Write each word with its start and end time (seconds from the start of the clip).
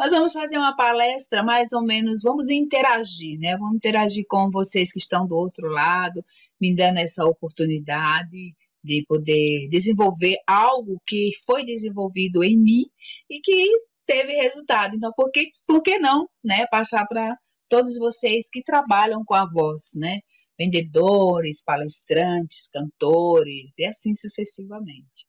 Nós 0.00 0.12
vamos 0.12 0.32
fazer 0.32 0.56
uma 0.56 0.74
palestra 0.74 1.42
mais 1.42 1.74
ou 1.74 1.82
menos, 1.82 2.22
vamos 2.22 2.48
interagir, 2.48 3.38
né? 3.38 3.54
Vamos 3.58 3.76
interagir 3.76 4.24
com 4.26 4.50
vocês 4.50 4.90
que 4.90 4.98
estão 4.98 5.26
do 5.26 5.34
outro 5.34 5.68
lado, 5.68 6.24
me 6.58 6.74
dando 6.74 7.00
essa 7.00 7.22
oportunidade 7.26 8.54
de 8.82 9.04
poder 9.06 9.68
desenvolver 9.68 10.38
algo 10.46 10.98
que 11.06 11.32
foi 11.44 11.66
desenvolvido 11.66 12.42
em 12.42 12.56
mim 12.56 12.86
e 13.28 13.40
que 13.40 13.68
teve 14.06 14.32
resultado. 14.36 14.96
Então, 14.96 15.12
por 15.14 15.30
que, 15.30 15.50
por 15.66 15.82
que 15.82 15.98
não, 15.98 16.26
né, 16.42 16.66
passar 16.68 17.06
para 17.06 17.36
todos 17.68 17.98
vocês 17.98 18.48
que 18.50 18.62
trabalham 18.62 19.22
com 19.22 19.34
a 19.34 19.46
voz, 19.46 19.90
né? 19.96 20.20
Vendedores, 20.58 21.62
palestrantes, 21.62 22.68
cantores 22.68 23.78
e 23.78 23.84
assim 23.84 24.14
sucessivamente. 24.14 25.28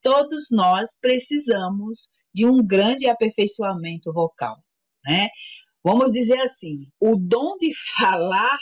Todos 0.00 0.46
nós 0.52 0.96
precisamos 1.00 2.12
de 2.34 2.46
um 2.46 2.64
grande 2.64 3.08
aperfeiçoamento 3.08 4.12
vocal, 4.12 4.56
né? 5.04 5.28
Vamos 5.84 6.12
dizer 6.12 6.40
assim, 6.40 6.86
o 7.00 7.16
dom 7.16 7.56
de 7.58 7.72
falar, 7.98 8.58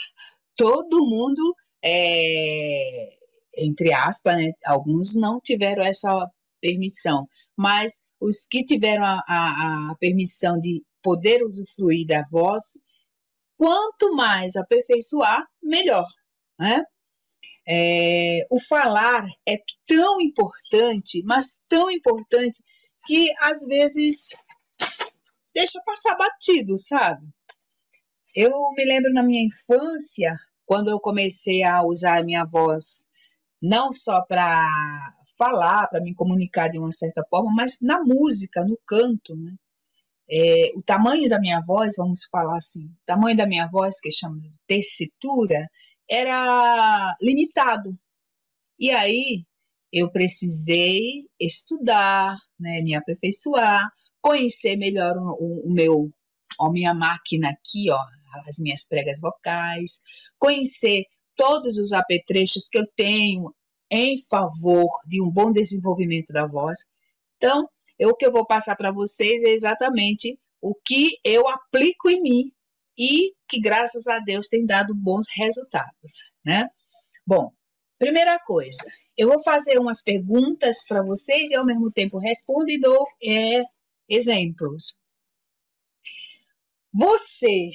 todo 0.55 1.05
mundo, 1.05 1.55
é, 1.83 3.09
entre 3.57 3.93
aspas, 3.93 4.35
né, 4.37 4.51
alguns 4.65 5.15
não 5.15 5.39
tiveram 5.39 5.83
essa 5.83 6.27
permissão, 6.59 7.27
mas 7.57 8.01
os 8.19 8.45
que 8.45 8.63
tiveram 8.63 9.03
a, 9.03 9.23
a, 9.27 9.91
a 9.91 9.95
permissão 9.99 10.59
de 10.59 10.83
poder 11.01 11.43
usufruir 11.43 12.05
da 12.05 12.23
voz, 12.31 12.79
quanto 13.57 14.15
mais 14.15 14.55
aperfeiçoar, 14.55 15.45
melhor, 15.61 16.05
né? 16.59 16.83
É, 17.67 18.45
o 18.49 18.59
falar 18.59 19.25
é 19.47 19.57
tão 19.87 20.19
importante, 20.19 21.21
mas 21.23 21.59
tão 21.69 21.91
importante 21.91 22.61
que 23.05 23.31
às 23.39 23.65
vezes 23.65 24.27
deixa 25.53 25.81
passar 25.85 26.15
batido, 26.15 26.77
sabe? 26.77 27.27
Eu 28.35 28.51
me 28.77 28.85
lembro 28.85 29.11
na 29.11 29.23
minha 29.23 29.43
infância, 29.43 30.37
quando 30.65 30.89
eu 30.89 30.99
comecei 30.99 31.63
a 31.63 31.83
usar 31.83 32.19
a 32.19 32.23
minha 32.23 32.45
voz 32.45 33.05
não 33.61 33.91
só 33.91 34.21
para 34.21 35.13
falar, 35.37 35.87
para 35.87 36.01
me 36.01 36.15
comunicar 36.15 36.69
de 36.69 36.79
uma 36.79 36.91
certa 36.91 37.23
forma, 37.29 37.51
mas 37.53 37.77
na 37.81 38.01
música, 38.03 38.63
no 38.63 38.77
canto, 38.87 39.35
né? 39.35 39.53
É, 40.29 40.71
o 40.75 40.81
tamanho 40.81 41.27
da 41.27 41.39
minha 41.39 41.59
voz, 41.59 41.95
vamos 41.97 42.25
falar 42.31 42.55
assim, 42.55 42.85
o 42.85 43.05
tamanho 43.05 43.35
da 43.35 43.45
minha 43.45 43.67
voz, 43.67 43.99
que 43.99 44.11
chama 44.11 44.39
de 44.39 44.49
tessitura, 44.65 45.69
era 46.09 47.15
limitado. 47.21 47.97
E 48.79 48.91
aí 48.91 49.45
eu 49.91 50.09
precisei 50.11 51.25
estudar, 51.39 52.37
né, 52.59 52.81
me 52.81 52.95
aperfeiçoar, 52.95 53.89
conhecer 54.21 54.75
melhor 54.77 55.17
o, 55.17 55.35
o, 55.39 55.67
o 55.67 55.73
meu, 55.73 56.09
a 56.59 56.71
minha 56.71 56.93
máquina 56.93 57.49
aqui, 57.49 57.89
ó, 57.91 57.99
as 58.47 58.57
minhas 58.59 58.87
pregas 58.87 59.19
vocais, 59.19 59.99
conhecer 60.39 61.05
todos 61.35 61.77
os 61.77 61.91
apetrechos 61.91 62.69
que 62.69 62.77
eu 62.77 62.87
tenho 62.95 63.53
em 63.89 64.23
favor 64.29 64.87
de 65.07 65.21
um 65.21 65.29
bom 65.29 65.51
desenvolvimento 65.51 66.31
da 66.31 66.47
voz. 66.47 66.79
Então, 67.37 67.67
eu, 67.99 68.09
o 68.09 68.15
que 68.15 68.25
eu 68.25 68.31
vou 68.31 68.45
passar 68.45 68.75
para 68.75 68.91
vocês 68.91 69.43
é 69.43 69.49
exatamente 69.49 70.39
o 70.61 70.73
que 70.75 71.17
eu 71.23 71.47
aplico 71.47 72.09
em 72.09 72.21
mim 72.21 72.51
e 72.97 73.33
que, 73.49 73.59
graças 73.59 74.07
a 74.07 74.19
Deus, 74.19 74.47
tem 74.47 74.65
dado 74.65 74.93
bons 74.95 75.25
resultados, 75.35 76.31
né? 76.45 76.69
Bom, 77.25 77.51
primeira 77.97 78.39
coisa, 78.39 78.85
eu 79.21 79.27
vou 79.27 79.43
fazer 79.43 79.77
umas 79.77 80.01
perguntas 80.01 80.83
para 80.83 81.03
vocês 81.03 81.51
e 81.51 81.55
ao 81.55 81.63
mesmo 81.63 81.91
tempo 81.91 82.17
respondo 82.17 82.71
e 82.71 82.79
dou 82.79 83.05
é, 83.23 83.61
exemplos. 84.09 84.97
Você 86.91 87.69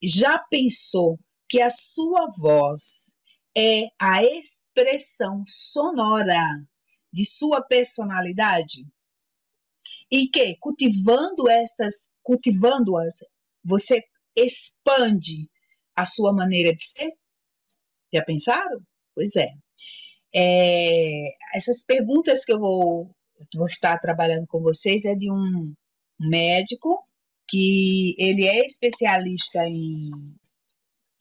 já 0.00 0.38
pensou 0.38 1.18
que 1.48 1.60
a 1.60 1.68
sua 1.68 2.30
voz 2.38 3.12
é 3.58 3.88
a 3.98 4.22
expressão 4.22 5.42
sonora 5.48 6.46
de 7.12 7.24
sua 7.24 7.60
personalidade? 7.60 8.86
E 10.08 10.28
que 10.28 10.56
cultivando 10.60 11.50
estas, 11.50 12.08
cultivando-as, 12.22 13.18
você 13.64 14.00
expande 14.36 15.50
a 15.96 16.06
sua 16.06 16.32
maneira 16.32 16.72
de 16.72 16.84
ser? 16.84 17.10
Já 18.14 18.22
pensaram? 18.24 18.80
Pois 19.12 19.34
é. 19.34 19.48
É, 20.34 21.30
essas 21.54 21.82
perguntas 21.84 22.44
que 22.44 22.52
eu 22.52 22.60
vou, 22.60 23.10
vou 23.54 23.66
estar 23.66 23.98
trabalhando 23.98 24.46
com 24.46 24.60
vocês 24.60 25.04
é 25.04 25.14
de 25.14 25.30
um 25.30 25.74
médico 26.18 27.04
que 27.48 28.14
ele 28.18 28.46
é 28.46 28.64
especialista 28.64 29.64
em, 29.64 30.10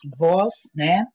em 0.05 0.09
voz, 0.17 0.71
né? 0.75 1.05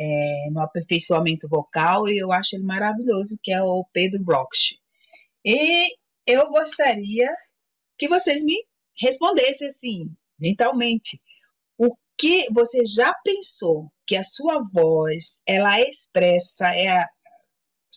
É, 0.00 0.50
no 0.52 0.60
aperfeiçoamento 0.60 1.48
vocal 1.48 2.08
e 2.08 2.18
eu 2.18 2.30
acho 2.30 2.54
ele 2.54 2.62
maravilhoso, 2.64 3.36
que 3.42 3.52
é 3.52 3.60
o 3.60 3.84
Pedro 3.92 4.22
Bloch. 4.22 4.76
E 5.44 5.88
eu 6.24 6.48
gostaria 6.50 7.28
que 7.98 8.08
vocês 8.08 8.44
me 8.44 8.54
respondessem 9.00 9.66
assim, 9.66 10.10
mentalmente, 10.38 11.20
o 11.76 11.96
que 12.16 12.46
você 12.52 12.84
já 12.84 13.12
pensou 13.24 13.90
que 14.06 14.14
a 14.14 14.22
sua 14.22 14.62
voz 14.72 15.38
ela 15.46 15.80
expressa, 15.80 16.74
é 16.76 17.04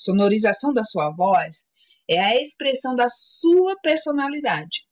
sonorização 0.01 0.73
da 0.73 0.83
sua 0.83 1.11
voz 1.11 1.63
é 2.09 2.19
a 2.19 2.41
expressão 2.41 2.95
da 2.95 3.07
sua 3.09 3.75
personalidade. 3.81 4.85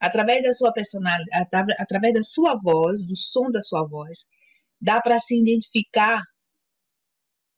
Através 0.00 0.42
da 0.42 0.52
sua 0.52 0.72
personalidade, 0.72 1.48
através 1.78 2.14
da 2.14 2.22
sua 2.22 2.58
voz, 2.60 3.06
do 3.06 3.16
som 3.16 3.50
da 3.50 3.62
sua 3.62 3.86
voz, 3.86 4.24
dá 4.80 5.00
para 5.00 5.18
se 5.18 5.38
identificar 5.40 6.22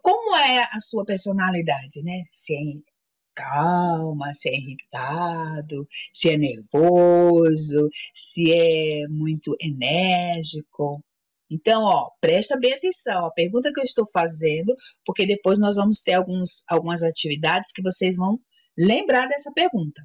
como 0.03 0.37
é 0.37 0.63
a 0.71 0.81
sua 0.81 1.05
personalidade, 1.05 2.03
né? 2.03 2.25
Se 2.33 2.55
é 2.55 2.95
calma, 3.35 4.33
se 4.35 4.51
é 4.51 4.55
irritado, 4.55 5.89
se 6.13 6.31
é 6.31 6.37
nervoso, 6.37 7.89
se 8.15 8.53
é 8.53 9.09
muito 9.09 9.57
enérgico. 9.61 11.03
Então, 11.51 11.83
ó, 11.83 12.11
presta 12.21 12.59
bem 12.59 12.73
atenção. 12.73 13.27
A 13.27 13.31
pergunta 13.31 13.73
que 13.73 13.81
eu 13.81 13.85
estou 13.85 14.07
fazendo, 14.13 14.75
porque 15.05 15.27
depois 15.27 15.59
nós 15.59 15.77
vamos 15.77 16.03
ter 16.03 16.15
alguns, 16.15 16.63
algumas 16.69 17.03
atividades 17.03 17.73
que 17.73 17.83
vocês 17.83 18.17
vão 18.17 18.39
lembrar 18.77 19.27
dessa 19.29 19.53
pergunta. 19.53 20.03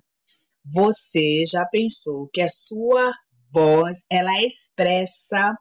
Você 0.66 1.46
já 1.50 1.66
pensou 1.66 2.30
que 2.34 2.42
a 2.42 2.50
sua 2.50 3.12
voz 3.52 4.04
ela 4.12 4.42
expressa 4.44 5.56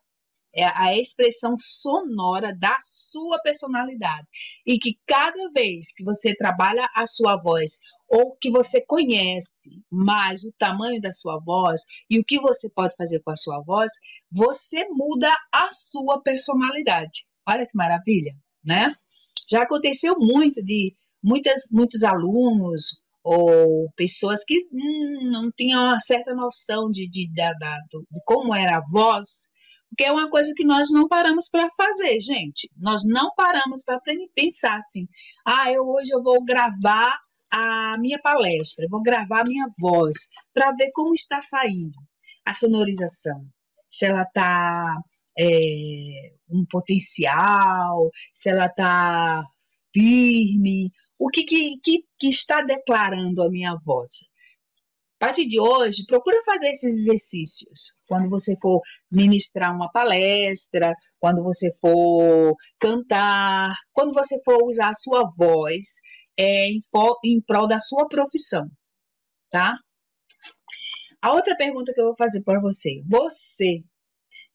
é 0.55 0.65
a 0.65 0.97
expressão 0.97 1.55
sonora 1.59 2.55
da 2.59 2.77
sua 2.81 3.41
personalidade 3.43 4.27
e 4.67 4.79
que 4.79 4.99
cada 5.07 5.51
vez 5.55 5.95
que 5.95 6.03
você 6.03 6.35
trabalha 6.35 6.89
a 6.95 7.07
sua 7.07 7.41
voz 7.41 7.79
ou 8.09 8.37
que 8.41 8.51
você 8.51 8.81
conhece 8.81 9.83
mais 9.91 10.43
o 10.45 10.53
tamanho 10.59 11.01
da 11.01 11.13
sua 11.13 11.39
voz 11.39 11.83
e 12.09 12.19
o 12.19 12.25
que 12.25 12.41
você 12.41 12.71
pode 12.71 12.95
fazer 12.97 13.21
com 13.21 13.31
a 13.31 13.37
sua 13.37 13.61
voz, 13.61 13.93
você 14.31 14.87
muda 14.91 15.31
a 15.53 15.71
sua 15.73 16.23
personalidade. 16.23 17.27
Olha 17.47 17.67
que 17.67 17.77
maravilha, 17.77 18.35
né? 18.65 18.95
Já 19.51 19.63
aconteceu 19.63 20.17
muito 20.19 20.63
de 20.63 20.95
muitas, 21.23 21.69
muitos 21.71 22.03
alunos 22.03 23.03
ou 23.23 23.91
pessoas 23.95 24.43
que 24.45 24.67
hum, 24.73 25.31
não 25.31 25.51
tinham 25.53 25.85
uma 25.85 26.01
certa 26.01 26.35
noção 26.35 26.91
de, 26.91 27.07
de, 27.09 27.29
de, 27.29 27.51
de 28.11 28.21
como 28.25 28.55
era 28.55 28.79
a 28.79 28.85
voz, 28.91 29.49
porque 29.89 30.05
é 30.05 30.13
uma 30.13 30.31
coisa 30.31 30.53
que 30.55 30.65
nós 30.65 30.91
não 30.91 31.09
paramos 31.09 31.49
para 31.49 31.69
fazer, 31.71 32.21
gente. 32.21 32.71
Nós 32.77 33.03
não 33.05 33.33
paramos 33.35 33.83
para 33.83 34.01
pensar 34.35 34.79
assim, 34.79 35.07
ah, 35.47 35.71
eu 35.73 35.83
hoje 35.83 36.11
eu 36.11 36.23
vou 36.23 36.43
gravar 36.45 37.19
a 37.51 37.97
minha 37.99 38.19
palestra, 38.21 38.87
vou 38.91 39.03
gravar 39.03 39.41
a 39.41 39.49
minha 39.49 39.67
voz 39.79 40.29
para 40.53 40.73
ver 40.73 40.91
como 40.93 41.15
está 41.15 41.41
saindo 41.41 41.99
a 42.45 42.55
sonorização. 42.55 43.47
Se 43.91 44.07
ela 44.07 44.23
está 44.23 44.95
é, 45.39 46.33
um 46.51 46.65
potencial, 46.69 48.11
se 48.35 48.51
ela 48.51 48.67
está 48.67 49.45
firme, 49.93 50.91
o 51.19 51.29
que, 51.29 51.45
que, 51.45 51.79
que, 51.83 52.05
que 52.19 52.29
está 52.29 52.63
declarando 52.63 53.43
a 53.43 53.51
minha 53.51 53.77
voz. 53.85 54.25
A 55.21 55.27
partir 55.27 55.49
de 55.49 55.59
hoje, 55.59 56.05
procura 56.07 56.41
fazer 56.45 56.71
esses 56.71 56.95
exercícios. 57.01 57.93
Quando 58.07 58.31
você 58.31 58.57
for 58.61 58.81
ministrar 59.11 59.75
uma 59.75 59.91
palestra, 59.91 60.93
quando 61.19 61.43
você 61.43 61.73
for 61.81 62.55
cantar, 62.79 63.75
quando 63.93 64.15
você 64.15 64.41
for 64.45 64.63
usar 64.63 64.91
a 64.91 64.95
sua 64.95 65.29
voz 65.37 65.99
é, 66.39 66.69
em, 66.69 66.81
em 67.25 67.41
prol 67.41 67.67
da 67.67 67.81
sua 67.81 68.07
profissão, 68.07 68.71
tá? 69.51 69.77
A 71.21 71.33
outra 71.33 71.57
pergunta 71.57 71.93
que 71.93 72.01
eu 72.01 72.07
vou 72.07 72.17
fazer 72.17 72.43
para 72.45 72.61
você: 72.61 73.03
você 73.09 73.83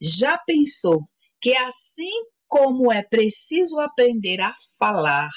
já 0.01 0.38
pensou 0.38 1.07
que 1.41 1.56
assim 1.57 2.12
como 2.47 2.91
é 2.91 3.03
preciso 3.03 3.80
aprender 3.80 4.39
a 4.39 4.56
falar 4.77 5.30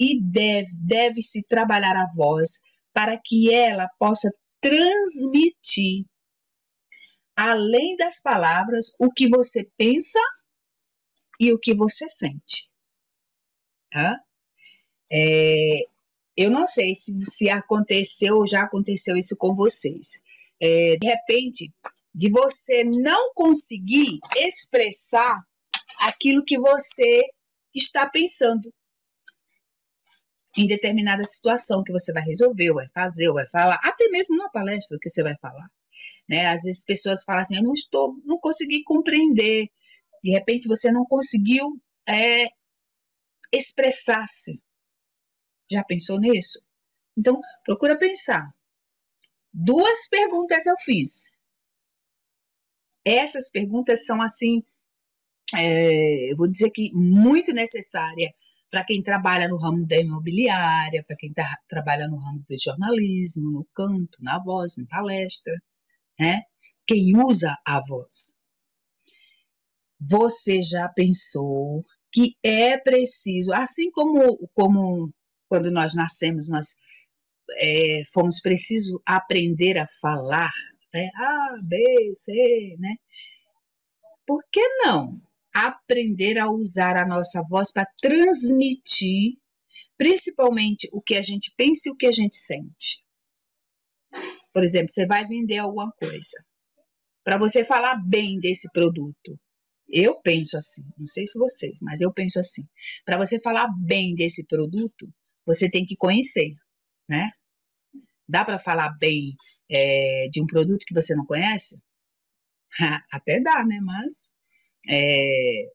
e 0.00 0.20
deve, 0.22 0.68
deve 0.80 1.22
se 1.22 1.42
trabalhar 1.42 1.96
a 1.96 2.10
voz 2.14 2.58
para 2.92 3.20
que 3.22 3.52
ela 3.52 3.88
possa 3.98 4.30
transmitir, 4.60 6.06
além 7.36 7.96
das 7.96 8.20
palavras, 8.20 8.92
o 8.98 9.12
que 9.12 9.28
você 9.28 9.68
pensa 9.76 10.20
e 11.38 11.52
o 11.52 11.58
que 11.58 11.74
você 11.74 12.08
sente. 12.08 12.70
Tá? 13.90 14.18
É, 15.12 15.80
eu 16.36 16.50
não 16.50 16.66
sei 16.66 16.94
se, 16.94 17.12
se 17.24 17.48
aconteceu 17.48 18.36
ou 18.36 18.46
já 18.46 18.62
aconteceu 18.62 19.16
isso 19.16 19.36
com 19.36 19.54
vocês. 19.54 20.20
É, 20.60 20.96
de 20.96 21.06
repente, 21.06 21.72
de 22.14 22.30
você 22.30 22.84
não 22.84 23.32
conseguir 23.34 24.18
expressar 24.36 25.42
aquilo 25.98 26.44
que 26.44 26.58
você 26.58 27.22
está 27.74 28.08
pensando 28.08 28.72
em 30.56 30.66
determinada 30.66 31.24
situação 31.24 31.82
que 31.82 31.92
você 31.92 32.12
vai 32.12 32.22
resolver, 32.22 32.70
ou 32.70 32.76
vai 32.76 32.88
fazer, 32.94 33.28
ou 33.28 33.34
vai 33.34 33.46
falar, 33.48 33.78
até 33.82 34.08
mesmo 34.08 34.36
numa 34.36 34.50
palestra 34.50 34.98
que 35.00 35.10
você 35.10 35.22
vai 35.22 35.36
falar. 35.38 35.68
Né? 36.28 36.46
Às 36.46 36.62
vezes 36.62 36.84
pessoas 36.84 37.24
falam 37.24 37.42
assim, 37.42 37.56
eu 37.56 37.62
não 37.62 37.72
estou, 37.72 38.14
não 38.24 38.38
consegui 38.38 38.84
compreender. 38.84 39.68
De 40.22 40.30
repente 40.30 40.68
você 40.68 40.92
não 40.92 41.04
conseguiu 41.04 41.80
é, 42.08 42.46
expressar-se. 43.52 44.60
Já 45.70 45.82
pensou 45.84 46.18
nisso? 46.20 46.64
Então, 47.16 47.40
procura 47.64 47.98
pensar. 47.98 48.52
Duas 49.52 50.08
perguntas 50.08 50.66
eu 50.66 50.74
fiz. 50.78 51.30
Essas 53.04 53.50
perguntas 53.50 54.04
são 54.06 54.20
assim, 54.20 54.62
é, 55.54 56.32
eu 56.32 56.36
vou 56.36 56.48
dizer 56.48 56.70
que 56.70 56.90
muito 56.92 57.52
necessária 57.52 58.34
para 58.70 58.84
quem 58.84 59.02
trabalha 59.02 59.46
no 59.46 59.56
ramo 59.56 59.86
da 59.86 59.96
imobiliária, 59.96 61.04
para 61.04 61.16
quem 61.16 61.30
tá, 61.30 61.56
trabalha 61.68 62.08
no 62.08 62.16
ramo 62.16 62.44
do 62.48 62.56
jornalismo, 62.60 63.50
no 63.50 63.68
canto, 63.72 64.18
na 64.20 64.42
voz, 64.42 64.76
na 64.78 64.86
palestra, 64.86 65.54
né? 66.18 66.42
Quem 66.86 67.16
usa 67.16 67.56
a 67.64 67.80
voz. 67.86 68.36
Você 70.00 70.62
já 70.62 70.88
pensou 70.88 71.84
que 72.10 72.36
é 72.42 72.76
preciso, 72.76 73.52
assim 73.52 73.90
como, 73.92 74.48
como 74.52 75.12
quando 75.54 75.70
nós 75.70 75.94
nascemos, 75.94 76.48
nós 76.48 76.74
é, 77.58 78.02
fomos 78.12 78.40
preciso 78.40 79.00
aprender 79.06 79.78
a 79.78 79.86
falar, 80.00 80.50
né? 80.92 81.08
A, 81.14 81.58
B, 81.62 82.12
C, 82.16 82.76
né? 82.80 82.96
Por 84.26 84.42
que 84.50 84.60
não 84.84 85.22
aprender 85.54 86.38
a 86.38 86.50
usar 86.50 86.96
a 86.96 87.06
nossa 87.06 87.40
voz 87.48 87.70
para 87.70 87.86
transmitir, 88.02 89.34
principalmente 89.96 90.88
o 90.92 91.00
que 91.00 91.14
a 91.14 91.22
gente 91.22 91.54
pensa 91.56 91.88
e 91.88 91.92
o 91.92 91.96
que 91.96 92.06
a 92.06 92.12
gente 92.12 92.34
sente. 92.34 92.98
Por 94.52 94.64
exemplo, 94.64 94.88
você 94.92 95.06
vai 95.06 95.24
vender 95.24 95.58
alguma 95.58 95.92
coisa. 95.92 96.44
Para 97.22 97.38
você 97.38 97.64
falar 97.64 97.94
bem 98.04 98.40
desse 98.40 98.68
produto, 98.72 99.38
eu 99.88 100.20
penso 100.20 100.56
assim, 100.56 100.82
não 100.98 101.06
sei 101.06 101.28
se 101.28 101.38
vocês, 101.38 101.78
mas 101.80 102.00
eu 102.00 102.12
penso 102.12 102.40
assim. 102.40 102.64
Para 103.04 103.18
você 103.18 103.38
falar 103.38 103.68
bem 103.78 104.16
desse 104.16 104.44
produto, 104.44 105.06
você 105.46 105.70
tem 105.70 105.84
que 105.84 105.96
conhecer, 105.96 106.54
né? 107.08 107.30
Dá 108.28 108.44
para 108.44 108.58
falar 108.58 108.90
bem 108.98 109.34
é, 109.70 110.28
de 110.30 110.42
um 110.42 110.46
produto 110.46 110.84
que 110.86 110.94
você 110.94 111.14
não 111.14 111.26
conhece? 111.26 111.80
Até 113.12 113.40
dá, 113.40 113.64
né? 113.64 113.78
Mas 113.82 114.30
é, 114.88 115.70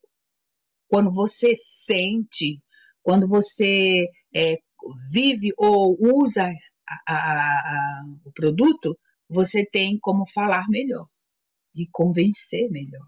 quando 0.88 1.12
você 1.12 1.54
sente, 1.56 2.62
quando 3.02 3.28
você 3.28 4.08
é, 4.36 4.58
vive 5.12 5.52
ou 5.58 5.98
usa 6.00 6.52
a, 7.08 7.14
a, 7.14 7.60
a, 7.60 8.04
o 8.26 8.32
produto, 8.34 8.98
você 9.30 9.66
tem 9.66 9.98
como 10.00 10.28
falar 10.28 10.68
melhor 10.70 11.08
e 11.76 11.88
convencer 11.92 12.70
melhor, 12.72 13.06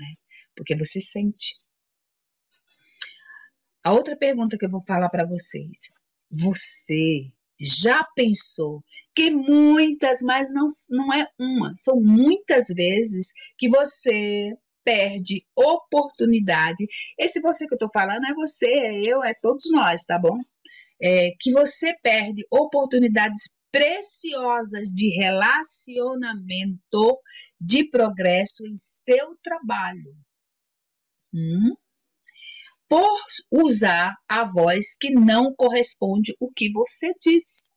né? 0.00 0.14
porque 0.56 0.76
você 0.76 1.00
sente. 1.00 1.54
A 3.84 3.92
outra 3.92 4.16
pergunta 4.16 4.56
que 4.56 4.64
eu 4.64 4.70
vou 4.70 4.82
falar 4.82 5.10
para 5.10 5.26
vocês: 5.26 5.92
você 6.30 7.30
já 7.60 8.02
pensou 8.16 8.82
que 9.14 9.30
muitas, 9.30 10.22
mas 10.22 10.52
não, 10.52 10.66
não 10.90 11.12
é 11.12 11.28
uma, 11.38 11.74
são 11.76 12.00
muitas 12.00 12.68
vezes 12.68 13.32
que 13.58 13.68
você 13.68 14.56
perde 14.82 15.46
oportunidade. 15.56 16.86
Esse 17.18 17.40
você 17.40 17.66
que 17.66 17.74
eu 17.74 17.76
estou 17.76 17.90
falando 17.92 18.26
é 18.26 18.34
você, 18.34 18.66
é 18.66 19.02
eu, 19.02 19.22
é 19.22 19.34
todos 19.34 19.70
nós, 19.70 20.04
tá 20.04 20.18
bom? 20.18 20.38
É, 21.00 21.30
que 21.38 21.52
você 21.52 21.94
perde 22.02 22.46
oportunidades 22.50 23.54
preciosas 23.70 24.88
de 24.90 25.08
relacionamento, 25.18 27.18
de 27.60 27.84
progresso 27.90 28.66
em 28.66 28.76
seu 28.78 29.36
trabalho. 29.42 30.14
Hum? 31.32 31.74
Por 32.88 33.18
usar 33.50 34.14
a 34.28 34.44
voz 34.44 34.96
que 34.96 35.10
não 35.10 35.54
corresponde 35.54 36.34
o 36.38 36.50
que 36.52 36.70
você 36.72 37.12
diz. 37.20 37.72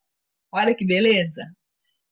Olha 0.51 0.75
que 0.75 0.85
beleza. 0.85 1.43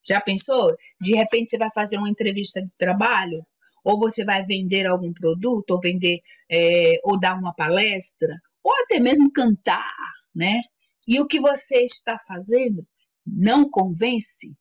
Já 0.07 0.21
pensou? 0.21 0.75
De 1.01 1.15
repente 1.15 1.49
você 1.49 1.57
vai 1.57 1.69
fazer 1.73 1.97
uma 1.97 2.09
entrevista 2.09 2.61
de 2.61 2.71
trabalho 2.77 3.45
ou 3.85 3.99
você 3.99 4.25
vai 4.25 4.43
vender 4.43 4.87
algum 4.87 5.13
produto, 5.13 5.69
ou 5.69 5.79
vender, 5.79 6.19
é, 6.51 6.95
ou 7.03 7.19
dar 7.19 7.37
uma 7.37 7.53
palestra, 7.53 8.35
ou 8.63 8.73
até 8.83 8.99
mesmo 8.99 9.31
cantar, 9.31 9.93
né? 10.33 10.59
E 11.07 11.19
o 11.19 11.27
que 11.27 11.39
você 11.39 11.85
está 11.85 12.17
fazendo 12.27 12.85
não 13.23 13.69
convence? 13.69 14.57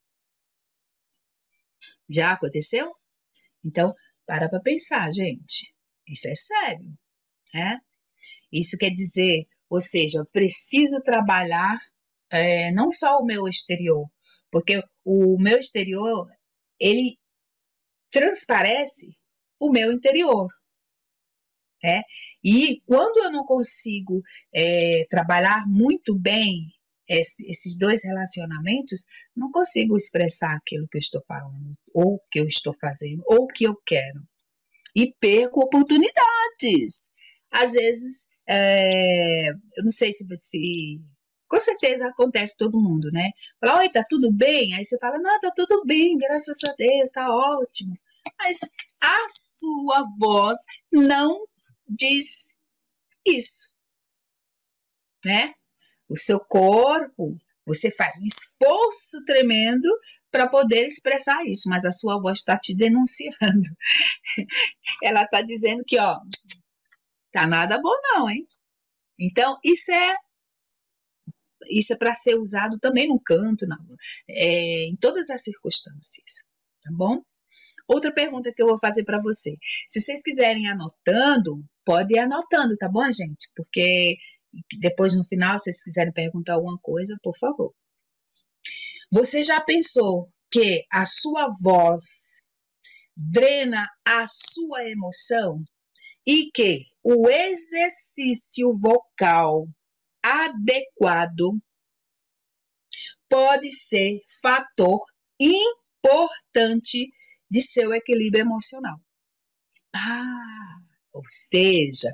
Já 2.09 2.33
aconteceu? 2.33 2.95
Então, 3.65 3.95
para 4.27 4.47
para 4.49 4.61
pensar, 4.61 5.11
gente. 5.11 5.75
Isso 6.07 6.29
é 6.29 6.35
sério, 6.35 6.93
né? 7.55 7.81
Isso 8.55 8.79
quer 8.79 8.91
dizer, 8.91 9.47
ou 9.69 9.81
seja, 9.81 10.25
preciso 10.33 11.01
trabalhar 11.01 11.79
é, 12.31 12.71
não 12.73 12.93
só 12.93 13.19
o 13.19 13.25
meu 13.25 13.49
exterior, 13.49 14.09
porque 14.51 14.83
o 15.05 15.37
meu 15.39 15.59
exterior 15.59 16.31
ele 16.81 17.19
transparece 18.13 19.17
o 19.59 19.71
meu 19.71 19.93
interior. 19.93 20.49
Né? 21.83 22.03
E 22.43 22.81
quando 22.87 23.19
eu 23.19 23.31
não 23.31 23.45
consigo 23.45 24.23
é, 24.55 25.05
trabalhar 25.11 25.67
muito 25.67 26.17
bem 26.19 26.73
esse, 27.09 27.45
esses 27.51 27.77
dois 27.77 28.03
relacionamentos, 28.05 29.05
não 29.37 29.51
consigo 29.51 29.97
expressar 29.97 30.55
aquilo 30.55 30.89
que 30.89 30.97
eu 30.97 31.01
estou 31.01 31.23
falando, 31.27 31.77
ou 31.93 32.21
que 32.31 32.41
eu 32.41 32.47
estou 32.47 32.75
fazendo, 32.81 33.23
ou 33.27 33.47
que 33.47 33.65
eu 33.65 33.77
quero. 33.85 34.23
E 34.95 35.13
perco 35.21 35.61
oportunidades. 35.61 37.11
Às 37.51 37.73
vezes, 37.73 38.29
é, 38.49 39.49
eu 39.51 39.85
não 39.85 39.91
sei 39.91 40.13
se, 40.13 40.25
se 40.37 41.01
com 41.49 41.61
certeza 41.61 42.09
acontece 42.09 42.57
todo 42.57 42.81
mundo, 42.81 43.11
né? 43.13 43.31
Fala, 43.61 43.81
oi, 43.81 43.89
tá 43.89 44.05
tudo 44.09 44.33
bem? 44.33 44.75
Aí 44.75 44.85
você 44.85 44.99
fala, 44.99 45.19
não, 45.19 45.39
tá 45.41 45.51
tudo 45.55 45.85
bem, 45.85 46.19
graças 46.19 46.59
a 46.65 46.73
Deus, 46.75 47.11
tá 47.11 47.29
ótimo. 47.29 47.97
Mas 48.39 48.59
a 49.01 49.27
sua 49.29 50.05
voz 50.19 50.61
não 50.93 51.47
diz 51.89 52.55
isso, 53.27 53.69
né? 55.25 55.55
O 56.09 56.17
seu 56.19 56.41
corpo, 56.41 57.37
você 57.67 57.91
faz 57.91 58.17
um 58.21 58.27
esforço 58.27 59.25
tremendo 59.25 59.89
para 60.31 60.49
poder 60.49 60.87
expressar 60.87 61.45
isso, 61.47 61.69
mas 61.69 61.85
a 61.85 61.93
sua 61.93 62.21
voz 62.21 62.41
está 62.41 62.59
te 62.59 62.75
denunciando. 62.75 63.71
Ela 65.03 65.23
está 65.23 65.41
dizendo 65.41 65.85
que, 65.87 65.99
ó, 65.99 66.19
tá 67.35 67.47
nada 67.49 67.81
bom 67.81 67.93
não, 68.05 68.31
hein? 68.31 68.47
Então, 69.19 69.59
isso 69.65 69.91
é 69.91 70.15
isso 71.69 71.93
é 71.93 71.97
para 71.97 72.15
ser 72.15 72.37
usado 72.37 72.79
também 72.79 73.09
no 73.09 73.19
canto, 73.19 73.67
na, 73.67 73.77
é, 74.29 74.85
em 74.87 74.97
todas 74.97 75.31
as 75.31 75.43
circunstâncias, 75.43 76.43
tá 76.83 76.91
bom? 76.93 77.23
Outra 77.89 78.13
pergunta 78.13 78.53
que 78.55 78.63
eu 78.63 78.69
vou 78.69 78.79
fazer 78.79 79.05
para 79.05 79.21
você. 79.21 79.57
Se 79.89 80.01
vocês 80.01 80.23
quiserem 80.23 80.69
anotando, 80.69 81.65
pode 81.85 82.15
ir 82.15 82.19
anotando, 82.19 82.77
tá 82.77 82.89
bom, 82.89 83.11
gente? 83.11 83.51
Porque 83.57 84.17
depois 84.79 85.15
no 85.15 85.25
final, 85.25 85.59
se 85.59 85.65
vocês 85.65 85.85
quiserem 85.85 86.13
perguntar 86.13 86.55
alguma 86.55 86.79
coisa, 86.81 87.17
por 87.23 87.37
favor. 87.37 87.75
Você 89.11 89.43
já 89.43 89.61
pensou 89.61 90.27
que 90.51 90.85
a 90.93 91.05
sua 91.07 91.51
voz 91.63 92.43
drena 93.17 93.89
a 94.05 94.27
sua 94.29 94.89
emoção 94.89 95.63
e 96.27 96.51
que 96.53 96.85
o 97.05 97.29
exercício 97.29 98.77
vocal 98.79 99.69
adequado 100.23 101.61
pode 103.29 103.71
ser 103.73 104.21
fator 104.43 105.01
importante 105.39 107.11
de 107.51 107.61
seu 107.61 107.93
equilíbrio 107.93 108.43
emocional. 108.43 108.97
Ah, 109.95 110.79
ou 111.13 111.23
seja, 111.29 112.09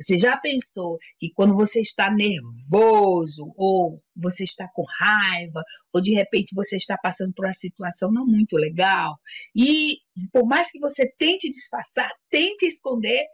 você 0.00 0.16
já 0.16 0.36
pensou 0.38 0.96
que 1.18 1.30
quando 1.34 1.54
você 1.54 1.80
está 1.80 2.10
nervoso, 2.10 3.52
ou 3.56 4.02
você 4.14 4.44
está 4.44 4.66
com 4.72 4.84
raiva, 4.98 5.62
ou 5.92 6.00
de 6.00 6.14
repente 6.14 6.54
você 6.54 6.76
está 6.76 6.96
passando 6.96 7.34
por 7.34 7.44
uma 7.44 7.52
situação 7.52 8.10
não 8.10 8.24
muito 8.24 8.56
legal, 8.56 9.18
e 9.54 9.98
por 10.32 10.46
mais 10.46 10.70
que 10.70 10.78
você 10.78 11.06
tente 11.18 11.50
disfarçar, 11.50 12.10
tente 12.30 12.64
esconder, 12.64 13.26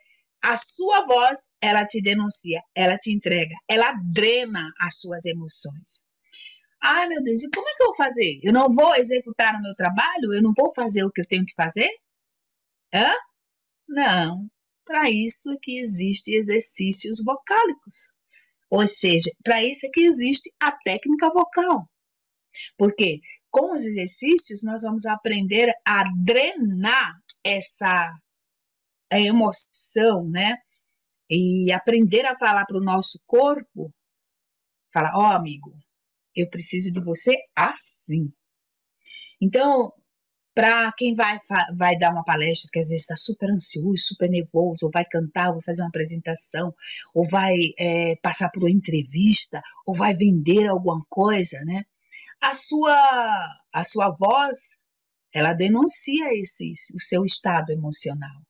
a 0.42 0.56
sua 0.56 1.06
voz, 1.06 1.48
ela 1.60 1.86
te 1.86 2.00
denuncia, 2.02 2.60
ela 2.74 2.98
te 2.98 3.12
entrega, 3.12 3.54
ela 3.68 3.92
drena 4.12 4.70
as 4.80 5.00
suas 5.00 5.24
emoções. 5.24 6.02
Ai, 6.82 7.06
meu 7.06 7.22
Deus, 7.22 7.44
e 7.44 7.50
como 7.50 7.68
é 7.68 7.74
que 7.74 7.82
eu 7.82 7.86
vou 7.86 7.96
fazer? 7.96 8.40
Eu 8.42 8.52
não 8.52 8.68
vou 8.68 8.94
executar 8.96 9.54
o 9.54 9.62
meu 9.62 9.72
trabalho? 9.74 10.34
Eu 10.34 10.42
não 10.42 10.52
vou 10.52 10.72
fazer 10.74 11.04
o 11.04 11.12
que 11.12 11.20
eu 11.20 11.26
tenho 11.26 11.46
que 11.46 11.54
fazer? 11.54 11.88
Hã? 12.92 13.12
Não. 13.88 14.48
Para 14.84 15.08
isso 15.08 15.52
é 15.52 15.56
que 15.62 15.78
existem 15.78 16.34
exercícios 16.34 17.22
vocálicos. 17.24 18.12
Ou 18.68 18.88
seja, 18.88 19.30
para 19.44 19.62
isso 19.62 19.86
é 19.86 19.90
que 19.90 20.02
existe 20.02 20.52
a 20.58 20.72
técnica 20.72 21.28
vocal. 21.28 21.88
Porque 22.76 23.20
com 23.48 23.72
os 23.72 23.84
exercícios 23.84 24.64
nós 24.64 24.82
vamos 24.82 25.06
aprender 25.06 25.72
a 25.86 26.04
drenar 26.24 27.14
essa 27.44 28.12
emoção, 29.20 30.28
né? 30.28 30.56
E 31.30 31.72
aprender 31.72 32.26
a 32.26 32.36
falar 32.36 32.66
para 32.66 32.76
o 32.76 32.84
nosso 32.84 33.20
corpo, 33.26 33.92
falar, 34.92 35.12
ó 35.14 35.30
oh, 35.30 35.36
amigo, 35.36 35.72
eu 36.34 36.48
preciso 36.48 36.92
de 36.92 37.00
você 37.00 37.36
assim. 37.56 38.32
Então, 39.40 39.92
para 40.54 40.92
quem 40.92 41.14
vai, 41.14 41.38
vai 41.76 41.98
dar 41.98 42.12
uma 42.12 42.24
palestra, 42.24 42.68
que 42.72 42.78
às 42.78 42.88
vezes 42.88 43.02
está 43.02 43.16
super 43.16 43.50
ansioso, 43.50 44.02
super 44.02 44.28
nervoso, 44.28 44.86
ou 44.86 44.90
vai 44.92 45.04
cantar, 45.04 45.48
ou 45.48 45.54
vai 45.54 45.62
fazer 45.62 45.82
uma 45.82 45.88
apresentação, 45.88 46.74
ou 47.14 47.26
vai 47.28 47.56
é, 47.78 48.16
passar 48.16 48.50
por 48.50 48.62
uma 48.62 48.70
entrevista, 48.70 49.62
ou 49.86 49.94
vai 49.94 50.14
vender 50.14 50.66
alguma 50.66 51.00
coisa, 51.08 51.58
né? 51.64 51.84
A 52.40 52.54
sua, 52.54 52.94
a 53.72 53.84
sua 53.84 54.10
voz, 54.10 54.78
ela 55.32 55.54
denuncia 55.54 56.34
esse, 56.34 56.74
o 56.94 57.00
seu 57.00 57.24
estado 57.24 57.70
emocional, 57.70 58.42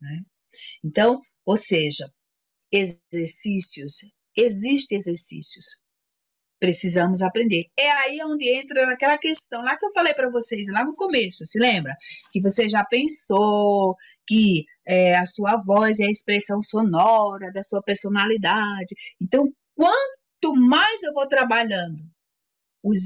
né? 0.00 0.22
Então, 0.84 1.20
ou 1.44 1.56
seja, 1.56 2.08
exercícios, 2.72 4.00
existem 4.36 4.98
exercícios 4.98 5.66
Precisamos 6.60 7.22
aprender. 7.22 7.66
É 7.78 7.88
aí 7.88 8.18
onde 8.24 8.48
entra 8.52 8.84
naquela 8.84 9.16
questão 9.16 9.62
lá 9.62 9.76
que 9.78 9.86
eu 9.86 9.92
falei 9.92 10.12
para 10.12 10.28
vocês 10.28 10.66
lá 10.68 10.84
no 10.84 10.94
começo, 10.96 11.46
se 11.46 11.58
lembra? 11.58 11.94
Que 12.32 12.40
você 12.40 12.68
já 12.68 12.84
pensou 12.84 13.94
que 14.26 14.64
é, 14.86 15.16
a 15.16 15.24
sua 15.24 15.56
voz 15.62 16.00
é 16.00 16.06
a 16.06 16.10
expressão 16.10 16.60
sonora 16.60 17.52
da 17.52 17.62
sua 17.62 17.80
personalidade. 17.80 18.92
Então, 19.22 19.44
quanto 19.76 20.56
mais 20.56 21.00
eu 21.04 21.12
vou 21.12 21.28
trabalhando 21.28 22.02
os, 22.82 23.02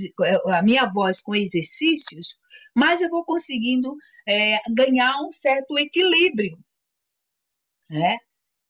a 0.46 0.62
minha 0.62 0.86
voz 0.90 1.20
com 1.20 1.34
exercícios, 1.34 2.38
mais 2.74 3.02
eu 3.02 3.10
vou 3.10 3.22
conseguindo 3.22 3.94
é, 4.26 4.60
ganhar 4.74 5.20
um 5.20 5.30
certo 5.30 5.78
equilíbrio. 5.78 6.56
Né? 7.92 8.16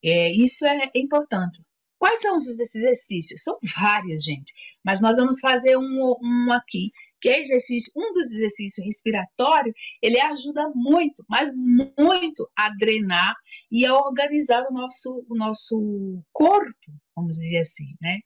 É, 0.03 0.31
isso 0.31 0.65
é 0.65 0.91
importante. 0.95 1.63
Quais 1.97 2.21
são 2.21 2.35
esses 2.35 2.75
exercícios? 2.75 3.41
São 3.41 3.57
vários, 3.75 4.25
gente, 4.25 4.53
mas 4.83 4.99
nós 4.99 5.15
vamos 5.15 5.39
fazer 5.39 5.77
um, 5.77 6.15
um 6.21 6.51
aqui, 6.51 6.91
que 7.21 7.29
é 7.29 7.39
exercício, 7.39 7.93
um 7.95 8.11
dos 8.13 8.33
exercícios 8.33 8.85
respiratórios, 8.85 9.73
ele 10.01 10.19
ajuda 10.19 10.69
muito, 10.75 11.23
mas 11.29 11.49
muito 11.55 12.45
a 12.57 12.67
drenar 12.75 13.33
e 13.71 13.85
a 13.85 13.95
organizar 13.95 14.65
o 14.69 14.73
nosso, 14.73 15.25
o 15.29 15.35
nosso 15.37 16.21
corpo, 16.33 16.91
vamos 17.15 17.37
dizer 17.37 17.59
assim, 17.59 17.95
né? 18.01 18.19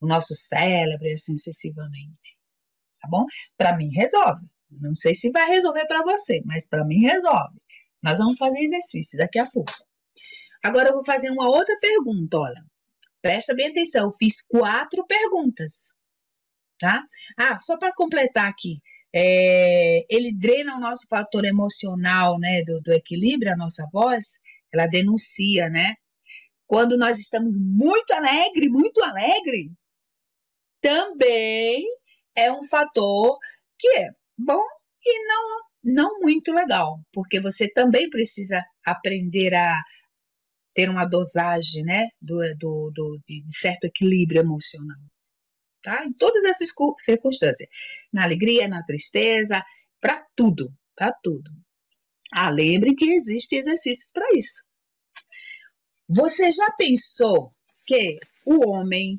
O 0.00 0.06
nosso 0.06 0.34
cérebro 0.34 1.06
assim 1.12 1.36
sucessivamente. 1.36 2.38
Tá 3.02 3.08
bom? 3.10 3.26
Para 3.58 3.76
mim 3.76 3.90
resolve. 3.90 4.46
Não 4.80 4.94
sei 4.94 5.14
se 5.14 5.30
vai 5.30 5.46
resolver 5.50 5.86
para 5.86 6.02
você, 6.02 6.40
mas 6.46 6.66
para 6.66 6.86
mim 6.86 7.00
resolve. 7.00 7.58
Nós 8.02 8.18
vamos 8.18 8.38
fazer 8.38 8.60
exercício 8.60 9.18
daqui 9.18 9.38
a 9.38 9.44
pouco. 9.50 9.87
Agora 10.62 10.88
eu 10.90 10.94
vou 10.94 11.04
fazer 11.04 11.30
uma 11.30 11.48
outra 11.48 11.76
pergunta, 11.80 12.38
olha. 12.38 12.64
Presta 13.20 13.54
bem 13.54 13.68
atenção, 13.68 14.06
eu 14.06 14.12
fiz 14.12 14.42
quatro 14.42 15.04
perguntas, 15.06 15.92
tá? 16.78 17.04
Ah, 17.36 17.58
só 17.60 17.76
para 17.76 17.92
completar 17.92 18.46
aqui, 18.48 18.80
é, 19.12 20.04
ele 20.08 20.32
drena 20.32 20.76
o 20.76 20.80
nosso 20.80 21.06
fator 21.08 21.44
emocional, 21.44 22.38
né, 22.38 22.62
do, 22.64 22.80
do 22.80 22.92
equilíbrio, 22.92 23.52
a 23.52 23.56
nossa 23.56 23.88
voz, 23.92 24.38
ela 24.72 24.86
denuncia, 24.86 25.68
né? 25.68 25.94
Quando 26.66 26.96
nós 26.96 27.18
estamos 27.18 27.56
muito 27.58 28.12
alegre, 28.12 28.68
muito 28.68 29.02
alegre, 29.02 29.72
também 30.80 31.84
é 32.36 32.52
um 32.52 32.62
fator 32.68 33.36
que 33.78 33.88
é 33.98 34.10
bom 34.36 34.62
e 35.04 35.26
não 35.26 35.68
não 35.84 36.20
muito 36.20 36.52
legal, 36.52 37.00
porque 37.12 37.40
você 37.40 37.70
também 37.70 38.10
precisa 38.10 38.62
aprender 38.84 39.54
a, 39.54 39.80
ter 40.78 40.88
uma 40.88 41.04
dosagem, 41.04 41.82
né, 41.82 42.06
do, 42.22 42.38
do, 42.56 42.92
do 42.94 43.18
de 43.26 43.42
certo 43.48 43.82
equilíbrio 43.82 44.42
emocional. 44.42 44.96
Tá? 45.82 46.04
Em 46.04 46.12
todas 46.12 46.44
essas 46.44 46.68
circunstâncias, 47.00 47.68
na 48.12 48.22
alegria, 48.22 48.68
na 48.68 48.84
tristeza, 48.84 49.60
para 50.00 50.24
tudo, 50.36 50.72
para 50.94 51.12
tudo. 51.20 51.50
Ah, 52.32 52.48
lembre 52.48 52.94
que 52.94 53.10
existe 53.10 53.56
exercício 53.56 54.08
para 54.12 54.28
isso. 54.36 54.62
Você 56.08 56.48
já 56.52 56.70
pensou 56.78 57.52
que 57.84 58.20
o 58.46 58.70
homem 58.70 59.18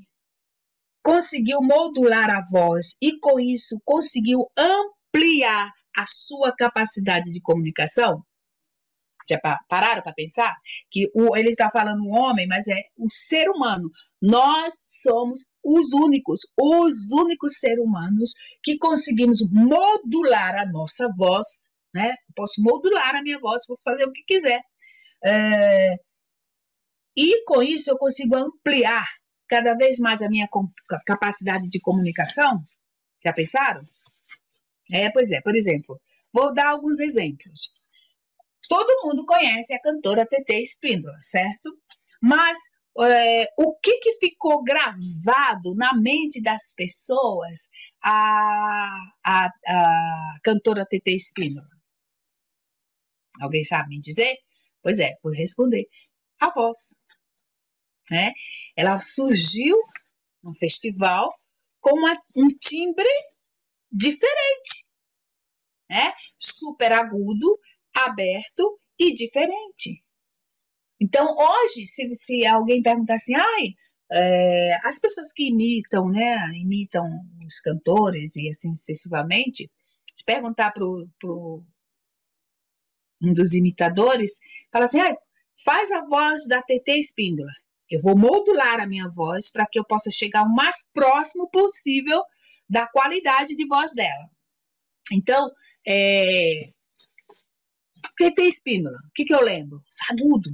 conseguiu 1.03 1.61
modular 1.61 2.29
a 2.29 2.45
voz 2.49 2.95
e 3.01 3.19
com 3.19 3.37
isso 3.37 3.81
conseguiu 3.83 4.49
ampliar 4.57 5.73
a 5.97 6.05
sua 6.07 6.55
capacidade 6.55 7.29
de 7.33 7.41
comunicação? 7.41 8.23
Já 9.29 9.39
pararam 9.67 10.01
para 10.01 10.13
pensar? 10.13 10.55
Que 10.89 11.09
o, 11.13 11.36
ele 11.36 11.51
está 11.51 11.69
falando 11.69 12.03
o 12.03 12.15
homem, 12.15 12.48
mas 12.48 12.67
é 12.67 12.81
o 12.98 13.09
ser 13.09 13.50
humano. 13.50 13.89
Nós 14.21 14.74
somos 14.86 15.50
os 15.63 15.93
únicos, 15.93 16.41
os 16.59 17.12
únicos 17.12 17.59
seres 17.59 17.83
humanos 17.83 18.33
que 18.63 18.77
conseguimos 18.77 19.39
modular 19.51 20.55
a 20.55 20.65
nossa 20.65 21.07
voz, 21.15 21.67
né? 21.93 22.09
Eu 22.12 22.33
posso 22.36 22.62
modular 22.62 23.15
a 23.15 23.21
minha 23.21 23.39
voz, 23.39 23.63
vou 23.67 23.77
fazer 23.83 24.05
o 24.05 24.12
que 24.12 24.24
quiser. 24.24 24.62
É, 25.24 25.95
e 27.15 27.43
com 27.43 27.62
isso 27.62 27.91
eu 27.91 27.98
consigo 27.98 28.36
ampliar 28.36 29.05
cada 29.48 29.75
vez 29.75 30.00
mais 30.00 30.21
a 30.21 30.29
minha 30.29 30.48
capacidade 31.05 31.69
de 31.69 31.79
comunicação. 31.79 32.63
Já 33.24 33.33
pensaram? 33.33 33.83
É, 34.91 35.09
pois 35.12 35.31
é, 35.31 35.41
por 35.41 35.55
exemplo, 35.55 36.00
vou 36.33 36.53
dar 36.53 36.69
alguns 36.69 37.00
exemplos. 37.00 37.69
Todo 38.67 39.07
mundo 39.07 39.25
conhece 39.25 39.73
a 39.73 39.81
cantora 39.81 40.25
TT 40.25 40.61
Espíndola, 40.61 41.17
certo? 41.21 41.77
Mas 42.21 42.59
é, 43.01 43.45
o 43.57 43.75
que, 43.77 43.99
que 43.99 44.13
ficou 44.15 44.63
gravado 44.63 45.73
na 45.75 45.93
mente 45.95 46.41
das 46.41 46.73
pessoas 46.73 47.69
a, 48.03 48.89
a, 49.25 49.45
a 49.45 50.39
cantora 50.43 50.85
TT 50.85 51.15
Espíndola? 51.15 51.67
Alguém 53.39 53.63
sabe 53.63 53.89
me 53.89 54.01
dizer? 54.01 54.37
Pois 54.81 54.99
é, 54.99 55.15
vou 55.23 55.33
responder. 55.33 55.87
A 56.39 56.51
voz. 56.51 56.99
Né? 58.09 58.33
Ela 58.75 58.99
surgiu 59.01 59.77
num 60.43 60.53
festival 60.55 61.33
com 61.79 61.97
uma, 61.97 62.19
um 62.35 62.49
timbre 62.49 63.07
diferente, 63.91 64.85
né? 65.89 66.13
super 66.37 66.91
agudo, 66.91 67.59
aberto 68.05 68.79
e 68.97 69.13
diferente. 69.13 70.01
Então, 70.99 71.35
hoje, 71.35 71.85
se, 71.85 72.11
se 72.13 72.45
alguém 72.45 72.81
perguntar 72.81 73.15
assim, 73.15 73.35
ai, 73.35 73.73
é, 74.11 74.75
as 74.83 74.99
pessoas 74.99 75.31
que 75.31 75.49
imitam, 75.49 76.09
né, 76.09 76.35
imitam 76.55 77.05
os 77.45 77.59
cantores 77.59 78.35
e 78.35 78.49
assim 78.49 78.75
sucessivamente, 78.75 79.69
se 80.15 80.25
perguntar 80.25 80.71
para 80.71 80.85
um 80.85 81.63
dos 83.33 83.53
imitadores, 83.53 84.39
fala 84.71 84.85
assim, 84.85 84.99
ah, 84.99 85.15
faz 85.63 85.91
a 85.91 86.03
voz 86.05 86.47
da 86.47 86.61
TT 86.61 86.99
Espíndola. 86.99 87.51
Eu 87.89 88.01
vou 88.01 88.17
modular 88.17 88.79
a 88.79 88.87
minha 88.87 89.09
voz 89.09 89.51
para 89.51 89.65
que 89.65 89.79
eu 89.79 89.85
possa 89.85 90.11
chegar 90.11 90.43
o 90.43 90.53
mais 90.53 90.89
próximo 90.93 91.49
possível 91.49 92.21
da 92.69 92.87
qualidade 92.87 93.55
de 93.55 93.67
voz 93.67 93.93
dela. 93.93 94.29
Então, 95.11 95.49
é... 95.87 96.65
quem 98.19 98.33
tem 98.33 98.49
espínola? 98.49 98.97
O 98.97 99.11
que, 99.15 99.23
que 99.23 99.33
eu 99.33 99.41
lembro? 99.41 99.81
Sagudo. 99.88 100.49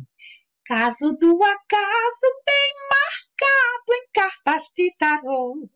Caso 0.66 1.18
do 1.18 1.44
acaso 1.44 2.44
bem 2.46 2.74
marcado 2.92 3.92
em 3.92 4.08
cartas 4.14 4.72
de 4.76 4.94
tarô, 5.00 5.68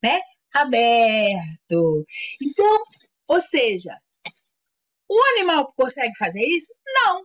né? 0.00 0.20
Aberto. 0.54 2.04
Então, 2.40 2.78
ou 3.26 3.40
seja, 3.40 3.98
o 5.10 5.20
animal 5.34 5.72
consegue 5.74 6.16
fazer 6.16 6.44
isso? 6.44 6.72
Não. 6.86 7.24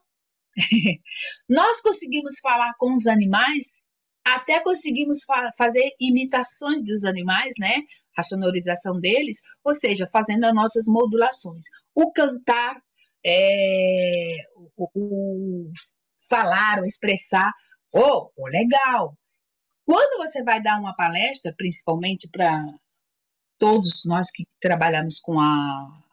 Nós 1.47 1.79
conseguimos 1.79 2.39
falar 2.39 2.73
com 2.79 2.95
os 2.95 3.05
animais, 3.05 3.83
até 4.25 4.59
conseguimos 4.61 5.23
fa 5.25 5.51
fazer 5.55 5.91
imitações 5.99 6.83
dos 6.83 7.05
animais, 7.05 7.53
né? 7.59 7.83
A 8.17 8.23
sonorização 8.23 8.99
deles, 8.99 9.41
ou 9.63 9.75
seja, 9.75 10.09
fazendo 10.11 10.45
as 10.45 10.55
nossas 10.55 10.85
modulações. 10.87 11.65
O 11.93 12.11
cantar, 12.11 12.81
é, 13.25 14.37
o, 14.75 14.89
o, 14.95 15.71
falar, 16.29 16.79
o 16.81 16.85
expressar, 16.85 17.51
oh, 17.93 18.31
oh, 18.35 18.47
legal. 18.47 19.17
Quando 19.85 20.17
você 20.17 20.43
vai 20.43 20.61
dar 20.61 20.79
uma 20.79 20.95
palestra, 20.95 21.53
principalmente 21.55 22.29
para 22.29 22.63
todos 23.57 24.03
nós 24.05 24.29
que 24.31 24.45
trabalhamos 24.59 25.19
com 25.19 25.39
a, 25.39 26.03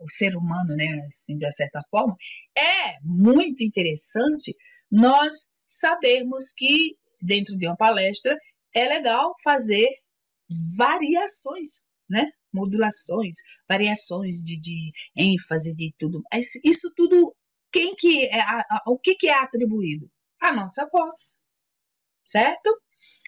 o 0.00 0.08
ser 0.08 0.36
humano, 0.36 0.74
né, 0.76 1.04
assim, 1.06 1.36
de 1.36 1.50
certa 1.52 1.80
forma, 1.90 2.16
é 2.56 2.98
muito 3.02 3.62
interessante 3.62 4.56
nós 4.90 5.48
sabermos 5.68 6.52
que 6.52 6.96
dentro 7.20 7.56
de 7.56 7.66
uma 7.66 7.76
palestra 7.76 8.36
é 8.74 8.86
legal 8.88 9.34
fazer 9.42 9.88
variações, 10.76 11.84
né? 12.08 12.30
Modulações, 12.52 13.36
variações 13.68 14.40
de, 14.42 14.58
de 14.58 14.92
ênfase, 15.16 15.74
de 15.74 15.92
tudo. 15.98 16.22
Isso 16.64 16.92
tudo, 16.94 17.34
quem 17.72 17.94
que 17.94 18.26
é, 18.26 18.40
a, 18.40 18.60
a, 18.70 18.82
o 18.86 18.98
que, 18.98 19.14
que 19.14 19.28
é 19.28 19.34
atribuído? 19.34 20.10
A 20.40 20.52
nossa 20.52 20.88
voz, 20.92 21.38
certo? 22.24 22.70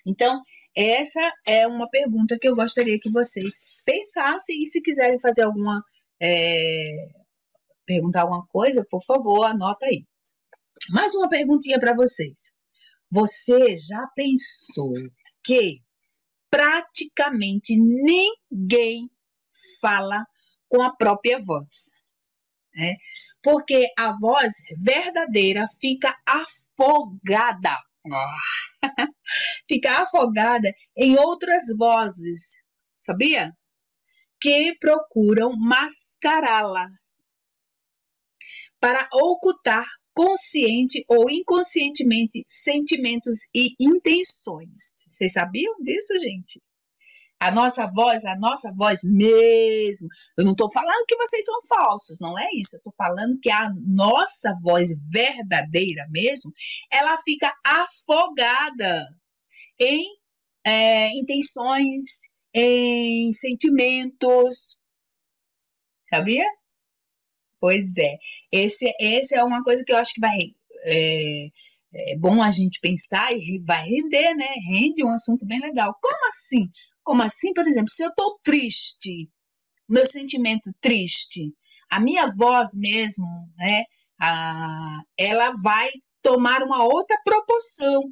Então, 0.07 0.43
essa 0.77 1.21
é 1.47 1.67
uma 1.67 1.89
pergunta 1.89 2.39
que 2.41 2.49
eu 2.49 2.55
gostaria 2.55 2.99
que 3.00 3.11
vocês 3.11 3.55
pensassem 3.85 4.62
e 4.62 4.67
se 4.67 4.81
quiserem 4.81 5.21
fazer 5.21 5.43
alguma 5.43 5.83
é, 6.23 7.09
perguntar 7.85 8.23
alguma 8.23 8.47
coisa, 8.47 8.87
por 8.89 9.05
favor, 9.05 9.45
anota 9.45 9.87
aí. 9.87 10.05
Mais 10.91 11.15
uma 11.15 11.29
perguntinha 11.29 11.79
para 11.79 11.95
vocês. 11.95 12.53
Você 13.11 13.77
já 13.77 14.07
pensou 14.15 14.93
que 15.45 15.81
praticamente 16.50 17.76
ninguém 17.76 19.11
fala 19.80 20.26
com 20.69 20.83
a 20.83 20.95
própria 20.95 21.40
voz? 21.40 21.90
Né? 22.75 22.97
Porque 23.42 23.88
a 23.99 24.16
voz 24.19 24.54
verdadeira 24.78 25.66
fica 25.80 26.14
afogada. 26.26 27.78
fica 29.69 30.02
afogada 30.02 30.73
em 30.97 31.19
outras 31.19 31.64
vozes, 31.78 32.52
sabia? 32.99 33.54
que 34.40 34.75
procuram 34.78 35.52
mascará-las 35.52 36.90
para 38.80 39.07
ocultar 39.12 39.87
consciente 40.14 41.04
ou 41.07 41.30
inconscientemente 41.30 42.42
sentimentos 42.49 43.40
e 43.54 43.75
intenções. 43.78 45.04
Vocês 45.21 45.35
sabiam 45.35 45.75
disso, 45.83 46.19
gente? 46.19 46.62
A 47.39 47.50
nossa 47.50 47.87
voz, 47.87 48.25
a 48.25 48.35
nossa 48.37 48.73
voz 48.73 49.00
mesmo. 49.05 50.09
Eu 50.37 50.45
não 50.45 50.53
estou 50.53 50.73
falando 50.73 51.05
que 51.07 51.17
vocês 51.17 51.45
são 51.45 51.61
falsos, 51.69 52.21
não 52.21 52.39
é 52.39 52.49
isso. 52.55 52.77
Eu 52.77 52.79
estou 52.79 52.95
falando 52.97 53.39
que 53.39 53.50
a 53.50 53.71
nossa 53.87 54.59
voz 54.62 54.89
verdadeira 55.11 56.07
mesmo, 56.09 56.53
ela 56.91 57.19
fica 57.19 57.54
afogada 57.65 59.09
em 59.78 60.06
é, 60.65 61.09
intenções, 61.19 62.04
em 62.54 63.30
sentimentos. 63.35 64.78
Sabia? 66.09 66.45
Pois 67.61 67.95
é. 67.99 68.17
Esse, 68.50 68.91
esse 68.99 69.35
é 69.35 69.45
uma 69.45 69.63
coisa 69.63 69.85
que 69.85 69.93
eu 69.93 69.99
acho 69.99 70.15
que 70.15 70.21
vai. 70.21 70.39
É, 70.85 71.49
é 71.93 72.17
bom 72.17 72.43
a 72.43 72.50
gente 72.50 72.81
pensar 72.81 73.33
e 73.33 73.63
vai 73.67 73.87
render, 73.87 74.35
né? 74.35 74.49
Rende 74.69 75.05
um 75.05 75.13
assunto 75.13 75.47
bem 75.47 75.61
legal. 75.61 75.95
Como 76.00 76.29
assim? 76.29 76.69
Como 77.03 77.23
assim, 77.23 77.53
por 77.53 77.67
exemplo, 77.67 77.89
se 77.89 78.05
eu 78.05 78.11
estou 78.11 78.39
triste, 78.43 79.29
meu 79.89 80.07
sentimento 80.07 80.71
triste, 80.81 81.53
a 81.91 82.00
minha 82.00 82.26
voz 82.37 82.71
mesmo, 82.76 83.26
né? 83.57 83.85
A, 84.21 85.03
ela 85.17 85.53
vai 85.63 85.91
tomar 86.23 86.63
uma 86.63 86.85
outra 86.85 87.17
proporção 87.25 88.03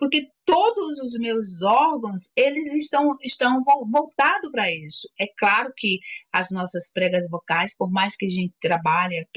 porque 0.00 0.28
todos 0.46 0.98
os 0.98 1.18
meus 1.18 1.62
órgãos, 1.62 2.30
eles 2.34 2.72
estão, 2.72 3.16
estão 3.22 3.62
voltados 3.92 4.50
para 4.50 4.72
isso. 4.72 5.06
É 5.20 5.26
claro 5.38 5.70
que 5.76 5.98
as 6.32 6.50
nossas 6.50 6.90
pregas 6.90 7.28
vocais, 7.28 7.76
por 7.76 7.90
mais 7.90 8.16
que 8.16 8.24
a 8.24 8.30
gente 8.30 8.54
trabalhe, 8.58 9.28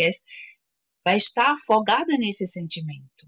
vai 1.05 1.17
estar 1.17 1.51
afogada 1.51 2.17
nesse 2.17 2.47
sentimento. 2.47 3.27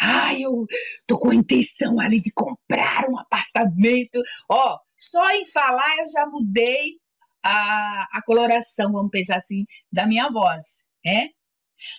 Ah, 0.00 0.34
eu 0.38 0.66
tô 1.06 1.18
com 1.18 1.30
a 1.30 1.34
intenção 1.34 1.98
ali 2.00 2.20
de 2.20 2.30
comprar 2.32 3.08
um 3.08 3.18
apartamento. 3.18 4.20
Ó, 4.50 4.74
oh, 4.74 4.78
só 4.98 5.30
em 5.30 5.46
falar 5.46 5.98
eu 5.98 6.08
já 6.08 6.26
mudei 6.26 6.98
a, 7.42 8.02
a 8.12 8.22
coloração, 8.24 8.92
vamos 8.92 9.10
pensar 9.10 9.36
assim, 9.36 9.64
da 9.92 10.06
minha 10.06 10.30
voz, 10.30 10.84
né? 11.04 11.28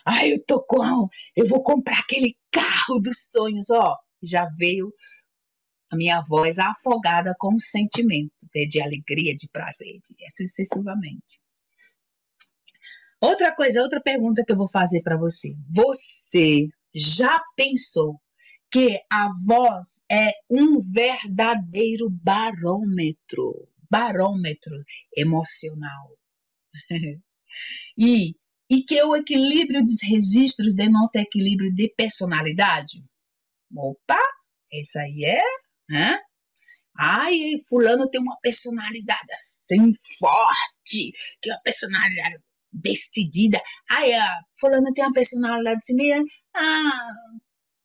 Ah, 0.06 0.26
eu 0.28 0.44
tô 0.46 0.64
com, 0.64 1.08
eu 1.36 1.48
vou 1.48 1.64
comprar 1.64 2.00
aquele 2.00 2.36
carro 2.52 3.00
dos 3.00 3.30
sonhos, 3.32 3.70
ó 3.70 3.96
já 4.22 4.48
veio 4.58 4.94
a 5.92 5.96
minha 5.96 6.22
voz 6.22 6.60
afogada 6.60 7.34
com 7.38 7.56
o 7.56 7.62
sentimento 7.62 8.34
de, 8.54 8.82
alegria, 8.82 9.36
de 9.36 9.48
prazer, 9.50 10.00
de, 10.04 10.16
sucessivamente. 10.36 11.42
Outra 13.22 13.56
coisa, 13.56 13.82
outra 13.82 14.02
pergunta 14.02 14.44
que 14.46 14.52
eu 14.52 14.58
vou 14.58 14.70
fazer 14.70 15.02
para 15.02 15.18
você. 15.18 15.56
Você 15.74 16.68
já 16.98 17.42
pensou 17.56 18.20
que 18.72 19.00
a 19.10 19.30
voz 19.46 20.04
é 20.12 20.32
um 20.50 20.80
verdadeiro 20.82 22.10
barômetro, 22.10 23.70
barômetro 23.90 24.84
emocional? 25.16 26.18
e, 27.98 28.36
e 28.70 28.84
que 28.84 29.02
o 29.04 29.16
equilíbrio 29.16 29.84
dos 29.84 30.02
registros 30.04 30.76
denota 30.76 31.20
equilíbrio 31.20 31.74
de 31.74 31.94
personalidade? 31.96 33.04
Opa, 33.76 34.22
essa 34.74 35.02
aí 35.02 35.24
é, 35.24 35.44
né? 35.90 36.20
Ai, 37.00 37.38
fulano 37.70 38.10
tem 38.10 38.20
uma 38.20 38.38
personalidade 38.42 39.32
assim 39.32 39.94
forte, 40.18 41.12
tem 41.42 41.54
uma 41.54 41.62
personalidade 41.62 42.40
decidida. 42.72 43.62
Ai, 43.90 44.14
a 44.14 44.40
fulano 44.60 44.94
tem 44.94 45.04
uma 45.04 45.14
personalidade 45.14 45.94
meio, 45.94 46.24
ah, 46.56 47.12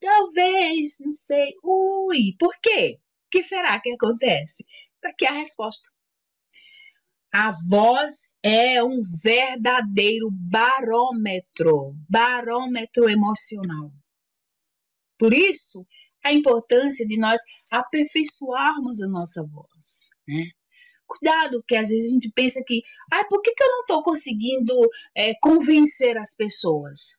talvez, 0.00 0.96
não 1.00 1.12
sei. 1.12 1.54
Ui, 1.62 2.34
por 2.38 2.54
quê? 2.60 2.98
O 3.26 3.30
que 3.30 3.42
será 3.42 3.80
que 3.80 3.92
acontece? 3.92 4.64
Tá 5.00 5.10
aqui 5.10 5.26
a 5.26 5.32
resposta. 5.32 5.88
A 7.34 7.50
voz 7.68 8.28
é 8.42 8.84
um 8.84 9.00
verdadeiro 9.22 10.28
barômetro, 10.30 11.94
barômetro 12.08 13.08
emocional. 13.08 13.90
Por 15.18 15.32
isso, 15.32 15.86
a 16.22 16.32
importância 16.32 17.06
de 17.06 17.18
nós 17.18 17.40
aperfeiçoarmos 17.70 19.00
a 19.00 19.08
nossa 19.08 19.42
voz, 19.42 20.10
né? 20.28 20.44
Cuidado, 21.12 21.62
que 21.66 21.76
às 21.76 21.90
vezes 21.90 22.06
a 22.06 22.14
gente 22.14 22.30
pensa 22.30 22.62
que, 22.66 22.82
ah, 23.12 23.24
por 23.28 23.42
que, 23.42 23.52
que 23.52 23.62
eu 23.62 23.68
não 23.68 23.80
estou 23.82 24.02
conseguindo 24.02 24.74
é, 25.14 25.34
convencer 25.42 26.16
as 26.16 26.34
pessoas? 26.34 27.18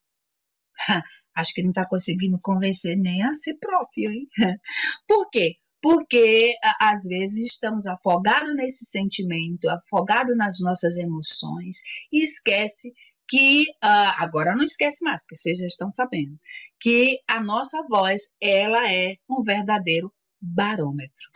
Acho 1.36 1.54
que 1.54 1.62
não 1.62 1.70
está 1.70 1.86
conseguindo 1.88 2.40
convencer 2.42 2.98
nem 2.98 3.24
a 3.24 3.36
si 3.36 3.56
próprio, 3.56 4.12
hein? 4.12 4.28
Por 5.08 5.30
quê? 5.30 5.58
Porque 5.82 6.56
às 6.80 7.04
vezes 7.04 7.54
estamos 7.54 7.86
afogados 7.86 8.56
nesse 8.56 8.86
sentimento, 8.86 9.70
afogados 9.70 10.38
nas 10.38 10.60
nossas 10.60 10.96
emoções 10.96 11.78
e 12.12 12.24
esquece 12.24 12.94
que 13.28 13.64
uh, 13.84 14.14
agora 14.18 14.56
não 14.56 14.64
esquece 14.64 15.04
mais, 15.04 15.22
porque 15.22 15.36
vocês 15.36 15.58
já 15.58 15.66
estão 15.66 15.90
sabendo, 15.90 16.40
que 16.80 17.20
a 17.28 17.44
nossa 17.44 17.82
voz 17.90 18.30
ela 18.40 18.92
é 18.92 19.18
um 19.30 19.42
verdadeiro 19.42 20.14
barômetro 20.42 21.32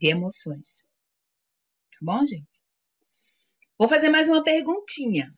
de 0.00 0.08
emoções. 0.08 0.88
Bom, 2.04 2.26
gente? 2.26 2.60
Vou 3.78 3.88
fazer 3.88 4.10
mais 4.10 4.28
uma 4.28 4.44
perguntinha. 4.44 5.32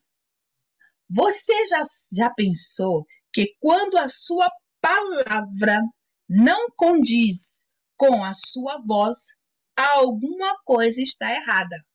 Você 1.08 1.64
já, 1.66 1.80
já 2.12 2.28
pensou 2.28 3.06
que 3.32 3.54
quando 3.60 3.96
a 3.96 4.08
sua 4.08 4.50
palavra 4.80 5.80
não 6.28 6.66
condiz 6.76 7.64
com 7.96 8.24
a 8.24 8.34
sua 8.34 8.82
voz, 8.84 9.36
alguma 9.76 10.60
coisa 10.64 11.00
está 11.00 11.32
errada 11.32 11.86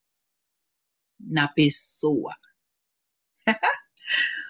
na 1.20 1.50
pessoa. 1.50 2.34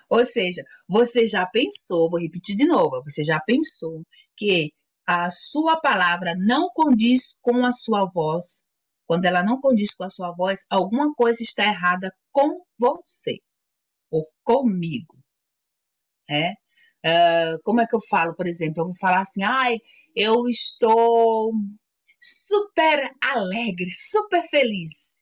Ou 0.08 0.24
seja, 0.24 0.64
você 0.88 1.26
já 1.26 1.48
pensou, 1.48 2.12
vou 2.12 2.20
repetir 2.20 2.56
de 2.56 2.68
novo, 2.68 3.02
você 3.04 3.26
já 3.26 3.40
pensou 3.40 4.04
que 4.38 4.72
a 5.08 5.32
sua 5.32 5.82
palavra 5.82 6.36
não 6.38 6.70
condiz 6.76 7.40
com 7.42 7.66
a 7.66 7.72
sua 7.72 8.06
voz. 8.06 8.64
Quando 9.06 9.26
ela 9.26 9.44
não 9.44 9.60
condiz 9.60 9.94
com 9.94 10.04
a 10.04 10.10
sua 10.10 10.32
voz, 10.32 10.66
alguma 10.70 11.14
coisa 11.14 11.44
está 11.44 11.66
errada 11.66 12.14
com 12.32 12.64
você 12.78 13.40
ou 14.10 14.28
comigo. 14.44 15.18
É? 16.30 16.52
Uh, 17.06 17.60
como 17.64 17.82
é 17.82 17.88
que 17.88 17.96
eu 17.96 18.02
falo, 18.10 18.36
por 18.36 18.48
exemplo? 18.48 18.82
Eu 18.82 18.86
vou 18.88 18.98
falar 18.98 19.22
assim, 19.22 19.44
ai, 19.44 19.78
eu 20.16 20.48
estou 20.48 21.52
super 22.22 23.10
alegre, 23.22 23.90
super 23.92 24.48
feliz. 24.50 25.20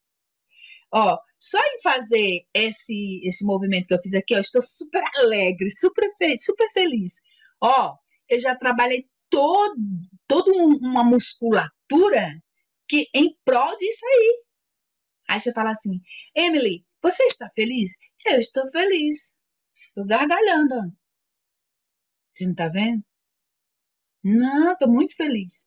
Ó, 0.93 1.17
só 1.39 1.59
em 1.59 1.81
fazer 1.81 2.41
esse 2.53 3.21
esse 3.23 3.45
movimento 3.45 3.87
que 3.87 3.93
eu 3.93 4.01
fiz 4.01 4.13
aqui, 4.13 4.33
eu 4.33 4.41
estou 4.41 4.61
super 4.61 5.03
alegre, 5.17 5.69
super 5.71 6.11
feliz, 6.17 6.43
super 6.43 6.67
feliz. 6.73 7.13
Ó, 7.61 7.95
eu 8.27 8.39
já 8.39 8.55
trabalhei 8.55 9.05
todo, 9.29 9.75
toda 10.27 10.51
uma 10.51 11.03
musculatura 11.03 12.33
que 12.89 13.07
em 13.13 13.37
prol 13.45 13.77
disso 13.77 14.05
aí. 14.05 14.43
Aí 15.29 15.39
você 15.39 15.53
fala 15.53 15.71
assim, 15.71 16.01
Emily, 16.35 16.83
você 17.01 17.23
está 17.25 17.49
feliz? 17.55 17.91
Eu 18.25 18.39
estou 18.39 18.67
feliz. 18.71 19.33
Estou 19.87 20.05
gargalhando. 20.05 20.91
Você 22.35 22.45
não 22.45 22.51
está 22.51 22.67
vendo? 22.67 23.03
Não, 24.23 24.73
estou 24.73 24.89
muito 24.89 25.15
feliz. 25.15 25.63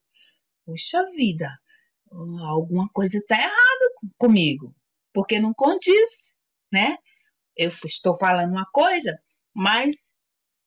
Puxa 0.67 1.03
vida, 1.13 1.49
alguma 2.11 2.89
coisa 2.91 3.19
está 3.19 3.37
errada 3.37 3.95
comigo, 4.19 4.75
porque 5.13 5.41
não 5.41 5.53
condiz, 5.55 6.37
né? 6.73 6.97
Eu 7.57 7.69
estou 7.85 8.17
falando 8.19 8.53
uma 8.53 8.67
coisa, 8.71 9.21
mas 9.55 10.17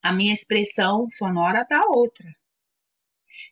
a 0.02 0.12
minha 0.12 0.34
expressão 0.34 1.08
sonora 1.12 1.62
está 1.62 1.82
outra. 1.88 2.28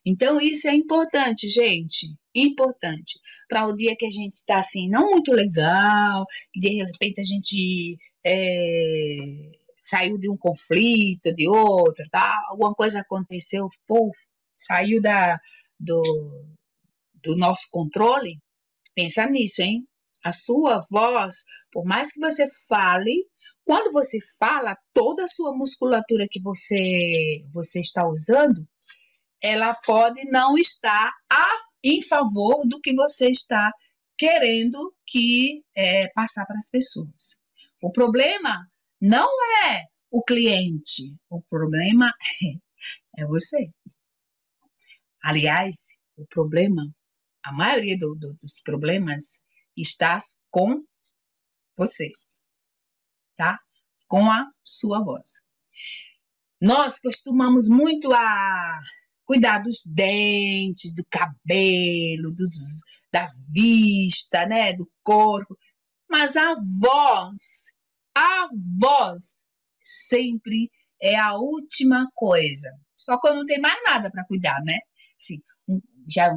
Então, 0.05 0.39
isso 0.39 0.67
é 0.67 0.75
importante, 0.75 1.47
gente. 1.47 2.13
Importante. 2.35 3.19
Para 3.47 3.67
o 3.67 3.73
dia 3.73 3.95
que 3.97 4.05
a 4.05 4.09
gente 4.09 4.35
está 4.35 4.59
assim, 4.59 4.89
não 4.89 5.11
muito 5.11 5.31
legal, 5.33 6.25
que 6.51 6.59
de 6.59 6.83
repente 6.83 7.21
a 7.21 7.23
gente 7.23 7.97
é, 8.25 9.51
saiu 9.79 10.17
de 10.17 10.29
um 10.29 10.37
conflito, 10.37 11.33
de 11.33 11.47
outro, 11.47 12.03
tá? 12.11 12.33
alguma 12.49 12.73
coisa 12.73 12.99
aconteceu, 12.99 13.69
pô, 13.87 14.11
saiu 14.55 15.01
da, 15.01 15.39
do, 15.79 16.01
do 17.23 17.37
nosso 17.37 17.67
controle. 17.71 18.39
Pensa 18.95 19.25
nisso, 19.27 19.61
hein? 19.61 19.87
A 20.23 20.31
sua 20.31 20.85
voz, 20.89 21.43
por 21.71 21.85
mais 21.85 22.11
que 22.11 22.19
você 22.19 22.45
fale, 22.67 23.25
quando 23.65 23.91
você 23.91 24.19
fala, 24.37 24.77
toda 24.93 25.23
a 25.23 25.27
sua 25.27 25.55
musculatura 25.55 26.27
que 26.29 26.41
você, 26.41 27.43
você 27.53 27.79
está 27.79 28.07
usando 28.07 28.67
ela 29.43 29.75
pode 29.75 30.23
não 30.31 30.57
estar 30.57 31.11
a, 31.29 31.47
em 31.83 32.01
favor 32.01 32.65
do 32.65 32.79
que 32.79 32.95
você 32.95 33.29
está 33.29 33.71
querendo 34.17 34.95
que 35.05 35.61
é, 35.75 36.07
passar 36.13 36.45
para 36.45 36.57
as 36.57 36.69
pessoas. 36.69 37.35
O 37.81 37.91
problema 37.91 38.65
não 39.01 39.29
é 39.67 39.83
o 40.09 40.23
cliente, 40.23 41.13
o 41.29 41.41
problema 41.41 42.09
é, 43.17 43.23
é 43.23 43.25
você. 43.27 43.69
Aliás, 45.21 45.89
o 46.15 46.25
problema, 46.25 46.83
a 47.43 47.51
maioria 47.51 47.97
do, 47.97 48.15
do, 48.15 48.33
dos 48.35 48.61
problemas 48.61 49.43
está 49.75 50.19
com 50.49 50.85
você, 51.75 52.11
tá? 53.35 53.59
Com 54.07 54.31
a 54.31 54.49
sua 54.61 55.03
voz. 55.03 55.41
Nós 56.61 56.99
costumamos 56.99 57.67
muito 57.67 58.13
a 58.13 58.81
cuidar 59.25 59.59
dos 59.59 59.83
dentes, 59.85 60.93
do 60.93 61.03
cabelo, 61.09 62.31
dos, 62.31 62.81
da 63.11 63.27
vista, 63.51 64.45
né, 64.45 64.73
do 64.73 64.89
corpo. 65.03 65.57
Mas 66.09 66.35
a 66.37 66.55
voz, 66.79 67.71
a 68.15 68.47
voz 68.79 69.41
sempre 69.83 70.69
é 71.01 71.15
a 71.15 71.35
última 71.35 72.07
coisa. 72.13 72.69
Só 72.97 73.19
quando 73.19 73.39
não 73.39 73.45
tem 73.45 73.59
mais 73.59 73.79
nada 73.83 74.09
para 74.11 74.25
cuidar, 74.25 74.61
né? 74.63 74.77
Assim, 75.19 75.39
já 76.09 76.29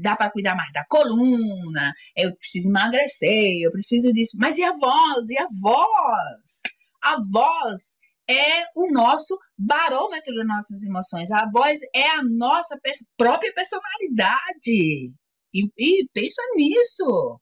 dá 0.00 0.16
para 0.16 0.30
cuidar 0.30 0.54
mais 0.54 0.72
da 0.72 0.84
coluna, 0.88 1.92
eu 2.16 2.34
preciso 2.36 2.68
emagrecer, 2.70 3.60
eu 3.60 3.70
preciso 3.70 4.12
disso. 4.12 4.36
Mas 4.38 4.58
e 4.58 4.64
a 4.64 4.72
voz? 4.72 5.30
E 5.30 5.38
a 5.38 5.46
voz? 5.60 6.62
A 7.02 7.16
voz 7.30 7.97
é 8.28 8.64
o 8.76 8.90
nosso 8.92 9.38
barômetro 9.56 10.34
das 10.34 10.46
nossas 10.46 10.82
emoções. 10.82 11.30
A 11.30 11.50
voz 11.50 11.80
é 11.94 12.08
a 12.10 12.22
nossa 12.22 12.78
própria 13.16 13.52
personalidade. 13.54 15.12
E, 15.54 15.70
e 15.78 16.08
pensa 16.12 16.42
nisso, 16.54 17.40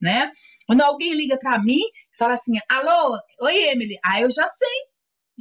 né? 0.00 0.30
Quando 0.66 0.82
alguém 0.82 1.14
liga 1.14 1.36
para 1.38 1.60
mim 1.60 1.80
e 1.80 2.16
fala 2.16 2.34
assim, 2.34 2.52
alô, 2.70 3.18
oi 3.42 3.56
Emily, 3.70 3.98
ah, 4.04 4.20
eu 4.20 4.30
já 4.30 4.46
sei, 4.46 4.78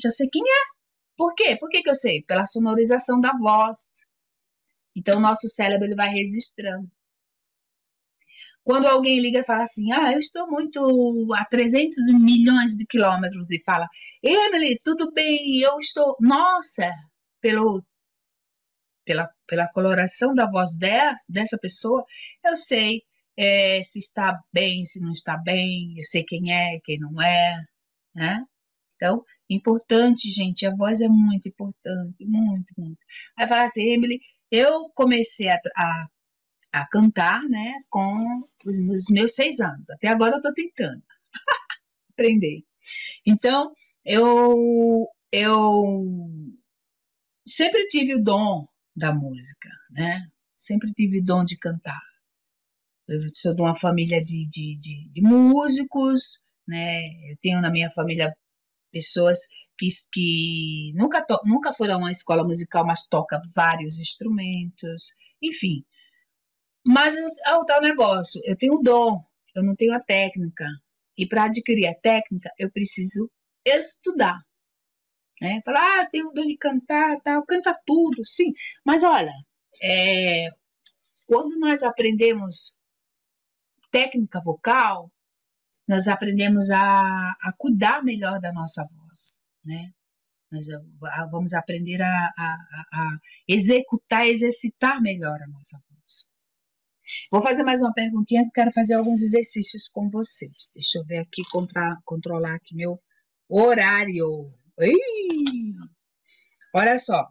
já 0.02 0.10
sei 0.10 0.28
quem 0.32 0.41
é. 0.41 0.80
Por 1.15 1.36
quê? 1.36 1.56
Por 1.58 1.69
que, 1.69 1.84
que 1.84 1.89
eu 1.89 1.95
sei? 1.95 2.23
Pela 2.23 2.47
sonorização 2.47 3.19
da 3.19 3.32
voz. 3.38 3.91
Então, 4.95 5.17
o 5.17 5.21
nosso 5.21 5.47
cérebro 5.47 5.86
ele 5.86 5.95
vai 5.95 6.10
registrando. 6.10 6.89
Quando 8.63 8.87
alguém 8.87 9.19
liga 9.19 9.39
e 9.39 9.43
fala 9.43 9.63
assim, 9.63 9.91
ah, 9.91 10.11
eu 10.13 10.19
estou 10.19 10.47
muito 10.47 11.27
a 11.35 11.45
300 11.45 11.97
milhões 12.13 12.75
de 12.75 12.85
quilômetros 12.85 13.49
e 13.51 13.61
fala, 13.65 13.87
Emily, 14.21 14.79
tudo 14.83 15.11
bem, 15.11 15.59
eu 15.59 15.77
estou, 15.79 16.15
nossa, 16.19 16.91
pelo, 17.41 17.83
pela, 19.05 19.29
pela 19.47 19.67
coloração 19.69 20.33
da 20.33 20.49
voz 20.49 20.75
dessa, 20.77 21.25
dessa 21.29 21.57
pessoa, 21.57 22.03
eu 22.45 22.55
sei 22.55 23.01
é, 23.37 23.81
se 23.83 23.99
está 23.99 24.39
bem, 24.53 24.85
se 24.85 24.99
não 25.01 25.11
está 25.11 25.37
bem, 25.37 25.93
eu 25.97 26.03
sei 26.03 26.23
quem 26.23 26.53
é, 26.53 26.79
quem 26.83 26.97
não 26.99 27.21
é, 27.21 27.57
né? 28.13 28.43
Então, 28.95 29.23
importante, 29.49 30.29
gente, 30.29 30.65
a 30.65 30.75
voz 30.75 31.01
é 31.01 31.07
muito 31.07 31.47
importante, 31.47 32.25
muito, 32.25 32.73
muito. 32.77 32.99
Aí 33.37 33.47
fala 33.47 33.63
assim, 33.63 33.83
Emily, 33.93 34.19
eu 34.51 34.89
comecei 34.93 35.47
a, 35.49 35.57
a 35.77 36.07
a 36.71 36.88
cantar, 36.88 37.43
né, 37.49 37.73
com 37.89 38.43
os, 38.65 38.77
os 38.77 39.05
meus 39.10 39.34
seis 39.34 39.60
anos. 39.60 39.89
Até 39.89 40.08
agora 40.08 40.34
eu 40.34 40.38
estou 40.38 40.53
tentando 40.53 41.01
aprender. 42.13 42.63
Então, 43.25 43.71
eu, 44.05 45.08
eu 45.32 46.05
sempre 47.45 47.88
tive 47.88 48.15
o 48.15 48.23
dom 48.23 48.67
da 48.95 49.13
música, 49.13 49.69
né? 49.91 50.21
Sempre 50.58 50.93
tive 50.93 51.19
o 51.19 51.23
dom 51.23 51.43
de 51.43 51.58
cantar. 51.58 52.01
Eu 53.08 53.19
sou 53.36 53.55
de 53.55 53.62
uma 53.62 53.73
família 53.73 54.21
de, 54.23 54.47
de, 54.47 54.77
de, 54.79 55.10
de 55.10 55.21
músicos, 55.21 56.43
né? 56.67 57.08
Eu 57.32 57.38
tenho 57.41 57.62
na 57.62 57.71
minha 57.71 57.89
família 57.89 58.32
pessoas 58.91 59.39
que, 59.77 59.88
que 60.12 60.93
nunca, 60.95 61.25
to, 61.25 61.39
nunca 61.45 61.73
foram 61.73 61.95
a 61.95 61.97
uma 61.97 62.12
escola 62.12 62.43
musical, 62.43 62.86
mas 62.86 63.08
tocam 63.08 63.39
vários 63.55 63.99
instrumentos. 63.99 65.15
Enfim, 65.41 65.84
mas 66.89 67.15
é 67.45 67.54
o 67.54 67.63
tal 67.65 67.82
negócio, 67.82 68.41
eu 68.43 68.58
tenho 68.58 68.73
o 68.73 68.82
dom, 68.82 69.23
eu 69.54 69.62
não 69.62 69.75
tenho 69.75 69.93
a 69.93 69.99
técnica. 69.99 70.65
E 71.15 71.28
para 71.28 71.43
adquirir 71.43 71.86
a 71.86 71.93
técnica, 71.93 72.52
eu 72.58 72.71
preciso 72.71 73.30
estudar. 73.63 74.39
Né? 75.39 75.62
Falar, 75.63 76.02
ah, 76.02 76.10
tenho 76.12 76.30
o 76.30 76.34
dom 76.34 76.47
de 76.47 76.58
cantar, 76.58 77.21
tal, 77.21 77.45
canta 77.45 77.80
tudo, 77.86 78.25
sim. 78.25 78.54
Mas 78.84 79.04
olha, 79.04 79.32
é, 79.84 80.47
quando 81.28 81.60
nós 81.60 81.84
aprendemos 81.84 82.75
técnica 83.91 84.41
vocal, 84.41 85.12
nós 85.88 86.08
aprendemos 86.08 86.71
a, 86.71 86.82
a 87.39 87.54
cuidar 87.56 88.04
melhor 88.04 88.39
da 88.41 88.52
nossa 88.52 88.84
voz, 88.95 89.39
né? 89.63 89.91
Nós 90.52 90.65
vamos 91.30 91.54
aprender 91.54 92.02
a, 92.02 92.34
a, 92.36 92.58
a 92.93 93.19
executar, 93.47 94.25
exercitar 94.25 94.99
melhor 94.99 95.39
a 95.43 95.47
nossa 95.47 95.78
voz. 95.78 95.88
Vou 97.31 97.41
fazer 97.41 97.63
mais 97.63 97.81
uma 97.81 97.93
perguntinha 97.93 98.43
que 98.43 98.51
quero 98.51 98.71
fazer 98.73 98.95
alguns 98.95 99.21
exercícios 99.21 99.87
com 99.87 100.09
vocês. 100.09 100.69
Deixa 100.73 100.99
eu 100.99 101.05
ver 101.05 101.19
aqui, 101.19 101.43
contra, 101.51 101.97
controlar 102.05 102.55
aqui 102.55 102.75
meu 102.75 102.99
horário. 103.47 104.53
Olha 106.73 106.97
só, 106.97 107.29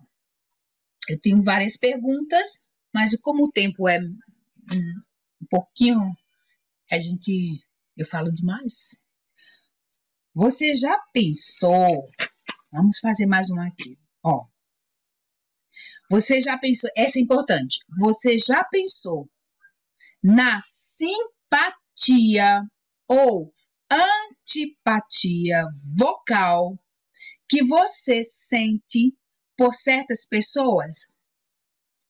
eu 1.08 1.18
tenho 1.20 1.42
várias 1.42 1.76
perguntas, 1.76 2.64
mas 2.92 3.18
como 3.20 3.44
o 3.44 3.52
tempo 3.52 3.88
é 3.88 3.98
um 4.00 5.46
pouquinho, 5.50 6.00
a 6.90 6.98
gente, 6.98 7.60
eu 7.96 8.06
falo 8.06 8.32
demais. 8.32 9.00
Você 10.34 10.74
já 10.74 10.98
pensou? 11.12 12.08
Vamos 12.70 12.98
fazer 12.98 13.26
mais 13.26 13.50
uma 13.50 13.66
aqui. 13.66 13.98
Ó, 14.22 14.46
você 16.10 16.40
já 16.40 16.56
pensou? 16.58 16.90
Essa 16.96 17.18
é 17.18 17.22
importante. 17.22 17.78
Você 17.98 18.38
já 18.38 18.64
pensou 18.64 19.28
na 20.22 20.60
simpatia 20.60 22.62
ou 23.08 23.52
antipatia 23.90 25.64
vocal 25.96 26.78
que 27.48 27.64
você 27.64 28.22
sente 28.22 29.16
por 29.56 29.74
certas 29.74 30.26
pessoas. 30.26 31.10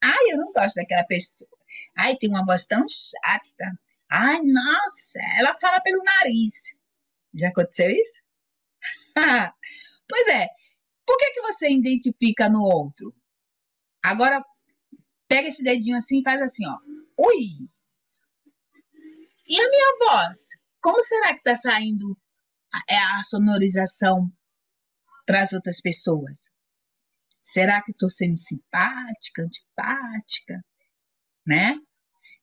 Ai, 0.03 0.33
eu 0.33 0.39
não 0.39 0.53
gosto 0.53 0.77
daquela 0.77 1.05
pessoa. 1.05 1.51
Ai, 1.97 2.17
tem 2.17 2.29
uma 2.29 2.45
voz 2.45 2.67
tão 2.67 2.85
chata. 2.89 3.81
Ai, 4.11 4.41
nossa, 4.43 5.21
ela 5.39 5.55
fala 5.55 5.81
pelo 5.81 6.03
nariz. 6.03 6.75
Já 7.35 7.49
aconteceu 7.49 7.91
isso? 7.91 8.23
pois 10.09 10.29
é. 10.29 10.49
Por 11.07 11.17
que, 11.17 11.33
que 11.33 11.41
você 11.41 11.71
identifica 11.71 12.49
no 12.49 12.63
outro? 12.63 13.15
Agora, 14.03 14.45
pega 15.27 15.49
esse 15.49 15.63
dedinho 15.63 15.97
assim 15.97 16.21
e 16.21 16.23
faz 16.23 16.41
assim, 16.43 16.67
ó. 16.67 16.79
Ui! 17.19 17.69
E 19.49 19.59
a 19.59 19.69
minha 19.69 19.97
voz? 20.01 20.49
Como 20.81 21.01
será 21.01 21.33
que 21.33 21.39
está 21.39 21.57
saindo 21.57 22.17
a, 22.73 22.81
é 22.89 22.99
a 22.99 23.23
sonorização 23.25 24.31
para 25.27 25.41
as 25.41 25.53
outras 25.53 25.81
pessoas? 25.81 26.51
Será 27.41 27.83
que 27.83 27.93
estou 27.93 28.11
sendo 28.11 28.37
simpática, 28.37 29.43
antipática, 29.43 30.63
né? 31.47 31.77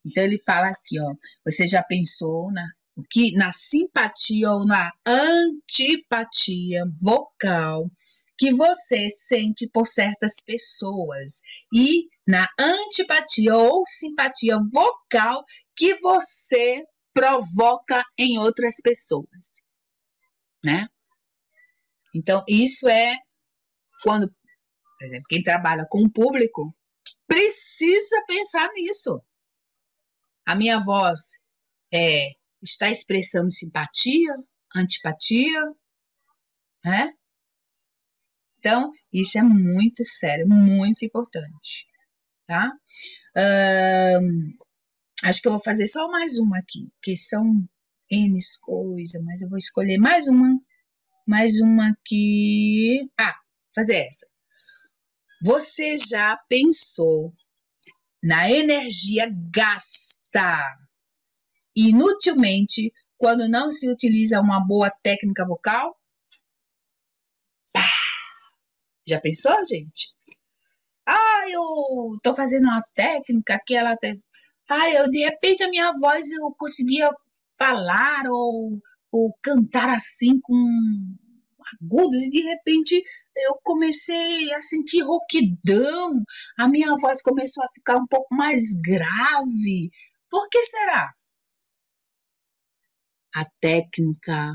Então 0.04 0.24
ele 0.24 0.38
fala 0.38 0.68
aqui, 0.68 1.00
ó, 1.00 1.14
você 1.44 1.68
já 1.68 1.82
pensou 1.82 2.50
na 2.52 2.66
o 2.96 3.02
que 3.02 3.32
na 3.32 3.52
simpatia 3.52 4.50
ou 4.50 4.64
na 4.64 4.90
antipatia 5.04 6.82
vocal 7.00 7.90
que 8.38 8.52
você 8.52 9.10
sente 9.10 9.68
por 9.68 9.86
certas 9.86 10.36
pessoas 10.44 11.40
e 11.72 12.08
na 12.26 12.48
antipatia 12.58 13.54
ou 13.54 13.84
simpatia 13.86 14.58
vocal 14.72 15.44
que 15.76 15.94
você 16.00 16.82
provoca 17.16 18.04
em 18.18 18.38
outras 18.38 18.76
pessoas, 18.82 19.62
né? 20.62 20.86
Então, 22.14 22.44
isso 22.46 22.86
é 22.86 23.16
quando, 24.02 24.28
por 24.28 25.06
exemplo, 25.06 25.24
quem 25.26 25.42
trabalha 25.42 25.86
com 25.88 26.02
o 26.02 26.12
público 26.12 26.76
precisa 27.26 28.22
pensar 28.26 28.70
nisso. 28.74 29.22
A 30.46 30.54
minha 30.54 30.78
voz 30.84 31.38
é, 31.90 32.32
está 32.62 32.90
expressando 32.90 33.50
simpatia, 33.50 34.36
antipatia, 34.76 35.62
né? 36.84 37.14
Então, 38.58 38.92
isso 39.10 39.38
é 39.38 39.42
muito 39.42 40.04
sério, 40.04 40.46
muito 40.46 41.02
importante, 41.02 41.86
tá? 42.46 42.70
Um, 44.20 44.65
acho 45.28 45.42
que 45.42 45.48
eu 45.48 45.52
vou 45.52 45.60
fazer 45.60 45.88
só 45.88 46.08
mais 46.08 46.38
uma 46.38 46.58
aqui, 46.58 46.88
que 47.02 47.16
são 47.16 47.68
N 48.10 48.38
coisas, 48.62 49.22
mas 49.24 49.42
eu 49.42 49.48
vou 49.48 49.58
escolher 49.58 49.98
mais 49.98 50.26
uma, 50.28 50.58
mais 51.26 51.60
uma 51.60 51.90
aqui. 51.90 53.10
Ah, 53.18 53.34
fazer 53.74 54.06
essa. 54.06 54.26
Você 55.42 55.96
já 55.96 56.36
pensou 56.48 57.34
na 58.22 58.50
energia 58.50 59.28
gasta 59.52 60.76
inutilmente 61.74 62.92
quando 63.18 63.48
não 63.48 63.70
se 63.70 63.90
utiliza 63.90 64.40
uma 64.40 64.60
boa 64.60 64.90
técnica 65.02 65.46
vocal? 65.46 65.96
Já 69.08 69.20
pensou, 69.20 69.54
gente? 69.64 70.08
Ah, 71.06 71.48
eu 71.48 71.62
tô 72.22 72.34
fazendo 72.34 72.64
uma 72.64 72.82
técnica 72.94 73.60
que 73.64 73.74
ela 73.74 73.96
tem. 73.96 74.18
Ah, 74.68 74.90
eu 74.90 75.08
de 75.10 75.24
repente 75.24 75.62
a 75.62 75.68
minha 75.68 75.92
voz 75.98 76.30
eu 76.32 76.52
conseguia 76.58 77.10
falar 77.58 78.24
ou, 78.26 78.80
ou 79.12 79.32
cantar 79.42 79.88
assim 79.94 80.40
com 80.40 80.54
agudos 81.80 82.22
e 82.22 82.30
de 82.30 82.42
repente 82.42 83.02
eu 83.36 83.58
comecei 83.62 84.52
a 84.54 84.62
sentir 84.62 85.02
rouquidão, 85.02 86.22
a 86.58 86.68
minha 86.68 86.94
voz 87.00 87.22
começou 87.22 87.64
a 87.64 87.72
ficar 87.74 87.96
um 87.96 88.06
pouco 88.06 88.34
mais 88.34 88.72
grave. 88.80 89.90
Por 90.30 90.48
que 90.48 90.64
será? 90.64 91.12
A 93.34 93.44
técnica 93.60 94.52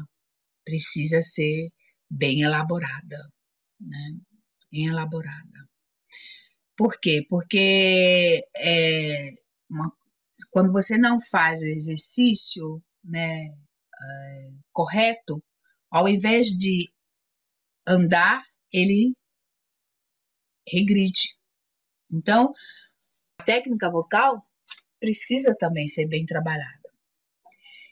precisa 0.65 1.21
ser 1.21 1.69
bem 2.09 2.41
elaborada, 2.41 3.29
né? 3.79 4.17
Bem 4.71 4.87
elaborada. 4.87 5.69
Por 6.75 6.99
quê? 6.99 7.25
Porque 7.29 8.43
é, 8.55 9.33
uma, 9.69 9.93
quando 10.49 10.71
você 10.71 10.97
não 10.97 11.19
faz 11.19 11.61
o 11.61 11.65
exercício 11.65 12.81
né, 13.03 13.47
é, 13.47 14.51
correto, 14.71 15.43
ao 15.89 16.07
invés 16.07 16.47
de 16.47 16.91
andar, 17.85 18.43
ele 18.71 19.13
regride. 20.67 21.35
Então, 22.11 22.53
a 23.39 23.43
técnica 23.43 23.89
vocal 23.89 24.45
precisa 24.99 25.55
também 25.57 25.87
ser 25.87 26.07
bem 26.07 26.25
trabalhada. 26.25 26.79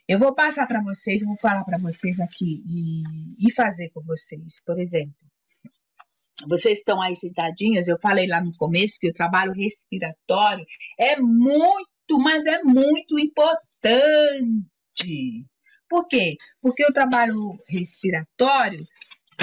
Eu 0.08 0.18
vou 0.18 0.34
passar 0.34 0.66
para 0.66 0.82
vocês, 0.82 1.24
vou 1.24 1.36
falar 1.38 1.64
para 1.64 1.78
vocês 1.78 2.18
aqui 2.20 2.62
e, 2.66 3.46
e 3.46 3.52
fazer 3.52 3.90
com 3.90 4.02
vocês. 4.02 4.62
Por 4.64 4.78
exemplo, 4.78 5.14
vocês 6.48 6.78
estão 6.78 7.00
aí 7.00 7.14
sentadinhos, 7.14 7.86
eu 7.86 7.98
falei 8.00 8.26
lá 8.26 8.42
no 8.42 8.56
começo 8.56 8.98
que 8.98 9.10
o 9.10 9.12
trabalho 9.12 9.52
respiratório 9.52 10.64
é 10.98 11.16
muito, 11.16 11.89
mas 12.18 12.46
é 12.46 12.62
muito 12.62 13.18
importante. 13.18 13.46
Por 15.88 16.06
quê? 16.06 16.36
Porque 16.60 16.84
o 16.84 16.92
trabalho 16.92 17.58
respiratório 17.68 18.84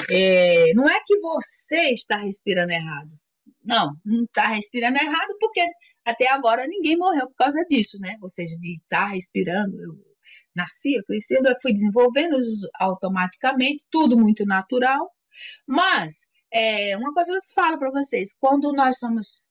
é, 0.10 0.74
não 0.74 0.88
é 0.88 1.02
que 1.06 1.20
você 1.20 1.92
está 1.92 2.18
respirando 2.18 2.72
errado. 2.72 3.12
Não, 3.64 3.94
não 4.06 4.24
está 4.24 4.48
respirando 4.48 4.98
errado 4.98 5.36
porque 5.40 5.66
até 6.06 6.30
agora 6.30 6.66
ninguém 6.68 6.98
morreu 6.98 7.28
por 7.28 7.36
causa 7.36 7.64
disso, 7.70 7.98
né? 8.00 8.18
Ou 8.22 8.30
seja, 8.30 8.56
de 8.58 8.78
estar 8.78 9.08
tá 9.08 9.14
respirando. 9.14 9.76
Eu 9.78 9.94
nasci, 10.56 10.96
eu 10.96 11.04
cresci, 11.04 11.36
eu 11.36 11.44
fui 11.62 11.74
desenvolvendo 11.74 12.38
automaticamente, 12.80 13.86
tudo 13.92 14.18
muito 14.18 14.46
natural. 14.46 15.12
Mas, 15.68 16.28
é, 16.52 16.96
uma 16.98 17.14
coisa 17.14 17.32
que 17.32 17.38
eu 17.38 17.54
falo 17.54 17.78
para 17.78 17.92
vocês, 17.92 18.36
quando 18.40 18.72
nós 18.74 18.98
somos 19.00 19.44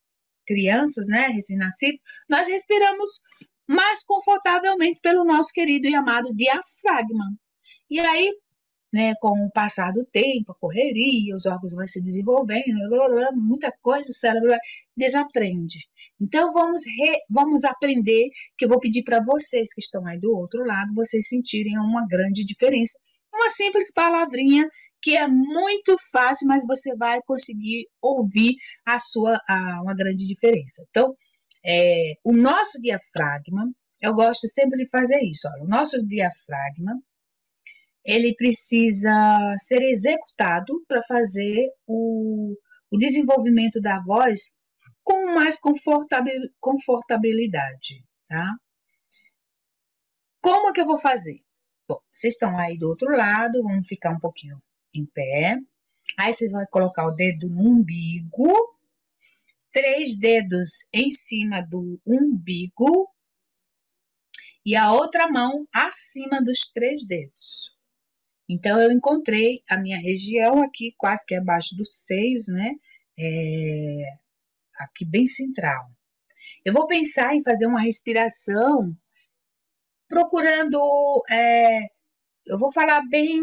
crianças, 0.46 1.08
né, 1.08 1.28
recém-nascidos, 1.28 2.00
nós 2.28 2.46
respiramos 2.46 3.20
mais 3.68 4.04
confortavelmente 4.04 5.00
pelo 5.00 5.24
nosso 5.24 5.52
querido 5.52 5.88
e 5.88 5.94
amado 5.94 6.34
diafragma. 6.34 7.24
E 7.90 7.98
aí, 8.00 8.32
né, 8.92 9.14
com 9.20 9.44
o 9.44 9.50
passar 9.50 9.92
do 9.92 10.04
tempo, 10.06 10.52
a 10.52 10.54
correria, 10.54 11.34
os 11.34 11.46
órgãos 11.46 11.74
vão 11.74 11.86
se 11.86 12.02
desenvolvendo, 12.02 12.64
muita 13.34 13.72
coisa, 13.82 14.10
o 14.10 14.14
cérebro 14.14 14.54
desaprende. 14.96 15.78
Então 16.20 16.52
vamos 16.52 16.82
re, 16.86 17.18
vamos 17.28 17.64
aprender, 17.64 18.28
que 18.56 18.64
eu 18.64 18.68
vou 18.68 18.80
pedir 18.80 19.02
para 19.02 19.22
vocês 19.22 19.74
que 19.74 19.80
estão 19.80 20.06
aí 20.06 20.18
do 20.18 20.32
outro 20.32 20.64
lado, 20.64 20.94
vocês 20.94 21.28
sentirem 21.28 21.78
uma 21.78 22.06
grande 22.06 22.44
diferença. 22.44 22.98
Uma 23.34 23.50
simples 23.50 23.92
palavrinha 23.92 24.66
que 25.02 25.16
é 25.16 25.26
muito 25.28 25.96
fácil, 26.10 26.48
mas 26.48 26.64
você 26.66 26.94
vai 26.96 27.20
conseguir 27.22 27.86
ouvir 28.00 28.56
a 28.84 28.98
sua 29.00 29.40
a, 29.48 29.82
uma 29.82 29.94
grande 29.94 30.26
diferença. 30.26 30.84
Então, 30.90 31.14
é, 31.64 32.14
o 32.24 32.32
nosso 32.32 32.80
diafragma, 32.80 33.70
eu 34.00 34.14
gosto 34.14 34.48
sempre 34.48 34.84
de 34.84 34.88
fazer 34.88 35.20
isso. 35.22 35.48
Olha, 35.48 35.64
o 35.64 35.68
nosso 35.68 36.04
diafragma 36.06 37.00
ele 38.04 38.34
precisa 38.36 39.12
ser 39.58 39.82
executado 39.82 40.84
para 40.86 41.02
fazer 41.02 41.68
o, 41.86 42.54
o 42.90 42.98
desenvolvimento 42.98 43.80
da 43.80 44.00
voz 44.00 44.54
com 45.02 45.34
mais 45.34 45.58
confortabilidade, 46.60 48.04
tá? 48.28 48.54
Como 50.40 50.72
que 50.72 50.80
eu 50.80 50.86
vou 50.86 50.98
fazer? 50.98 51.40
Bom, 51.88 51.98
vocês 52.12 52.34
estão 52.34 52.56
aí 52.56 52.78
do 52.78 52.88
outro 52.88 53.10
lado, 53.10 53.62
vamos 53.62 53.86
ficar 53.88 54.10
um 54.10 54.20
pouquinho 54.20 54.60
em 54.98 55.06
pé. 55.06 55.58
Aí 56.18 56.32
vocês 56.32 56.50
vão 56.50 56.64
colocar 56.70 57.06
o 57.06 57.12
dedo 57.12 57.48
no 57.50 57.62
umbigo, 57.70 58.52
três 59.72 60.18
dedos 60.18 60.86
em 60.92 61.10
cima 61.10 61.60
do 61.60 62.00
umbigo 62.06 63.08
e 64.64 64.74
a 64.74 64.92
outra 64.92 65.28
mão 65.28 65.66
acima 65.72 66.42
dos 66.42 66.70
três 66.72 67.06
dedos. 67.06 67.76
Então, 68.48 68.80
eu 68.80 68.92
encontrei 68.92 69.62
a 69.68 69.76
minha 69.78 69.98
região 69.98 70.62
aqui, 70.62 70.94
quase 70.96 71.24
que 71.26 71.34
abaixo 71.34 71.76
dos 71.76 72.04
seios, 72.04 72.46
né? 72.48 72.72
É, 73.18 74.18
aqui 74.78 75.04
bem 75.04 75.26
central. 75.26 75.90
Eu 76.64 76.72
vou 76.72 76.86
pensar 76.86 77.34
em 77.34 77.42
fazer 77.42 77.66
uma 77.66 77.80
respiração 77.80 78.96
procurando. 80.08 80.78
É, 81.30 81.86
eu 82.46 82.58
vou 82.58 82.72
falar 82.72 83.02
bem. 83.08 83.42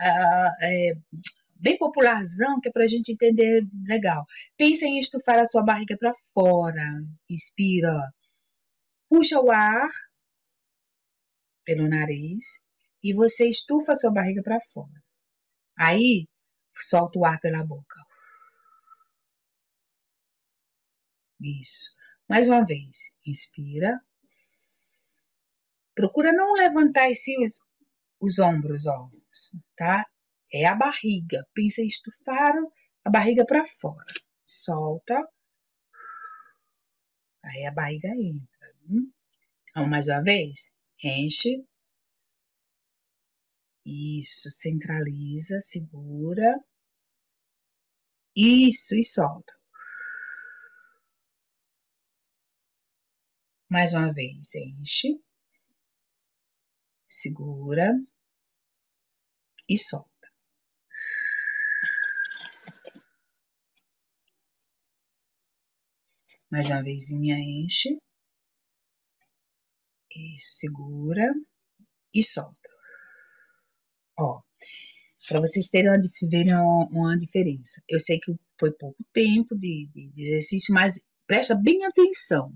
É, 0.00 0.94
bem 1.56 1.78
popularzão, 1.78 2.60
que 2.60 2.68
é 2.68 2.72
para 2.72 2.84
a 2.84 2.86
gente 2.88 3.12
entender 3.12 3.64
legal. 3.86 4.26
Pensa 4.56 4.84
em 4.84 4.98
estufar 4.98 5.38
a 5.38 5.44
sua 5.44 5.62
barriga 5.64 5.96
para 5.96 6.12
fora. 6.34 6.82
Inspira. 7.30 8.12
puxa 9.08 9.40
o 9.40 9.50
ar 9.50 9.88
pelo 11.64 11.88
nariz 11.88 12.60
e 13.02 13.14
você 13.14 13.48
estufa 13.48 13.92
a 13.92 13.96
sua 13.96 14.12
barriga 14.12 14.42
para 14.42 14.60
fora. 14.72 15.02
Aí, 15.76 16.28
solta 16.74 17.18
o 17.18 17.24
ar 17.24 17.38
pela 17.40 17.64
boca. 17.64 18.00
Isso. 21.40 21.90
Mais 22.28 22.46
uma 22.46 22.64
vez. 22.64 23.14
Inspira. 23.26 24.00
Procura 25.94 26.32
não 26.32 26.54
levantar 26.54 27.10
esse, 27.10 27.32
os 28.20 28.38
ombros, 28.38 28.86
ó, 28.86 29.10
tá? 29.76 30.04
É 30.52 30.66
a 30.66 30.74
barriga. 30.74 31.46
Pensa 31.54 31.82
em 31.82 31.86
estufar 31.86 32.54
a 33.04 33.10
barriga 33.10 33.44
para 33.46 33.64
fora. 33.66 34.04
Solta. 34.44 35.18
Aí 37.44 37.66
a 37.66 37.72
barriga 37.72 38.08
entra. 38.08 38.74
Hum? 38.88 39.12
Mais 39.88 40.08
uma 40.08 40.22
vez? 40.22 40.70
Enche. 41.02 41.64
Isso, 43.84 44.50
centraliza, 44.50 45.60
segura. 45.60 46.58
Isso, 48.36 48.94
e 48.94 49.04
solta. 49.04 49.52
Mais 53.68 53.92
uma 53.94 54.12
vez, 54.12 54.54
enche, 54.54 55.18
segura 57.08 57.90
e 59.72 59.78
solta. 59.78 60.08
Mais 66.50 66.66
uma 66.66 66.82
vezinha, 66.82 67.36
enche. 67.38 67.98
Isso, 70.14 70.58
segura 70.58 71.32
e 72.12 72.22
solta. 72.22 72.68
Ó, 74.18 74.42
para 75.26 75.40
vocês 75.40 75.70
terem 75.70 75.90
uma, 75.90 75.98
verem 76.30 76.54
uma, 76.54 76.86
uma, 76.88 77.18
diferença. 77.18 77.82
Eu 77.88 77.98
sei 77.98 78.20
que 78.20 78.34
foi 78.60 78.70
pouco 78.72 79.02
tempo 79.14 79.56
de, 79.56 79.88
de 79.94 80.12
exercício, 80.22 80.74
mas 80.74 81.02
presta 81.26 81.54
bem 81.54 81.82
atenção. 81.86 82.54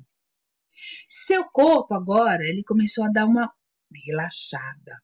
Seu 1.09 1.49
corpo 1.51 1.95
agora, 1.95 2.45
ele 2.45 2.63
começou 2.63 3.05
a 3.05 3.09
dar 3.09 3.25
uma 3.25 3.51
relaxada. 4.05 5.03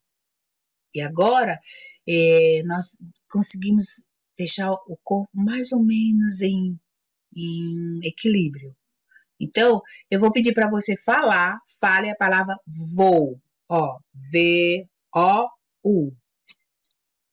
E 0.94 1.00
agora, 1.00 1.58
é, 2.08 2.62
nós 2.64 2.98
conseguimos 3.30 4.06
deixar 4.36 4.72
o 4.72 4.96
corpo 5.02 5.30
mais 5.34 5.72
ou 5.72 5.82
menos 5.82 6.40
em, 6.40 6.78
em 7.34 8.00
equilíbrio. 8.02 8.74
Então, 9.40 9.82
eu 10.10 10.20
vou 10.20 10.32
pedir 10.32 10.52
para 10.54 10.70
você 10.70 10.96
falar, 10.96 11.58
fale 11.80 12.10
a 12.10 12.16
palavra 12.16 12.56
vou. 12.94 13.40
Ó, 13.68 13.98
V-O-U. 14.32 16.16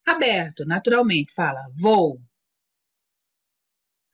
Aberto, 0.06 0.64
naturalmente, 0.66 1.32
fala 1.32 1.60
vou. 1.78 2.20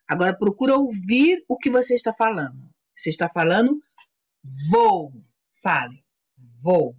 Agora 0.06 0.36
procura 0.36 0.76
ouvir 0.76 1.42
o 1.48 1.56
que 1.56 1.70
você 1.70 1.94
está 1.94 2.12
falando. 2.12 2.70
Você 2.94 3.10
está 3.10 3.28
falando 3.28 3.80
Vou. 4.70 5.12
Fale. 5.62 6.04
Vou. 6.62 6.96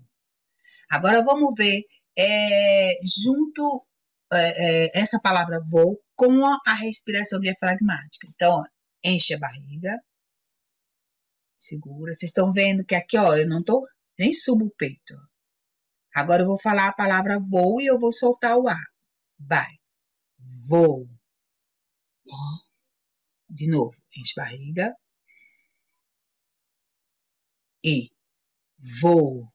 Agora 0.90 1.24
vamos 1.24 1.54
ver 1.56 1.84
é, 2.18 2.98
junto 3.24 3.86
é, 4.34 4.86
é, 4.88 5.00
essa 5.00 5.20
palavra 5.22 5.64
vou 5.70 6.02
com 6.16 6.46
a 6.46 6.74
respiração 6.74 7.40
diafragmática. 7.40 8.28
Então, 8.34 8.60
ó, 8.60 8.64
enche 9.04 9.34
a 9.34 9.40
barriga, 9.40 9.96
segura. 11.58 12.14
Vocês 12.14 12.30
estão 12.30 12.52
vendo 12.52 12.86
que 12.86 12.96
aqui, 12.96 13.18
ó, 13.18 13.36
eu 13.36 13.48
não 13.48 13.64
tô 13.64 13.86
nem 14.18 14.34
subo 14.34 14.66
o 14.66 14.76
peito. 14.76 15.14
Agora 16.14 16.42
eu 16.44 16.48
vou 16.48 16.60
falar 16.60 16.88
a 16.88 16.94
palavra 16.94 17.40
vou 17.40 17.80
e 17.80 17.86
eu 17.86 18.00
vou 18.00 18.12
soltar 18.12 18.58
o 18.58 18.68
ar. 18.68 18.84
Vai. 19.40 19.72
Vou. 20.68 21.08
De 23.50 23.68
novo, 23.70 23.96
enche 24.18 24.40
a 24.40 24.44
barriga 24.44 24.94
e 27.84 28.10
vou. 29.02 29.48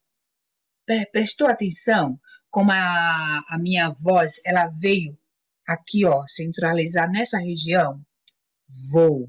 Prestou 1.13 1.49
atenção 1.49 2.19
como 2.53 2.71
a, 2.71 3.43
a 3.49 3.59
minha 3.59 3.89
voz 3.91 4.35
ela 4.45 4.69
veio 4.69 5.19
aqui, 5.67 6.05
ó, 6.05 6.25
centralizar 6.29 7.11
nessa 7.11 7.39
região? 7.39 8.05
Vou. 8.91 9.27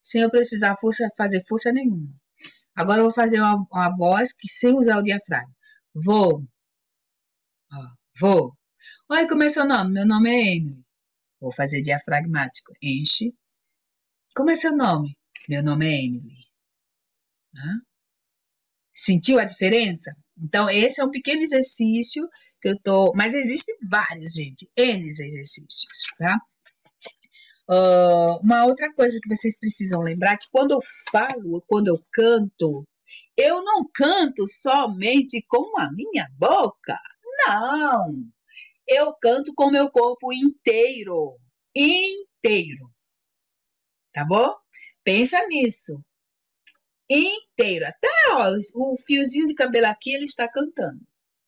Sem 0.00 0.22
eu 0.22 0.30
precisar 0.30 0.76
força, 0.76 1.10
fazer 1.16 1.44
força 1.44 1.72
nenhuma. 1.72 2.08
Agora 2.74 3.00
eu 3.00 3.04
vou 3.04 3.12
fazer 3.12 3.40
uma, 3.40 3.66
uma 3.70 3.96
voz 3.96 4.32
que 4.32 4.48
sem 4.48 4.78
usar 4.78 4.98
o 4.98 5.02
diafragma. 5.02 5.52
Vou. 5.92 6.46
Ó, 7.72 7.86
vou. 8.20 8.56
Oi, 9.10 9.26
como 9.26 9.42
é 9.42 9.48
seu 9.48 9.66
nome? 9.66 9.94
Meu 9.94 10.06
nome 10.06 10.30
é 10.30 10.54
Emily. 10.54 10.84
Vou 11.40 11.52
fazer 11.52 11.82
diafragmático. 11.82 12.72
Enche. 12.80 13.34
Como 14.36 14.50
é 14.50 14.54
seu 14.54 14.76
nome? 14.76 15.18
Meu 15.48 15.64
nome 15.64 15.86
é 15.86 16.04
Emily. 16.04 16.46
Hã? 17.56 17.80
Sentiu 18.94 19.40
a 19.40 19.44
diferença? 19.44 20.16
Então, 20.38 20.68
esse 20.68 21.00
é 21.00 21.04
um 21.04 21.10
pequeno 21.10 21.42
exercício 21.42 22.28
que 22.60 22.68
eu 22.68 22.78
tô. 22.82 23.12
Mas 23.14 23.34
existem 23.34 23.76
vários, 23.88 24.34
gente, 24.34 24.70
N 24.76 25.08
exercícios, 25.08 26.02
tá? 26.18 26.38
Uh, 27.68 28.38
uma 28.42 28.64
outra 28.64 28.92
coisa 28.94 29.18
que 29.20 29.34
vocês 29.34 29.58
precisam 29.58 30.00
lembrar 30.00 30.36
que 30.36 30.46
quando 30.52 30.72
eu 30.72 30.80
falo, 31.10 31.64
quando 31.66 31.88
eu 31.88 31.98
canto, 32.12 32.86
eu 33.36 33.62
não 33.64 33.84
canto 33.92 34.46
somente 34.46 35.44
com 35.48 35.78
a 35.78 35.90
minha 35.90 36.28
boca. 36.38 36.98
Não! 37.46 38.24
Eu 38.86 39.12
canto 39.20 39.52
com 39.54 39.64
o 39.66 39.70
meu 39.70 39.90
corpo 39.90 40.32
inteiro. 40.32 41.36
Inteiro. 41.74 42.88
Tá 44.12 44.24
bom? 44.24 44.54
Pensa 45.02 45.44
nisso 45.48 46.00
inteiro. 47.08 47.86
Até 47.86 48.08
ó, 48.32 48.50
o 48.74 48.96
fiozinho 49.06 49.46
de 49.46 49.54
cabelo 49.54 49.86
aqui 49.86 50.14
ele 50.14 50.24
está 50.24 50.48
cantando. 50.48 51.00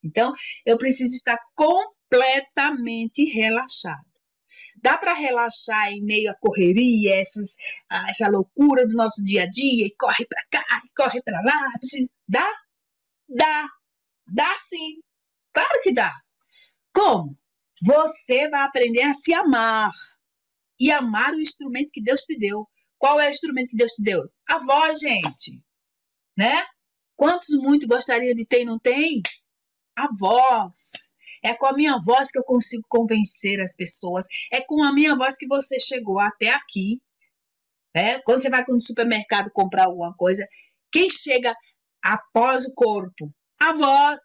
Então, 0.03 0.33
eu 0.65 0.79
preciso 0.79 1.15
estar 1.15 1.39
completamente 1.55 3.25
relaxado. 3.25 4.07
Dá 4.81 4.97
para 4.97 5.13
relaxar 5.13 5.93
em 5.93 6.03
meio 6.03 6.31
à 6.31 6.35
correria, 6.35 7.21
essas, 7.21 7.57
essa 8.09 8.29
loucura 8.29 8.87
do 8.87 8.95
nosso 8.95 9.25
dia 9.25 9.43
a 9.43 9.47
dia, 9.47 9.87
e 9.87 9.95
corre 9.99 10.25
para 10.27 10.45
cá, 10.51 10.83
e 10.85 10.93
corre 10.95 11.21
para 11.23 11.41
lá. 11.43 11.71
Precisa... 11.79 12.09
Dá? 12.29 12.47
Dá. 13.29 13.69
Dá 14.27 14.57
sim. 14.59 15.01
Claro 15.53 15.81
que 15.83 15.93
dá. 15.93 16.15
Como? 16.93 17.35
Você 17.83 18.49
vai 18.49 18.63
aprender 18.63 19.03
a 19.03 19.15
se 19.15 19.33
amar 19.33 19.91
e 20.79 20.91
amar 20.93 21.33
o 21.33 21.41
instrumento 21.41 21.91
que 21.93 22.03
Deus 22.03 22.23
te 22.23 22.39
deu. 22.39 22.69
Qual 22.99 23.21
é 23.21 23.29
o 23.29 23.31
instrumento 23.31 23.71
que 23.71 23.77
Deus 23.77 23.93
te 23.93 24.03
deu? 24.03 24.29
A 24.49 24.59
voz, 24.59 24.99
gente. 25.01 25.63
Né? 26.37 26.67
Quantos 27.17 27.51
muito 27.51 27.87
gostaria 27.87 28.35
de 28.35 28.45
ter 28.45 28.63
e 28.63 28.65
não 28.65 28.79
tem? 28.79 29.23
A 29.97 30.09
voz. 30.19 31.11
É 31.43 31.55
com 31.55 31.67
a 31.67 31.73
minha 31.73 31.99
voz 32.05 32.31
que 32.31 32.39
eu 32.39 32.45
consigo 32.45 32.83
convencer 32.89 33.61
as 33.61 33.75
pessoas. 33.75 34.27
É 34.53 34.61
com 34.61 34.83
a 34.83 34.93
minha 34.93 35.17
voz 35.17 35.37
que 35.37 35.47
você 35.47 35.79
chegou 35.79 36.19
até 36.19 36.51
aqui. 36.51 37.01
Né? 37.95 38.21
Quando 38.23 38.43
você 38.43 38.51
vai 38.51 38.65
no 38.69 38.81
supermercado 38.81 39.51
comprar 39.53 39.85
alguma 39.85 40.15
coisa, 40.15 40.47
quem 40.93 41.09
chega 41.09 41.55
após 42.03 42.65
o 42.65 42.75
corpo? 42.75 43.33
A 43.61 43.73
voz. 43.73 44.21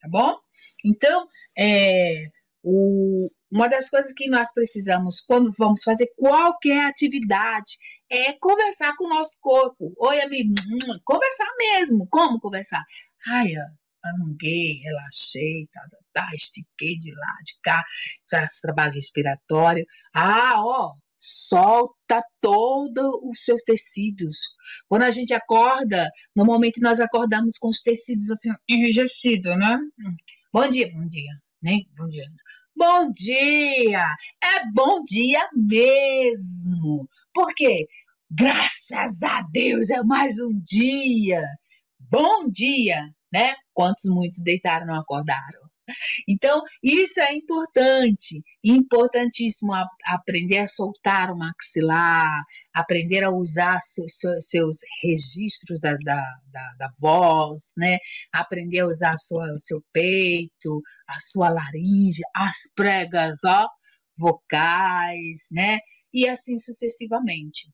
Tá 0.00 0.08
bom? 0.08 0.38
Então, 0.84 1.26
é, 1.58 2.26
o, 2.68 3.30
uma 3.48 3.68
das 3.68 3.88
coisas 3.88 4.12
que 4.12 4.28
nós 4.28 4.52
precisamos 4.52 5.20
quando 5.20 5.52
vamos 5.56 5.84
fazer 5.84 6.08
qualquer 6.16 6.86
atividade 6.86 7.78
é 8.10 8.32
conversar 8.32 8.92
com 8.96 9.04
o 9.06 9.08
nosso 9.08 9.36
corpo. 9.40 9.94
Oi, 9.96 10.20
amigo, 10.20 10.52
hum, 10.52 11.00
conversar 11.04 11.48
mesmo. 11.56 12.08
Como 12.10 12.40
conversar? 12.40 12.82
Ai, 13.28 13.52
alonguei, 14.02 14.80
relaxei, 14.82 15.68
tá, 15.72 15.80
tá, 15.88 15.98
tá, 16.12 16.30
estiquei 16.34 16.98
de 16.98 17.12
lá, 17.14 17.36
de 17.44 17.54
cá, 17.62 17.84
faço 18.28 18.62
trabalho 18.62 18.94
respiratório. 18.94 19.86
Ah, 20.12 20.56
ó, 20.58 20.94
solta 21.16 22.20
todos 22.40 23.20
os 23.22 23.44
seus 23.44 23.62
tecidos. 23.62 24.38
Quando 24.88 25.02
a 25.02 25.10
gente 25.12 25.32
acorda, 25.32 26.10
normalmente 26.34 26.80
nós 26.80 26.98
acordamos 26.98 27.58
com 27.58 27.68
os 27.68 27.80
tecidos 27.80 28.28
assim 28.32 28.50
enrijecidos, 28.68 29.56
né? 29.56 29.78
Bom 30.52 30.68
dia, 30.68 30.90
bom 30.92 31.06
dia, 31.06 31.32
nem 31.62 31.88
bom 31.96 32.08
dia. 32.08 32.24
Bom 32.76 33.10
dia! 33.10 34.04
É 34.44 34.70
bom 34.74 35.02
dia 35.02 35.48
mesmo! 35.54 37.08
Porque, 37.32 37.88
graças 38.30 39.22
a 39.22 39.40
Deus, 39.50 39.88
é 39.88 40.02
mais 40.02 40.38
um 40.38 40.50
dia! 40.62 41.42
Bom 41.98 42.50
dia! 42.50 43.08
Né? 43.32 43.54
Quantos 43.72 44.04
muitos 44.10 44.42
deitaram 44.42 44.86
não 44.86 44.96
acordaram? 44.96 45.65
Então, 46.28 46.62
isso 46.82 47.20
é 47.20 47.34
importante, 47.34 48.42
importantíssimo 48.62 49.72
a, 49.72 49.86
aprender 50.06 50.58
a 50.58 50.68
soltar 50.68 51.30
o 51.30 51.38
maxilar, 51.38 52.42
aprender 52.74 53.22
a 53.22 53.30
usar 53.30 53.78
seus, 53.80 54.78
registros 55.02 55.80
da, 55.80 55.96
da, 56.02 56.22
da, 56.52 56.74
da, 56.78 56.92
voz, 56.98 57.72
né? 57.76 57.98
aprender 58.32 58.80
a 58.80 58.86
usar 58.86 59.16
sua, 59.18 59.52
o 59.52 59.60
seu 59.60 59.82
peito, 59.92 60.82
a 61.08 61.20
sua 61.20 61.48
laringe, 61.50 62.22
as 62.34 62.72
pregas 62.74 63.38
ó, 63.44 63.68
vocais, 64.16 65.48
né? 65.52 65.78
e 66.16 66.26
assim 66.28 66.58
sucessivamente. 66.58 67.70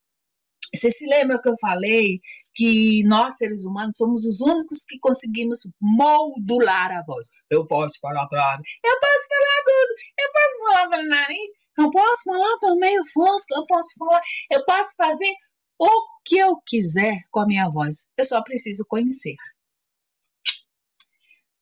Você 0.75 0.91
se 0.91 1.07
lembra 1.07 1.41
que 1.41 1.49
eu 1.49 1.57
falei 1.61 2.21
que 2.55 3.03
nós, 3.05 3.37
seres 3.37 3.65
humanos, 3.65 3.97
somos 3.97 4.25
os 4.25 4.41
únicos 4.41 4.85
que 4.87 4.99
conseguimos 4.99 5.61
modular 5.81 6.91
a 6.93 7.03
voz. 7.05 7.29
Eu 7.51 7.67
posso 7.67 7.99
falar 8.01 8.27
grave, 8.29 8.63
eu 8.85 9.01
posso 9.01 9.29
falar 9.29 9.61
agudo, 9.61 9.95
eu 10.19 10.33
posso 10.33 10.59
falar 10.59 10.91
pelo 10.91 11.09
nariz, 11.09 11.51
eu 11.79 11.91
posso 11.91 12.23
falar 12.25 12.59
pelo 12.61 12.77
meio 12.77 13.03
fosco, 13.13 13.55
eu 13.55 13.67
posso 13.67 13.91
falar, 13.99 14.21
eu 14.51 14.65
posso 14.65 14.95
fazer 14.97 15.33
o 15.79 15.91
que 16.25 16.39
eu 16.39 16.57
quiser 16.67 17.19
com 17.31 17.41
a 17.41 17.47
minha 17.47 17.69
voz. 17.69 18.05
Eu 18.17 18.25
só 18.25 18.43
preciso 18.43 18.85
conhecer. 18.87 19.35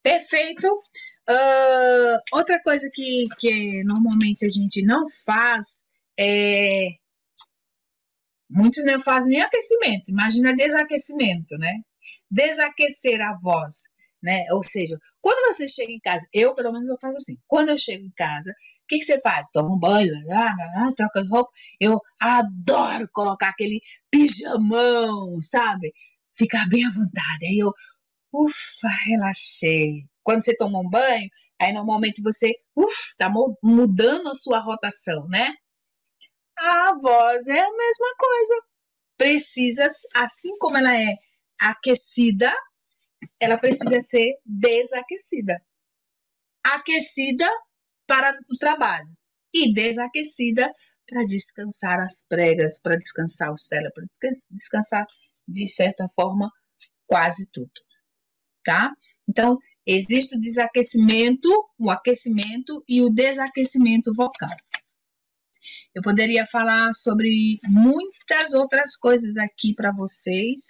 Perfeito. 0.02 0.66
Uh, 1.28 2.18
outra 2.32 2.60
coisa 2.62 2.88
que, 2.92 3.26
que 3.38 3.84
normalmente 3.84 4.44
a 4.44 4.48
gente 4.48 4.82
não 4.84 5.06
faz 5.24 5.82
é 6.18 6.88
Muitos 8.50 8.84
não 8.84 9.00
fazem 9.00 9.30
nem 9.30 9.42
aquecimento, 9.42 10.10
imagina 10.10 10.54
desaquecimento, 10.54 11.56
né? 11.56 11.80
Desaquecer 12.28 13.20
a 13.20 13.36
voz, 13.40 13.84
né? 14.22 14.44
Ou 14.50 14.64
seja, 14.64 14.98
quando 15.20 15.54
você 15.54 15.68
chega 15.68 15.92
em 15.92 16.00
casa, 16.00 16.26
eu 16.32 16.54
pelo 16.54 16.72
menos 16.72 16.90
eu 16.90 16.98
faço 17.00 17.16
assim, 17.16 17.36
quando 17.46 17.68
eu 17.68 17.78
chego 17.78 18.04
em 18.04 18.12
casa, 18.16 18.50
o 18.50 18.86
que, 18.88 18.98
que 18.98 19.04
você 19.04 19.20
faz? 19.20 19.50
Toma 19.52 19.72
um 19.72 19.78
banho, 19.78 20.12
troca 20.96 21.22
de 21.22 21.28
roupa. 21.28 21.50
Eu 21.78 22.00
adoro 22.20 23.08
colocar 23.12 23.50
aquele 23.50 23.80
pijamão, 24.10 25.40
sabe? 25.42 25.92
Ficar 26.36 26.68
bem 26.68 26.84
à 26.84 26.90
vontade. 26.90 27.46
Aí 27.46 27.58
eu, 27.58 27.72
ufa, 28.34 28.88
relaxei. 29.06 30.06
Quando 30.24 30.44
você 30.44 30.56
toma 30.56 30.80
um 30.80 30.90
banho, 30.90 31.28
aí 31.60 31.72
normalmente 31.72 32.20
você, 32.20 32.52
ufa, 32.76 33.14
tá 33.16 33.32
mudando 33.62 34.28
a 34.28 34.34
sua 34.34 34.58
rotação, 34.58 35.28
né? 35.28 35.54
A 36.62 36.94
voz 36.94 37.48
é 37.48 37.58
a 37.58 37.72
mesma 37.72 38.14
coisa. 38.18 38.54
Precisa, 39.16 39.88
assim 40.14 40.58
como 40.58 40.76
ela 40.76 40.94
é 40.94 41.16
aquecida, 41.58 42.52
ela 43.40 43.56
precisa 43.56 44.02
ser 44.02 44.34
desaquecida. 44.44 45.62
Aquecida 46.62 47.48
para 48.06 48.38
o 48.50 48.58
trabalho 48.58 49.08
e 49.54 49.72
desaquecida 49.72 50.70
para 51.08 51.24
descansar 51.24 51.98
as 51.98 52.26
pregas, 52.28 52.78
para 52.78 52.98
descansar 52.98 53.50
o 53.50 53.56
cérebro, 53.56 53.92
para 53.94 54.04
descansar, 54.50 55.06
de 55.48 55.66
certa 55.66 56.08
forma, 56.14 56.50
quase 57.06 57.50
tudo. 57.50 57.72
Tá? 58.62 58.92
Então, 59.26 59.56
existe 59.86 60.36
o 60.36 60.40
desaquecimento, 60.40 61.48
o 61.78 61.90
aquecimento 61.90 62.84
e 62.86 63.00
o 63.00 63.08
desaquecimento 63.08 64.12
vocal. 64.12 64.54
Eu 65.94 66.02
poderia 66.02 66.46
falar 66.46 66.94
sobre 66.94 67.58
muitas 67.68 68.52
outras 68.54 68.96
coisas 68.96 69.36
aqui 69.36 69.74
para 69.74 69.92
vocês, 69.92 70.60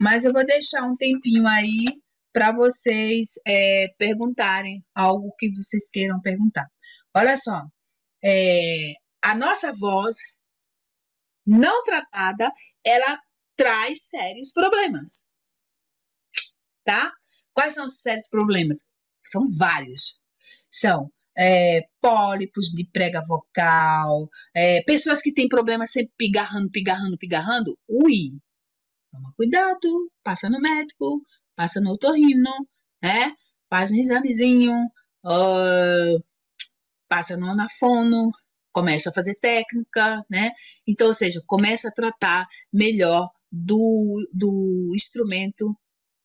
mas 0.00 0.24
eu 0.24 0.32
vou 0.32 0.46
deixar 0.46 0.84
um 0.84 0.96
tempinho 0.96 1.46
aí 1.46 1.86
para 2.32 2.52
vocês 2.52 3.30
é, 3.46 3.88
perguntarem 3.98 4.84
algo 4.94 5.34
que 5.38 5.50
vocês 5.52 5.90
queiram 5.90 6.20
perguntar. 6.20 6.66
Olha 7.14 7.36
só, 7.36 7.62
é, 8.24 8.92
a 9.22 9.34
nossa 9.34 9.72
voz 9.72 10.16
não 11.44 11.82
tratada, 11.82 12.52
ela 12.84 13.18
traz 13.56 14.08
sérios 14.08 14.52
problemas, 14.52 15.26
tá? 16.84 17.12
Quais 17.52 17.74
são 17.74 17.84
os 17.84 18.00
sérios 18.00 18.28
problemas? 18.28 18.78
São 19.26 19.44
vários. 19.58 20.20
São 20.70 21.10
é, 21.40 21.88
pólipos 22.02 22.66
de 22.66 22.84
prega 22.84 23.24
vocal, 23.26 24.28
é, 24.54 24.82
pessoas 24.82 25.22
que 25.22 25.32
têm 25.32 25.48
problemas 25.48 25.90
sempre 25.90 26.12
pigarrando, 26.18 26.70
pigarrando, 26.70 27.16
pigarrando, 27.16 27.78
ui, 27.88 28.38
toma 29.10 29.32
cuidado, 29.34 30.12
passa 30.22 30.50
no 30.50 30.60
médico, 30.60 31.22
passa 31.56 31.80
no 31.80 31.92
otorrino, 31.92 32.50
né? 33.02 33.34
Faz 33.70 33.90
um 33.90 33.96
examezinho, 33.96 34.72
uh, 35.24 36.24
passa 37.08 37.38
no 37.38 37.46
anafono, 37.46 38.30
começa 38.70 39.08
a 39.08 39.12
fazer 39.12 39.34
técnica, 39.36 40.22
né? 40.28 40.52
Então, 40.86 41.06
ou 41.06 41.14
seja, 41.14 41.40
começa 41.46 41.88
a 41.88 41.92
tratar 41.92 42.46
melhor 42.70 43.30
do, 43.50 44.28
do 44.32 44.92
instrumento 44.94 45.74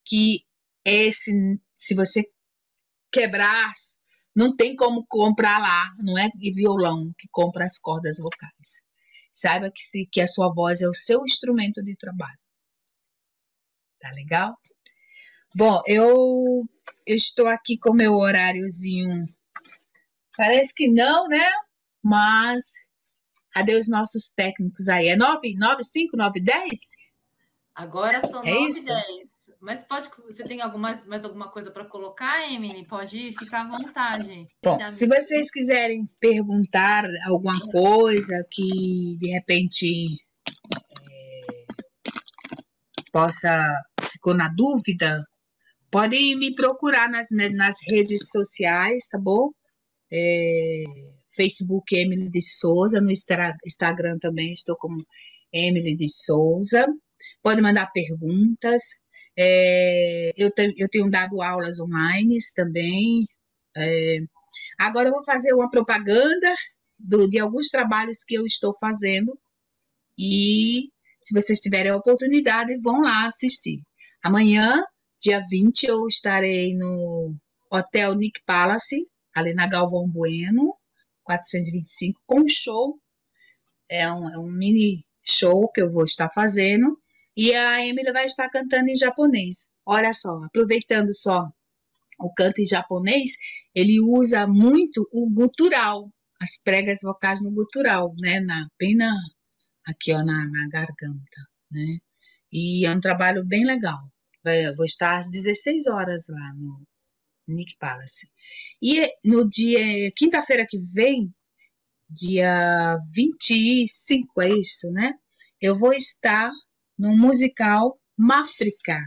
que 0.04 0.40
esse, 0.84 1.32
se 1.74 1.94
você 1.94 2.22
quebrar 3.10 3.72
não 4.36 4.54
tem 4.54 4.76
como 4.76 5.06
comprar 5.08 5.58
lá, 5.58 5.94
não 5.98 6.18
é 6.18 6.28
violão 6.54 7.10
que 7.16 7.26
compra 7.32 7.64
as 7.64 7.78
cordas 7.78 8.18
vocais. 8.18 8.82
Saiba 9.32 9.70
que, 9.70 9.80
se, 9.80 10.06
que 10.06 10.20
a 10.20 10.26
sua 10.26 10.52
voz 10.52 10.82
é 10.82 10.88
o 10.88 10.94
seu 10.94 11.24
instrumento 11.24 11.82
de 11.82 11.96
trabalho. 11.96 12.38
Tá 13.98 14.10
legal? 14.10 14.54
Bom, 15.54 15.82
eu, 15.86 16.68
eu 17.06 17.16
estou 17.16 17.48
aqui 17.48 17.78
com 17.78 17.94
meu 17.94 18.12
horáriozinho. 18.12 19.26
Parece 20.36 20.74
que 20.74 20.86
não, 20.86 21.26
né? 21.28 21.48
Mas 22.02 22.74
cadê 23.52 23.74
os 23.74 23.88
nossos 23.88 24.28
técnicos 24.34 24.86
aí? 24.88 25.08
É 25.08 25.16
9, 25.16 25.54
9, 25.56 25.82
5, 25.82 26.14
9, 26.14 26.40
10? 26.42 26.78
Agora 27.74 28.20
são 28.20 28.42
é 28.44 28.52
9 28.52 28.68
isso? 28.68 28.86
10. 28.88 29.35
Mas 29.60 29.84
pode, 29.84 30.08
você 30.24 30.44
tem 30.44 30.60
alguma, 30.60 30.94
mais 31.06 31.24
alguma 31.24 31.50
coisa 31.50 31.70
para 31.70 31.84
colocar, 31.84 32.50
Emily? 32.50 32.86
Pode 32.86 33.32
ficar 33.38 33.62
à 33.62 33.68
vontade. 33.68 34.48
Bom, 34.62 34.78
se 34.90 35.06
vocês 35.06 35.50
quiserem 35.50 36.04
perguntar 36.20 37.04
alguma 37.26 37.58
coisa 37.70 38.46
que 38.50 39.16
de 39.18 39.28
repente 39.28 40.08
é, 41.10 41.46
possa 43.12 43.82
ficou 44.12 44.34
na 44.34 44.48
dúvida, 44.48 45.24
podem 45.90 46.36
me 46.36 46.54
procurar 46.54 47.08
nas, 47.08 47.28
né, 47.30 47.48
nas 47.48 47.78
redes 47.88 48.30
sociais, 48.30 49.08
tá 49.08 49.18
bom? 49.18 49.50
É, 50.12 50.84
Facebook 51.34 51.94
Emily 51.94 52.30
de 52.30 52.40
Souza, 52.40 53.00
no 53.00 53.10
Instagram 53.10 54.18
também 54.18 54.52
estou 54.52 54.76
como 54.76 54.96
Emily 55.52 55.96
de 55.96 56.08
Souza. 56.08 56.86
Pode 57.42 57.60
mandar 57.60 57.90
perguntas. 57.92 58.82
É, 59.38 60.32
eu, 60.36 60.50
te, 60.50 60.74
eu 60.78 60.88
tenho 60.88 61.10
dado 61.10 61.42
aulas 61.42 61.78
online 61.80 62.38
também. 62.54 63.26
É, 63.76 64.18
agora 64.78 65.08
eu 65.08 65.12
vou 65.12 65.24
fazer 65.24 65.52
uma 65.52 65.70
propaganda 65.70 66.54
do, 66.98 67.28
de 67.28 67.38
alguns 67.38 67.68
trabalhos 67.68 68.24
que 68.24 68.34
eu 68.34 68.46
estou 68.46 68.76
fazendo. 68.80 69.38
E 70.18 70.90
se 71.22 71.34
vocês 71.34 71.60
tiverem 71.60 71.92
a 71.92 71.96
oportunidade, 71.96 72.78
vão 72.78 73.02
lá 73.02 73.26
assistir. 73.28 73.82
Amanhã, 74.22 74.82
dia 75.20 75.42
20, 75.48 75.84
eu 75.84 76.06
estarei 76.06 76.74
no 76.74 77.34
Hotel 77.70 78.14
Nick 78.14 78.40
Palace, 78.46 79.06
ali 79.34 79.52
na 79.52 79.66
Galvão 79.66 80.08
Bueno, 80.08 80.74
425, 81.24 82.20
com 82.26 82.40
um 82.40 82.48
show. 82.48 82.98
É 83.88 84.10
um, 84.10 84.30
é 84.30 84.38
um 84.38 84.50
mini 84.50 85.04
show 85.22 85.68
que 85.70 85.82
eu 85.82 85.90
vou 85.90 86.04
estar 86.04 86.30
fazendo. 86.32 86.98
E 87.36 87.54
a 87.54 87.84
Emily 87.84 88.12
vai 88.12 88.24
estar 88.24 88.48
cantando 88.48 88.90
em 88.90 88.96
japonês. 88.96 89.66
Olha 89.84 90.12
só, 90.14 90.42
aproveitando 90.44 91.14
só 91.14 91.46
o 92.18 92.32
canto 92.32 92.60
em 92.60 92.66
japonês, 92.66 93.32
ele 93.74 94.00
usa 94.00 94.46
muito 94.46 95.06
o 95.12 95.28
gutural, 95.30 96.10
as 96.40 96.60
pregas 96.62 97.00
vocais 97.02 97.42
no 97.42 97.50
gutural, 97.50 98.14
né? 98.18 98.40
Na, 98.40 98.66
bem 98.78 98.96
na, 98.96 99.14
aqui, 99.86 100.12
ó, 100.12 100.18
na, 100.24 100.48
na 100.48 100.68
garganta, 100.70 101.40
né? 101.70 101.98
E 102.50 102.86
é 102.86 102.90
um 102.90 103.00
trabalho 103.00 103.44
bem 103.44 103.64
legal. 103.64 103.98
Eu 104.44 104.74
vou 104.74 104.84
estar 104.86 105.18
às 105.18 105.28
16 105.28 105.88
horas 105.88 106.26
lá 106.28 106.54
no 106.56 106.86
Nick 107.48 107.76
Palace. 107.78 108.30
E 108.80 109.12
no 109.24 109.48
dia, 109.48 110.10
quinta-feira 110.16 110.66
que 110.68 110.78
vem, 110.78 111.34
dia 112.08 112.98
25, 113.12 114.42
é 114.42 114.50
isso, 114.50 114.90
né? 114.90 115.12
Eu 115.60 115.78
vou 115.78 115.92
estar 115.92 116.50
no 116.98 117.16
musical 117.16 117.98
Máfrica, 118.18 118.98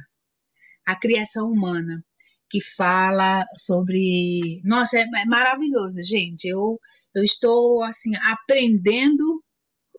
a 0.85 0.95
criação 0.95 1.51
humana, 1.51 2.03
que 2.49 2.61
fala 2.61 3.45
sobre. 3.57 4.61
Nossa, 4.63 4.97
é, 4.99 5.01
é 5.03 5.25
maravilhoso, 5.25 6.03
gente. 6.03 6.45
Eu, 6.47 6.79
eu 7.15 7.23
estou 7.23 7.83
assim 7.83 8.11
aprendendo, 8.17 9.43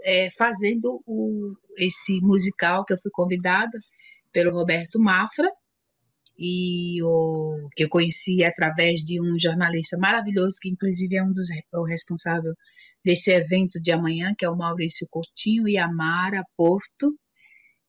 é, 0.03 0.31
fazendo 0.31 1.03
o, 1.07 1.55
esse 1.79 2.21
musical 2.21 2.85
que 2.85 2.93
eu 2.93 2.99
fui 3.01 3.11
convidada 3.13 3.79
pelo 4.33 4.53
Roberto 4.53 4.99
Mafra. 5.01 5.51
e 6.39 7.03
o 7.03 7.69
que 7.77 7.85
eu 7.85 7.89
conheci 7.89 8.45
através 8.45 9.01
de 9.03 9.21
um 9.21 9.39
jornalista 9.39 9.99
maravilhoso 9.99 10.59
que 10.61 10.71
inclusive 10.71 11.17
é 11.17 11.23
um 11.23 11.33
dos 11.33 11.49
o 11.75 11.85
responsável 11.85 12.55
desse 13.05 13.31
evento 13.31 13.81
de 13.81 13.93
amanhã, 13.93 14.35
que 14.37 14.45
é 14.45 14.51
o 14.51 14.57
Maurício 14.57 15.07
Coutinho 15.11 15.69
e 15.69 15.79
a 15.79 15.89
Mara 15.89 16.45
Porto. 16.57 17.15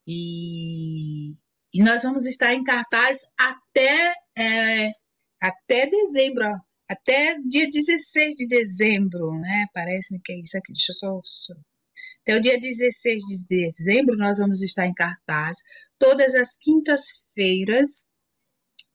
E, 0.08 1.32
e 1.74 1.84
nós 1.84 2.04
vamos 2.04 2.26
estar 2.26 2.54
em 2.54 2.64
cartaz 2.64 3.20
até 3.38 4.14
é, 4.38 4.92
até 5.42 5.88
dezembro, 5.88 6.46
até 6.88 7.36
dia 7.48 7.70
16 7.70 8.36
de 8.36 8.48
dezembro, 8.48 9.32
né? 9.40 9.66
Parece-me 9.74 10.22
que 10.24 10.34
é 10.34 10.40
isso 10.40 10.58
aqui. 10.58 10.74
Deixa 10.74 10.92
eu 10.92 10.96
só, 10.96 11.22
só. 11.24 11.54
Até 12.22 12.38
o 12.38 12.42
dia 12.42 12.60
16 12.60 13.24
de 13.24 13.72
dezembro 13.72 14.16
nós 14.18 14.38
vamos 14.38 14.62
estar 14.62 14.86
em 14.86 14.94
cartaz 14.94 15.58
todas 15.98 16.36
as 16.36 16.58
quintas-feiras 16.58 18.06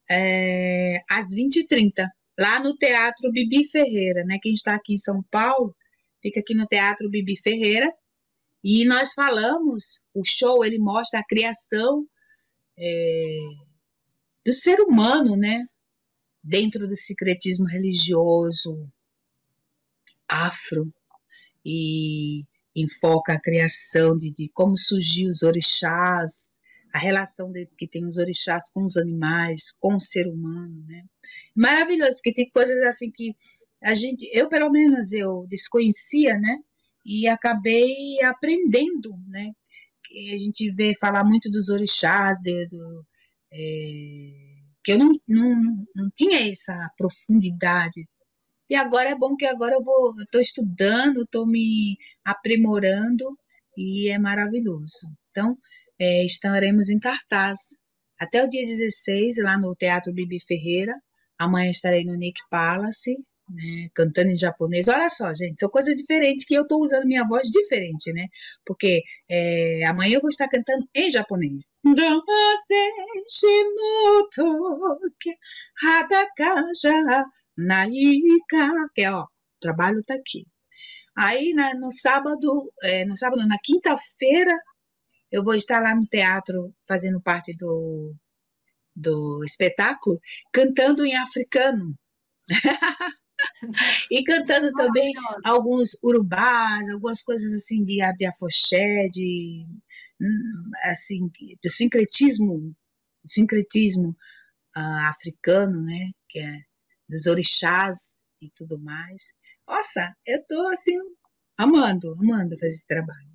é, 0.09 1.01
às 1.09 1.27
20h30, 1.33 2.07
lá 2.39 2.59
no 2.61 2.75
Teatro 2.77 3.31
Bibi 3.31 3.65
Ferreira, 3.69 4.23
né? 4.23 4.37
Quem 4.41 4.53
está 4.53 4.75
aqui 4.75 4.93
em 4.93 4.97
São 4.97 5.23
Paulo, 5.29 5.75
fica 6.21 6.39
aqui 6.39 6.53
no 6.55 6.65
Teatro 6.65 7.09
Bibi 7.09 7.35
Ferreira. 7.41 7.91
E 8.69 8.83
nós 8.83 9.13
falamos, 9.13 10.03
o 10.13 10.23
show 10.25 10.65
ele 10.65 10.77
mostra 10.77 11.21
a 11.21 11.25
criação 11.25 12.05
é, 12.77 13.39
do 14.45 14.51
ser 14.51 14.81
humano, 14.81 15.37
né? 15.37 15.65
Dentro 16.43 16.85
do 16.85 16.93
secretismo 16.93 17.65
religioso 17.65 18.91
afro 20.27 20.93
e 21.65 22.43
enfoca 22.75 23.35
a 23.35 23.41
criação 23.41 24.17
de, 24.17 24.33
de 24.33 24.49
como 24.49 24.77
surgiu 24.77 25.29
os 25.29 25.43
orixás, 25.43 26.59
a 26.93 26.99
relação 26.99 27.49
de, 27.49 27.69
que 27.77 27.87
tem 27.87 28.05
os 28.05 28.17
orixás 28.17 28.69
com 28.69 28.83
os 28.83 28.97
animais, 28.97 29.71
com 29.79 29.95
o 29.95 30.01
ser 30.01 30.27
humano, 30.27 30.83
né? 30.85 31.05
Maravilhoso, 31.55 32.17
porque 32.17 32.33
tem 32.33 32.49
coisas 32.49 32.77
assim 32.83 33.09
que 33.09 33.33
a 33.81 33.95
gente, 33.95 34.29
eu 34.33 34.49
pelo 34.49 34.69
menos 34.69 35.13
eu 35.13 35.47
desconhecia, 35.47 36.37
né? 36.37 36.57
E 37.07 37.27
acabei 37.27 38.21
aprendendo, 38.21 39.11
né? 39.29 39.51
Que 40.03 40.33
a 40.35 40.37
gente 40.37 40.69
vê 40.73 40.93
falar 40.99 41.23
muito 41.23 41.49
dos 41.49 41.69
orixás, 41.69 42.39
de, 42.39 42.67
do, 42.67 43.05
é, 43.53 43.57
que 44.83 44.91
eu 44.91 44.99
não, 44.99 45.11
não, 45.27 45.85
não 45.95 46.09
tinha 46.15 46.49
essa 46.51 46.75
profundidade. 46.97 48.05
E 48.69 48.75
agora 48.75 49.09
é 49.09 49.15
bom 49.15 49.35
que 49.37 49.45
agora 49.45 49.75
eu 49.75 49.83
vou, 49.83 50.13
estou 50.21 50.41
estudando, 50.41 51.23
estou 51.23 51.47
me 51.47 51.97
aprimorando 52.25 53.25
e 53.77 54.09
é 54.09 54.19
maravilhoso. 54.19 55.07
Então, 55.31 55.57
é, 55.99 56.25
estaremos 56.25 56.89
em 56.89 56.99
cartaz 56.99 57.77
até 58.19 58.43
o 58.43 58.49
dia 58.49 58.65
16, 58.65 59.37
lá 59.37 59.57
no 59.57 59.75
Teatro 59.75 60.13
Bibi 60.13 60.39
Ferreira. 60.45 60.93
Amanhã 61.39 61.71
estarei 61.71 62.03
no 62.03 62.15
Nick 62.15 62.39
Palace, 62.49 63.15
né, 63.49 63.89
cantando 63.93 64.29
em 64.29 64.37
japonês. 64.37 64.87
Olha 64.87 65.09
só, 65.09 65.33
gente, 65.33 65.59
são 65.59 65.69
coisas 65.69 65.95
diferentes 65.95 66.45
que 66.45 66.53
eu 66.53 66.63
estou 66.63 66.81
usando 66.81 67.05
minha 67.05 67.25
voz 67.27 67.49
diferente, 67.49 68.11
né? 68.13 68.27
Porque 68.65 69.03
é, 69.29 69.85
amanhã 69.85 70.15
eu 70.15 70.21
vou 70.21 70.29
estar 70.29 70.47
cantando 70.47 70.87
em 70.93 71.11
japonês. 71.11 71.69
Que 78.93 79.01
é, 79.01 79.11
ó, 79.11 79.23
o 79.23 79.27
trabalho 79.61 80.03
tá 80.03 80.15
aqui. 80.15 80.45
Aí 81.17 81.53
na, 81.53 81.73
no 81.75 81.91
sábado, 81.91 82.71
é, 82.83 83.05
no 83.05 83.17
sábado, 83.17 83.45
na 83.47 83.57
quinta-feira, 83.63 84.55
eu 85.31 85.43
vou 85.43 85.55
estar 85.55 85.81
lá 85.81 85.95
no 85.95 86.05
teatro 86.05 86.73
fazendo 86.87 87.21
parte 87.21 87.55
do, 87.57 88.13
do 88.95 89.43
espetáculo, 89.43 90.19
cantando 90.51 91.05
em 91.05 91.15
africano. 91.15 91.95
e 94.11 94.23
cantando 94.23 94.71
também 94.71 95.13
alguns 95.43 95.97
urubás, 96.03 96.89
algumas 96.89 97.23
coisas 97.23 97.53
assim 97.53 97.83
de, 97.83 97.99
de 98.17 98.25
afoxé, 98.25 99.07
de 99.09 99.65
hum, 100.21 100.71
assim, 100.83 101.29
do 101.63 101.69
sincretismo, 101.69 102.75
sincretismo 103.25 104.15
uh, 104.77 105.07
africano, 105.09 105.81
né, 105.81 106.11
que 106.29 106.39
é 106.39 106.59
dos 107.09 107.25
orixás 107.25 108.21
e 108.41 108.49
tudo 108.55 108.79
mais. 108.79 109.23
Nossa, 109.67 110.13
eu 110.25 110.43
tô 110.45 110.67
assim 110.69 110.97
amando, 111.57 112.13
amando 112.19 112.57
fazer 112.57 112.69
esse 112.69 112.87
trabalho. 112.87 113.27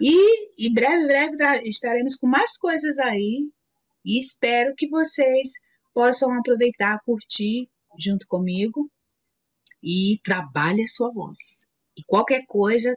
E 0.00 0.66
em 0.68 0.72
breve, 0.72 1.06
breve 1.06 1.68
estaremos 1.68 2.16
com 2.16 2.26
mais 2.26 2.56
coisas 2.56 2.98
aí 2.98 3.48
e 4.04 4.18
espero 4.18 4.74
que 4.76 4.88
vocês 4.88 5.52
possam 5.94 6.32
aproveitar, 6.38 7.00
curtir 7.04 7.68
junto 7.98 8.26
comigo 8.26 8.90
e 9.84 10.18
trabalhe 10.24 10.82
a 10.82 10.88
sua 10.88 11.12
voz. 11.12 11.66
E 11.96 12.02
qualquer 12.06 12.44
coisa, 12.46 12.96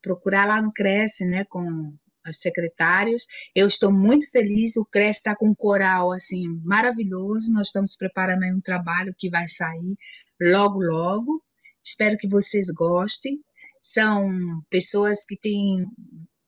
procurar 0.00 0.46
lá 0.46 0.62
no 0.62 0.72
Cresce, 0.72 1.26
né, 1.26 1.44
com 1.44 1.92
os 2.26 2.40
secretários. 2.40 3.26
Eu 3.54 3.66
estou 3.66 3.92
muito 3.92 4.30
feliz, 4.30 4.76
o 4.76 4.84
Cresce 4.84 5.20
está 5.20 5.34
com 5.36 5.48
um 5.48 5.54
coral 5.54 6.12
assim 6.12 6.46
maravilhoso. 6.62 7.52
Nós 7.52 7.68
estamos 7.68 7.96
preparando 7.96 8.44
um 8.56 8.60
trabalho 8.60 9.14
que 9.18 9.28
vai 9.28 9.48
sair 9.48 9.96
logo 10.40 10.78
logo. 10.80 11.42
Espero 11.84 12.16
que 12.16 12.28
vocês 12.28 12.68
gostem 12.70 13.40
são 13.82 14.62
pessoas 14.68 15.24
que 15.24 15.36
têm, 15.36 15.86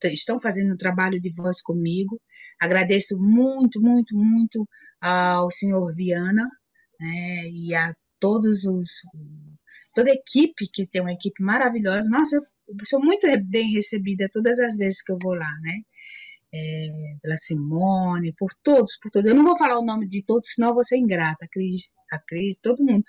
estão 0.04 0.38
fazendo 0.40 0.74
um 0.74 0.76
trabalho 0.76 1.20
de 1.20 1.32
voz 1.32 1.62
comigo. 1.62 2.20
Agradeço 2.60 3.18
muito, 3.18 3.80
muito, 3.80 4.14
muito 4.16 4.68
ao 5.00 5.50
senhor 5.50 5.94
Viana 5.94 6.48
né, 7.00 7.48
e 7.48 7.74
a 7.74 7.94
todos 8.18 8.64
os 8.64 9.00
toda 9.94 10.10
a 10.10 10.14
equipe 10.14 10.68
que 10.72 10.86
tem 10.86 11.00
uma 11.00 11.12
equipe 11.12 11.42
maravilhosa. 11.42 12.08
Nossa, 12.10 12.36
eu 12.36 12.42
sou 12.84 13.00
muito 13.00 13.26
bem 13.44 13.72
recebida 13.72 14.28
todas 14.32 14.58
as 14.58 14.76
vezes 14.76 15.02
que 15.02 15.12
eu 15.12 15.18
vou 15.20 15.34
lá, 15.34 15.50
né? 15.62 15.80
É, 16.52 16.86
pela 17.22 17.36
Simone, 17.36 18.34
por 18.36 18.50
todos, 18.62 18.98
por 18.98 19.10
todos. 19.10 19.30
Eu 19.30 19.36
não 19.36 19.44
vou 19.44 19.56
falar 19.56 19.78
o 19.78 19.84
nome 19.84 20.08
de 20.08 20.22
todos, 20.24 20.52
senão 20.52 20.70
eu 20.70 20.74
vou 20.74 20.84
ser 20.84 20.96
ingrata, 20.96 21.44
a 21.44 21.48
Cris, 21.48 21.94
a 22.12 22.18
Cris, 22.18 22.58
todo 22.58 22.84
mundo. 22.84 23.04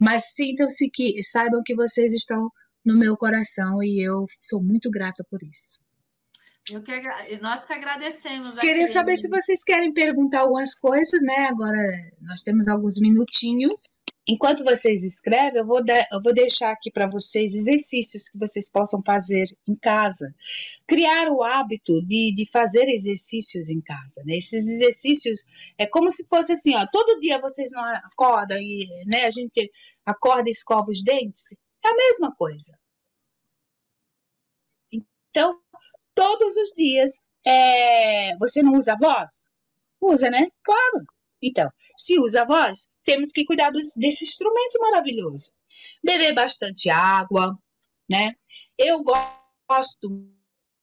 Mas 0.00 0.34
sintam-se 0.34 0.88
que 0.90 1.22
saibam 1.22 1.62
que 1.64 1.74
vocês 1.74 2.12
estão 2.12 2.50
no 2.84 2.96
meu 2.96 3.16
coração 3.16 3.82
e 3.82 4.00
eu 4.00 4.24
sou 4.40 4.62
muito 4.62 4.90
grata 4.90 5.24
por 5.28 5.42
isso. 5.42 5.78
Eu 6.70 6.82
que, 6.82 6.92
nós 7.40 7.64
que 7.64 7.72
agradecemos. 7.72 8.58
Queria 8.58 8.88
saber 8.88 9.16
se 9.16 9.28
vocês 9.28 9.62
querem 9.62 9.92
perguntar 9.92 10.40
algumas 10.40 10.74
coisas, 10.74 11.22
né? 11.22 11.46
Agora 11.48 11.78
nós 12.20 12.42
temos 12.42 12.66
alguns 12.66 12.98
minutinhos. 12.98 14.00
Enquanto 14.28 14.64
vocês 14.64 15.04
escrevem, 15.04 15.60
eu 15.60 15.66
vou, 15.66 15.80
de, 15.84 15.92
eu 16.10 16.20
vou 16.20 16.34
deixar 16.34 16.72
aqui 16.72 16.90
para 16.90 17.08
vocês 17.08 17.54
exercícios 17.54 18.28
que 18.28 18.36
vocês 18.36 18.68
possam 18.68 19.00
fazer 19.00 19.46
em 19.68 19.76
casa. 19.76 20.34
Criar 20.84 21.28
o 21.28 21.44
hábito 21.44 22.04
de, 22.04 22.34
de 22.34 22.44
fazer 22.50 22.88
exercícios 22.88 23.70
em 23.70 23.80
casa. 23.80 24.24
Né? 24.24 24.38
Esses 24.38 24.66
exercícios 24.66 25.44
é 25.78 25.86
como 25.86 26.10
se 26.10 26.26
fosse 26.26 26.52
assim: 26.52 26.74
ó, 26.74 26.84
todo 26.90 27.20
dia 27.20 27.40
vocês 27.40 27.70
não 27.70 27.84
acordam 27.84 28.58
e 28.58 28.88
né, 29.06 29.26
a 29.26 29.30
gente 29.30 29.70
acorda 30.04 30.48
e 30.48 30.52
escova 30.52 30.90
os 30.90 31.04
dentes. 31.04 31.52
É 31.84 31.88
a 31.88 31.94
mesma 31.94 32.34
coisa. 32.34 32.76
Então, 35.30 35.60
todos 36.16 36.56
os 36.56 36.70
dias, 36.70 37.20
é, 37.46 38.36
você 38.38 38.60
não 38.60 38.74
usa 38.74 38.94
a 38.94 38.98
voz? 38.98 39.46
Usa, 40.00 40.30
né? 40.30 40.48
Claro. 40.64 41.06
Então, 41.40 41.70
se 41.96 42.18
usa 42.18 42.42
a 42.42 42.44
voz, 42.44 42.88
temos 43.06 43.30
que 43.32 43.44
cuidar 43.44 43.70
desse 43.70 44.24
instrumento 44.24 44.78
maravilhoso. 44.80 45.52
Beber 46.04 46.34
bastante 46.34 46.90
água, 46.90 47.56
né? 48.10 48.34
Eu 48.76 49.02
gosto 49.02 50.28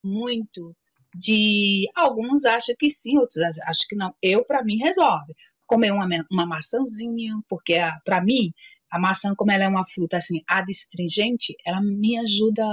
muito 0.03 0.76
de. 1.13 1.88
Alguns 1.95 2.45
acham 2.45 2.76
que 2.80 2.89
sim, 2.89 3.17
outros 3.17 3.43
acham 3.43 3.86
que 3.88 3.95
não. 3.95 4.15
Eu, 4.21 4.45
para 4.45 4.63
mim, 4.63 4.78
resolve. 4.78 5.36
Comer 5.67 5.91
uma, 5.91 6.07
uma 6.32 6.45
maçãzinha, 6.45 7.36
porque 7.47 7.78
para 8.03 8.21
mim 8.24 8.53
a 8.91 8.99
maçã, 8.99 9.34
como 9.36 9.51
ela 9.51 9.63
é 9.63 9.67
uma 9.67 9.86
fruta 9.86 10.17
assim 10.17 10.43
adstringente, 10.47 11.55
ela 11.65 11.82
me 11.82 12.17
ajuda, 12.19 12.63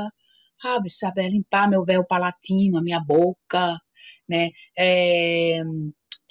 sabe, 0.60 0.90
sabe, 0.90 1.28
limpar 1.28 1.68
meu 1.68 1.82
véu 1.84 2.04
palatino, 2.04 2.76
a 2.76 2.82
minha 2.82 3.00
boca, 3.00 3.80
né? 4.28 4.50
É, 4.76 5.62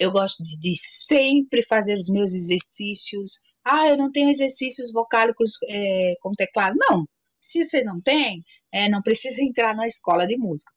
eu 0.00 0.10
gosto 0.10 0.42
de, 0.42 0.58
de, 0.58 0.74
sempre 0.76 1.62
fazer 1.62 1.96
os 1.98 2.08
meus 2.08 2.32
exercícios. 2.34 3.38
Ah, 3.64 3.86
eu 3.88 3.96
não 3.96 4.10
tenho 4.10 4.30
exercícios 4.30 4.90
vocálicos 4.92 5.58
é, 5.68 6.14
com 6.20 6.32
teclado. 6.32 6.76
Não, 6.78 7.04
se 7.40 7.62
você 7.64 7.84
não 7.84 8.00
tem, 8.00 8.42
é, 8.72 8.88
não 8.88 9.02
precisa 9.02 9.40
entrar 9.44 9.74
na 9.76 9.86
escola 9.86 10.26
de 10.26 10.36
música. 10.36 10.72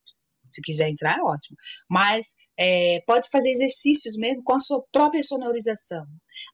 Se 0.51 0.61
quiser 0.61 0.89
entrar, 0.89 1.17
é 1.17 1.21
ótimo. 1.23 1.57
Mas 1.89 2.35
é, 2.59 3.01
pode 3.07 3.27
fazer 3.29 3.49
exercícios 3.49 4.15
mesmo 4.15 4.43
com 4.43 4.53
a 4.53 4.59
sua 4.59 4.83
própria 4.91 5.23
sonorização. 5.23 6.05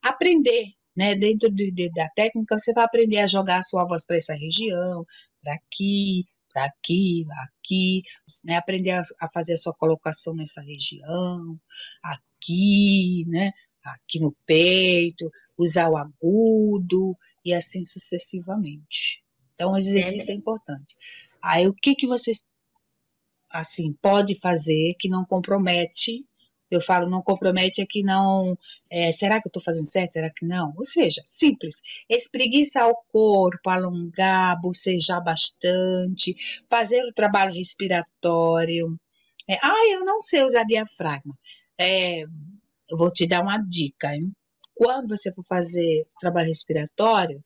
Aprender 0.02 0.68
né? 0.96 1.14
Dentro 1.14 1.50
de, 1.50 1.70
de, 1.70 1.90
da 1.90 2.08
técnica, 2.14 2.58
você 2.58 2.72
vai 2.72 2.84
aprender 2.84 3.18
a 3.18 3.26
jogar 3.26 3.60
a 3.60 3.62
sua 3.62 3.84
voz 3.84 4.04
para 4.04 4.16
essa 4.16 4.34
região, 4.34 5.04
para 5.42 5.54
aqui, 5.54 6.24
para 6.52 6.64
aqui, 6.64 7.26
aqui, 7.44 8.02
né? 8.44 8.56
Aprender 8.56 8.90
a, 8.90 9.02
a, 9.20 9.28
fazer 9.32 9.54
a 9.54 9.58
sua 9.58 9.74
colocação 9.74 10.34
nessa 10.34 10.60
região, 10.60 11.58
aqui, 12.02 13.24
né? 13.28 13.52
aqui 13.82 14.20
no 14.20 14.34
peito, 14.46 15.30
usar 15.56 15.88
o 15.88 15.96
agudo 15.96 17.16
e 17.44 17.52
assim 17.54 17.84
sucessivamente. 17.84 19.22
Então, 19.54 19.72
o 19.72 19.76
exercício 19.76 20.32
é, 20.32 20.34
é 20.34 20.36
importante. 20.36 20.96
Aí, 21.42 21.66
o 21.66 21.74
que 21.74 21.94
que 21.94 22.06
vocês 22.06 22.46
assim 23.50 23.92
pode 24.00 24.38
fazer 24.38 24.94
que 24.98 25.08
não 25.08 25.24
compromete 25.24 26.24
eu 26.70 26.80
falo, 26.80 27.08
não 27.08 27.22
compromete 27.22 27.82
aqui, 27.82 28.02
não. 28.02 28.56
É, 28.90 29.12
será 29.12 29.40
que 29.40 29.48
eu 29.48 29.50
estou 29.50 29.62
fazendo 29.62 29.86
certo? 29.86 30.12
Será 30.14 30.30
que 30.30 30.44
não? 30.46 30.72
Ou 30.76 30.84
seja, 30.84 31.22
simples. 31.24 31.82
Espreguiçar 32.08 32.88
o 32.88 32.96
corpo, 33.12 33.70
alongar, 33.70 34.60
bocejar 34.60 35.22
bastante, 35.22 36.36
fazer 36.68 37.04
o 37.04 37.12
trabalho 37.12 37.52
respiratório. 37.52 38.98
É, 39.48 39.54
ah, 39.62 39.88
eu 39.90 40.04
não 40.04 40.20
sei 40.20 40.44
usar 40.44 40.64
diafragma. 40.64 41.36
É, 41.78 42.22
eu 42.22 42.96
vou 42.96 43.10
te 43.12 43.26
dar 43.26 43.42
uma 43.42 43.58
dica. 43.58 44.14
Hein? 44.14 44.32
Quando 44.74 45.16
você 45.16 45.32
for 45.32 45.44
fazer 45.44 46.06
trabalho 46.20 46.48
respiratório, 46.48 47.42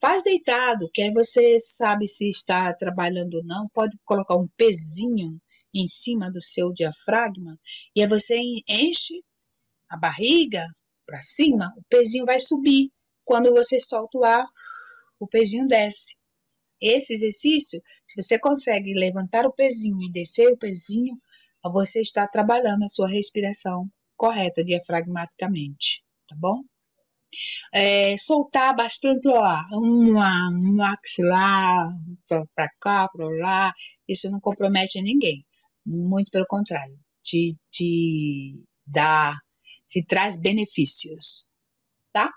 faz 0.00 0.22
deitado, 0.22 0.90
que 0.92 1.02
aí 1.02 1.12
você 1.12 1.58
sabe 1.60 2.08
se 2.08 2.28
está 2.28 2.72
trabalhando 2.72 3.34
ou 3.34 3.44
não. 3.44 3.68
Pode 3.74 3.96
colocar 4.04 4.36
um 4.36 4.48
pezinho 4.56 5.40
em 5.74 5.86
cima 5.86 6.30
do 6.30 6.42
seu 6.42 6.72
diafragma, 6.72 7.58
e 7.94 8.02
aí 8.02 8.08
você 8.08 8.36
enche 8.68 9.22
a 9.88 9.96
barriga 9.96 10.66
para 11.06 11.22
cima, 11.22 11.72
o 11.76 11.82
pezinho 11.88 12.26
vai 12.26 12.38
subir. 12.40 12.90
Quando 13.24 13.50
você 13.52 13.78
solta 13.78 14.18
o 14.18 14.24
ar, 14.24 14.46
o 15.18 15.26
pezinho 15.26 15.66
desce. 15.66 16.16
Esse 16.80 17.14
exercício, 17.14 17.82
se 18.06 18.20
você 18.20 18.38
consegue 18.38 18.94
levantar 18.94 19.46
o 19.46 19.52
pezinho 19.52 20.02
e 20.02 20.12
descer 20.12 20.52
o 20.52 20.56
pezinho, 20.56 21.18
você 21.64 22.00
está 22.00 22.26
trabalhando 22.26 22.84
a 22.84 22.88
sua 22.88 23.08
respiração 23.08 23.90
correta 24.16 24.64
diafragmaticamente, 24.64 26.02
tá 26.28 26.36
bom? 26.38 26.62
É, 27.74 28.16
soltar 28.16 28.74
bastante 28.74 29.28
o 29.28 29.36
ar, 29.36 29.66
um, 29.72 30.16
um 30.16 30.76
maxilar 30.76 31.88
para 32.26 32.68
cá, 32.80 33.08
para 33.08 33.28
lá, 33.28 33.72
isso 34.08 34.30
não 34.30 34.40
compromete 34.40 35.00
ninguém. 35.02 35.44
Muito 35.88 36.30
pelo 36.30 36.46
contrário, 36.46 36.98
te, 37.22 37.56
te 37.70 38.62
dá, 38.86 39.34
te 39.88 40.04
traz 40.04 40.36
benefícios, 40.36 41.46
tá? 42.12 42.30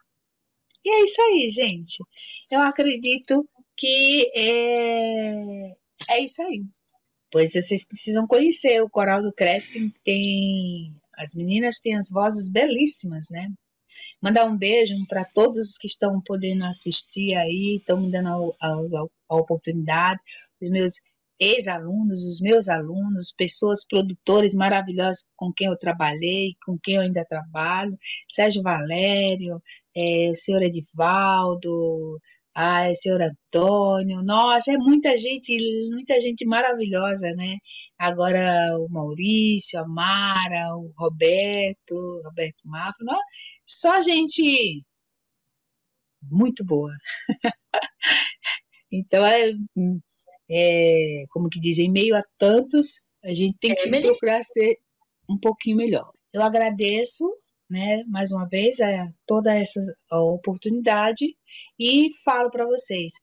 E 0.86 0.90
é 0.90 1.04
isso 1.04 1.22
aí, 1.22 1.50
gente. 1.52 1.98
Eu 2.50 2.62
acredito 2.62 3.46
que 3.76 4.32
é, 4.34 5.76
é 6.10 6.24
isso 6.24 6.42
aí. 6.42 6.64
Pois 7.30 7.52
vocês 7.52 7.86
precisam 7.86 8.26
conhecer 8.26 8.82
o 8.82 8.90
Coral 8.90 9.22
do 9.22 9.34
Crescent, 9.34 9.94
tem 10.04 10.96
as 11.18 11.36
meninas 11.36 11.80
têm 11.80 11.98
as 11.98 12.10
vozes 12.10 12.50
belíssimas, 12.50 13.28
né? 13.30 13.52
Mandar 14.22 14.46
um 14.46 14.58
beijo 14.58 14.94
para 15.10 15.26
todos 15.26 15.72
os 15.72 15.78
que 15.78 15.88
estão 15.88 16.22
podendo 16.22 16.64
assistir 16.66 17.36
aí, 17.36 17.78
estão 17.78 18.00
me 18.00 18.10
dando 18.10 18.56
a, 18.62 18.68
a, 18.68 19.06
a 19.30 19.36
oportunidade, 19.36 20.22
os 20.62 20.70
meus 20.70 20.94
ex-alunos, 21.42 22.24
os 22.24 22.40
meus 22.40 22.70
alunos, 22.70 23.34
pessoas 23.36 23.84
produtores 23.86 24.54
maravilhosas 24.54 25.28
com 25.36 25.52
quem 25.52 25.68
eu 25.68 25.78
trabalhei, 25.78 26.56
com 26.64 26.78
quem 26.78 26.96
eu 26.96 27.02
ainda 27.02 27.26
trabalho, 27.26 27.98
Sérgio 28.28 28.62
Valério, 28.62 29.62
é, 29.96 30.30
o 30.32 30.36
senhor 30.36 30.62
Edivaldo, 30.62 32.20
ah, 32.56 32.90
o 32.92 32.96
senhor 32.96 33.22
Antônio, 33.22 34.22
nossa, 34.24 34.72
é 34.72 34.78
muita 34.78 35.18
gente, 35.18 35.58
muita 35.92 36.20
gente 36.20 36.46
maravilhosa, 36.46 37.32
né? 37.34 37.58
Agora 37.98 38.78
o 38.80 38.88
Maurício, 38.90 39.80
a 39.80 39.88
Mara, 39.88 40.76
o 40.76 40.92
Roberto, 40.98 42.22
Roberto 42.24 42.62
Mafra, 42.66 43.06
só 43.66 44.02
gente 44.02 44.84
muito 46.30 46.64
boa. 46.66 46.92
então, 48.92 49.26
é, 49.26 49.52
é, 50.52 51.24
como 51.30 51.50
que 51.50 51.60
dizem, 51.60 51.88
em 51.88 51.92
meio 51.92 52.16
a 52.16 52.24
tantos, 52.38 53.06
a 53.24 53.34
gente 53.34 53.58
tem 53.58 53.74
que 53.74 53.88
é 53.88 54.02
procurar 54.02 54.44
ser 54.44 54.78
um 55.30 55.38
pouquinho 55.38 55.78
melhor. 55.78 56.12
Eu 56.34 56.42
agradeço, 56.42 57.26
né, 57.70 58.04
mais 58.08 58.32
uma 58.32 58.48
vez, 58.48 58.82
a 58.82 59.10
toda 59.26 59.56
essa 59.56 59.80
oportunidade 60.12 61.36
e 61.80 62.10
falo 62.24 62.50
para 62.50 62.66
vocês, 62.66 63.14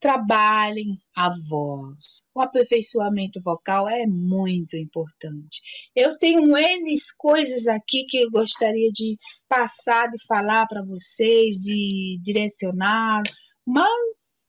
trabalhem 0.00 0.98
a 1.16 1.28
voz. 1.48 2.26
O 2.34 2.40
aperfeiçoamento 2.40 3.40
vocal 3.42 3.88
é 3.88 4.06
muito 4.06 4.76
importante. 4.76 5.60
Eu 5.94 6.16
tenho 6.18 6.56
N 6.56 6.94
coisas 7.18 7.66
aqui 7.66 8.04
que 8.08 8.18
eu 8.18 8.30
gostaria 8.30 8.90
de 8.92 9.18
passar, 9.48 10.08
de 10.10 10.24
falar 10.26 10.66
para 10.66 10.84
vocês, 10.84 11.58
de 11.58 12.18
direcionar, 12.22 13.22
mas 13.66 14.47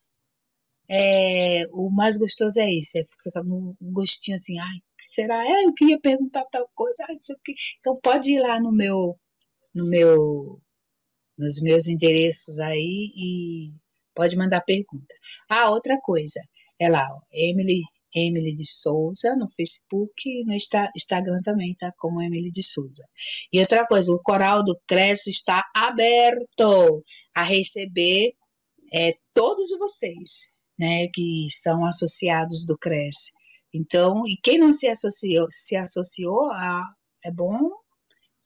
é, 0.90 1.68
o 1.72 1.90
mais 1.92 2.18
gostoso 2.18 2.60
é 2.60 2.74
esse, 2.74 3.00
é 3.00 3.06
ficar 3.06 3.44
no 3.44 3.76
gostinho 3.80 4.36
assim, 4.36 4.58
ai, 4.60 4.80
será? 5.00 5.46
É, 5.46 5.66
eu 5.66 5.74
queria 5.74 6.00
perguntar 6.00 6.46
tal 6.52 6.68
coisa, 6.74 7.06
ai, 7.08 7.16
isso 7.16 7.32
aqui. 7.34 7.54
Então 7.80 7.94
pode 8.02 8.32
ir 8.32 8.40
lá 8.42 8.60
no 8.60 8.72
meu, 8.72 9.18
no 9.74 9.86
meu, 9.86 10.60
nos 11.38 11.62
meus 11.62 11.88
endereços 11.88 12.60
aí 12.60 13.12
e 13.16 13.74
pode 14.16 14.36
mandar 14.36 14.62
pergunta. 14.62 15.14
Ah, 15.48 15.70
outra 15.70 16.00
coisa, 16.02 16.42
é 16.80 16.90
lá, 16.90 17.08
ó, 17.12 17.22
Emily, 17.32 17.84
Emily 18.16 18.56
de 18.56 18.66
Souza 18.66 19.36
no 19.36 19.48
Facebook 19.52 20.12
e 20.26 20.44
no 20.44 20.54
Instagram 20.54 21.42
também, 21.44 21.76
tá? 21.76 21.94
Como 22.00 22.22
Emily 22.22 22.52
de 22.52 22.64
Souza. 22.64 23.06
E 23.54 23.60
outra 23.60 23.86
coisa, 23.86 24.12
o 24.12 24.20
Coral 24.20 24.64
do 24.64 24.76
Cresce 24.88 25.30
está 25.30 25.64
aberto 25.76 27.04
a 27.36 27.44
receber 27.44 28.34
é, 28.92 29.14
todos 29.36 29.70
vocês 29.78 30.50
né, 30.80 31.08
que 31.14 31.48
são 31.52 31.86
associados 31.86 32.66
do 32.66 32.78
Cresce. 32.78 33.32
Então, 33.74 34.26
e 34.26 34.38
quem 34.42 34.58
não 34.58 34.72
se 34.72 34.88
associou, 34.88 35.48
se 35.50 35.76
associou, 35.76 36.50
a, 36.52 36.84
é 37.26 37.32
bom 37.32 37.70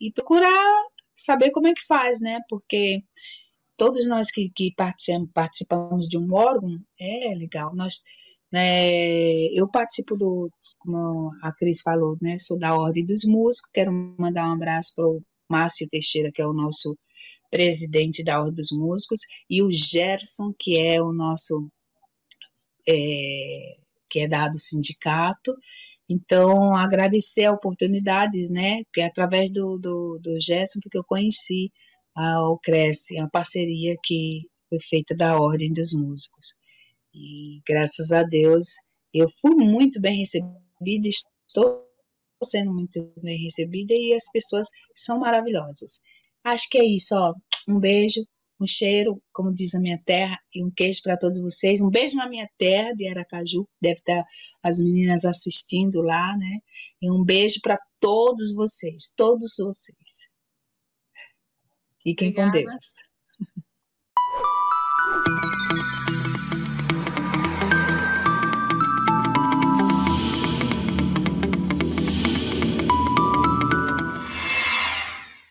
e 0.01 0.11
procurar 0.11 0.83
saber 1.15 1.51
como 1.51 1.67
é 1.67 1.73
que 1.73 1.85
faz, 1.85 2.19
né? 2.19 2.39
Porque 2.49 3.03
todos 3.77 4.05
nós 4.05 4.31
que, 4.31 4.49
que 4.55 4.73
participamos, 4.75 5.29
participamos 5.33 6.07
de 6.07 6.17
um 6.17 6.33
órgão, 6.33 6.77
é 6.99 7.33
legal. 7.35 7.73
Nós, 7.75 8.01
né, 8.51 9.45
eu 9.53 9.69
participo 9.69 10.17
do, 10.17 10.49
como 10.79 11.31
a 11.41 11.53
Cris 11.53 11.81
falou, 11.81 12.17
né? 12.21 12.37
Sou 12.39 12.57
da 12.59 12.75
Ordem 12.75 13.05
dos 13.05 13.23
Músicos. 13.23 13.71
Quero 13.73 13.93
mandar 14.19 14.49
um 14.49 14.53
abraço 14.53 14.93
para 14.95 15.07
o 15.07 15.21
Márcio 15.49 15.87
Teixeira, 15.89 16.31
que 16.33 16.41
é 16.41 16.47
o 16.47 16.53
nosso 16.53 16.97
presidente 17.51 18.23
da 18.23 18.39
Ordem 18.39 18.55
dos 18.55 18.71
Músicos, 18.71 19.21
e 19.47 19.61
o 19.61 19.71
Gerson, 19.71 20.51
que 20.57 20.77
é 20.77 21.01
o 21.01 21.13
nosso 21.13 21.69
é, 22.87 23.77
que 24.09 24.19
é 24.19 24.27
dado 24.27 24.55
o 24.55 24.59
sindicato. 24.59 25.55
Então, 26.09 26.75
agradecer 26.75 27.45
a 27.45 27.53
oportunidade, 27.53 28.49
né? 28.49 28.83
Porque 28.85 29.01
através 29.01 29.49
do, 29.51 29.77
do, 29.77 30.19
do 30.21 30.41
Gerson 30.41 30.79
que 30.79 30.97
eu 30.97 31.03
conheci 31.03 31.71
a, 32.15 32.39
Cresce, 32.61 33.17
a 33.17 33.27
parceria 33.27 33.95
que 34.03 34.41
foi 34.69 34.79
feita 34.79 35.15
da 35.15 35.39
Ordem 35.39 35.71
dos 35.71 35.93
Músicos. 35.93 36.55
E 37.13 37.61
graças 37.65 38.11
a 38.11 38.23
Deus 38.23 38.75
eu 39.13 39.29
fui 39.29 39.55
muito 39.55 40.01
bem 40.01 40.19
recebida, 40.19 41.07
estou 41.47 41.87
sendo 42.43 42.73
muito 42.73 43.13
bem 43.21 43.41
recebida 43.43 43.93
e 43.93 44.13
as 44.13 44.29
pessoas 44.31 44.67
são 44.95 45.19
maravilhosas. 45.19 45.99
Acho 46.43 46.67
que 46.69 46.77
é 46.77 46.85
isso, 46.85 47.15
ó. 47.15 47.33
Um 47.67 47.79
beijo, 47.79 48.25
um 48.63 48.67
cheiro, 48.67 49.21
como 49.33 49.53
diz 49.53 49.75
a 49.75 49.79
minha 49.79 49.99
terra, 50.05 50.39
e 50.53 50.63
um 50.63 50.71
queijo 50.71 51.01
para 51.03 51.17
todos 51.17 51.37
vocês. 51.37 51.81
Um 51.81 51.89
beijo 51.89 52.15
na 52.15 52.29
minha 52.29 52.49
terra 52.57 52.93
de 52.93 53.07
Aracaju, 53.07 53.67
deve 53.81 53.99
estar 53.99 54.23
as 54.63 54.79
meninas 54.79 55.25
assistindo 55.25 56.01
lá, 56.01 56.35
né? 56.37 56.59
E 57.01 57.11
um 57.11 57.23
beijo 57.23 57.59
para 57.61 57.77
todos 57.99 58.53
vocês, 58.53 59.13
todos 59.15 59.55
vocês. 59.59 60.27
Fiquem 62.01 62.29
Obrigada. 62.29 62.51
com 62.51 62.65
Deus. 62.65 63.13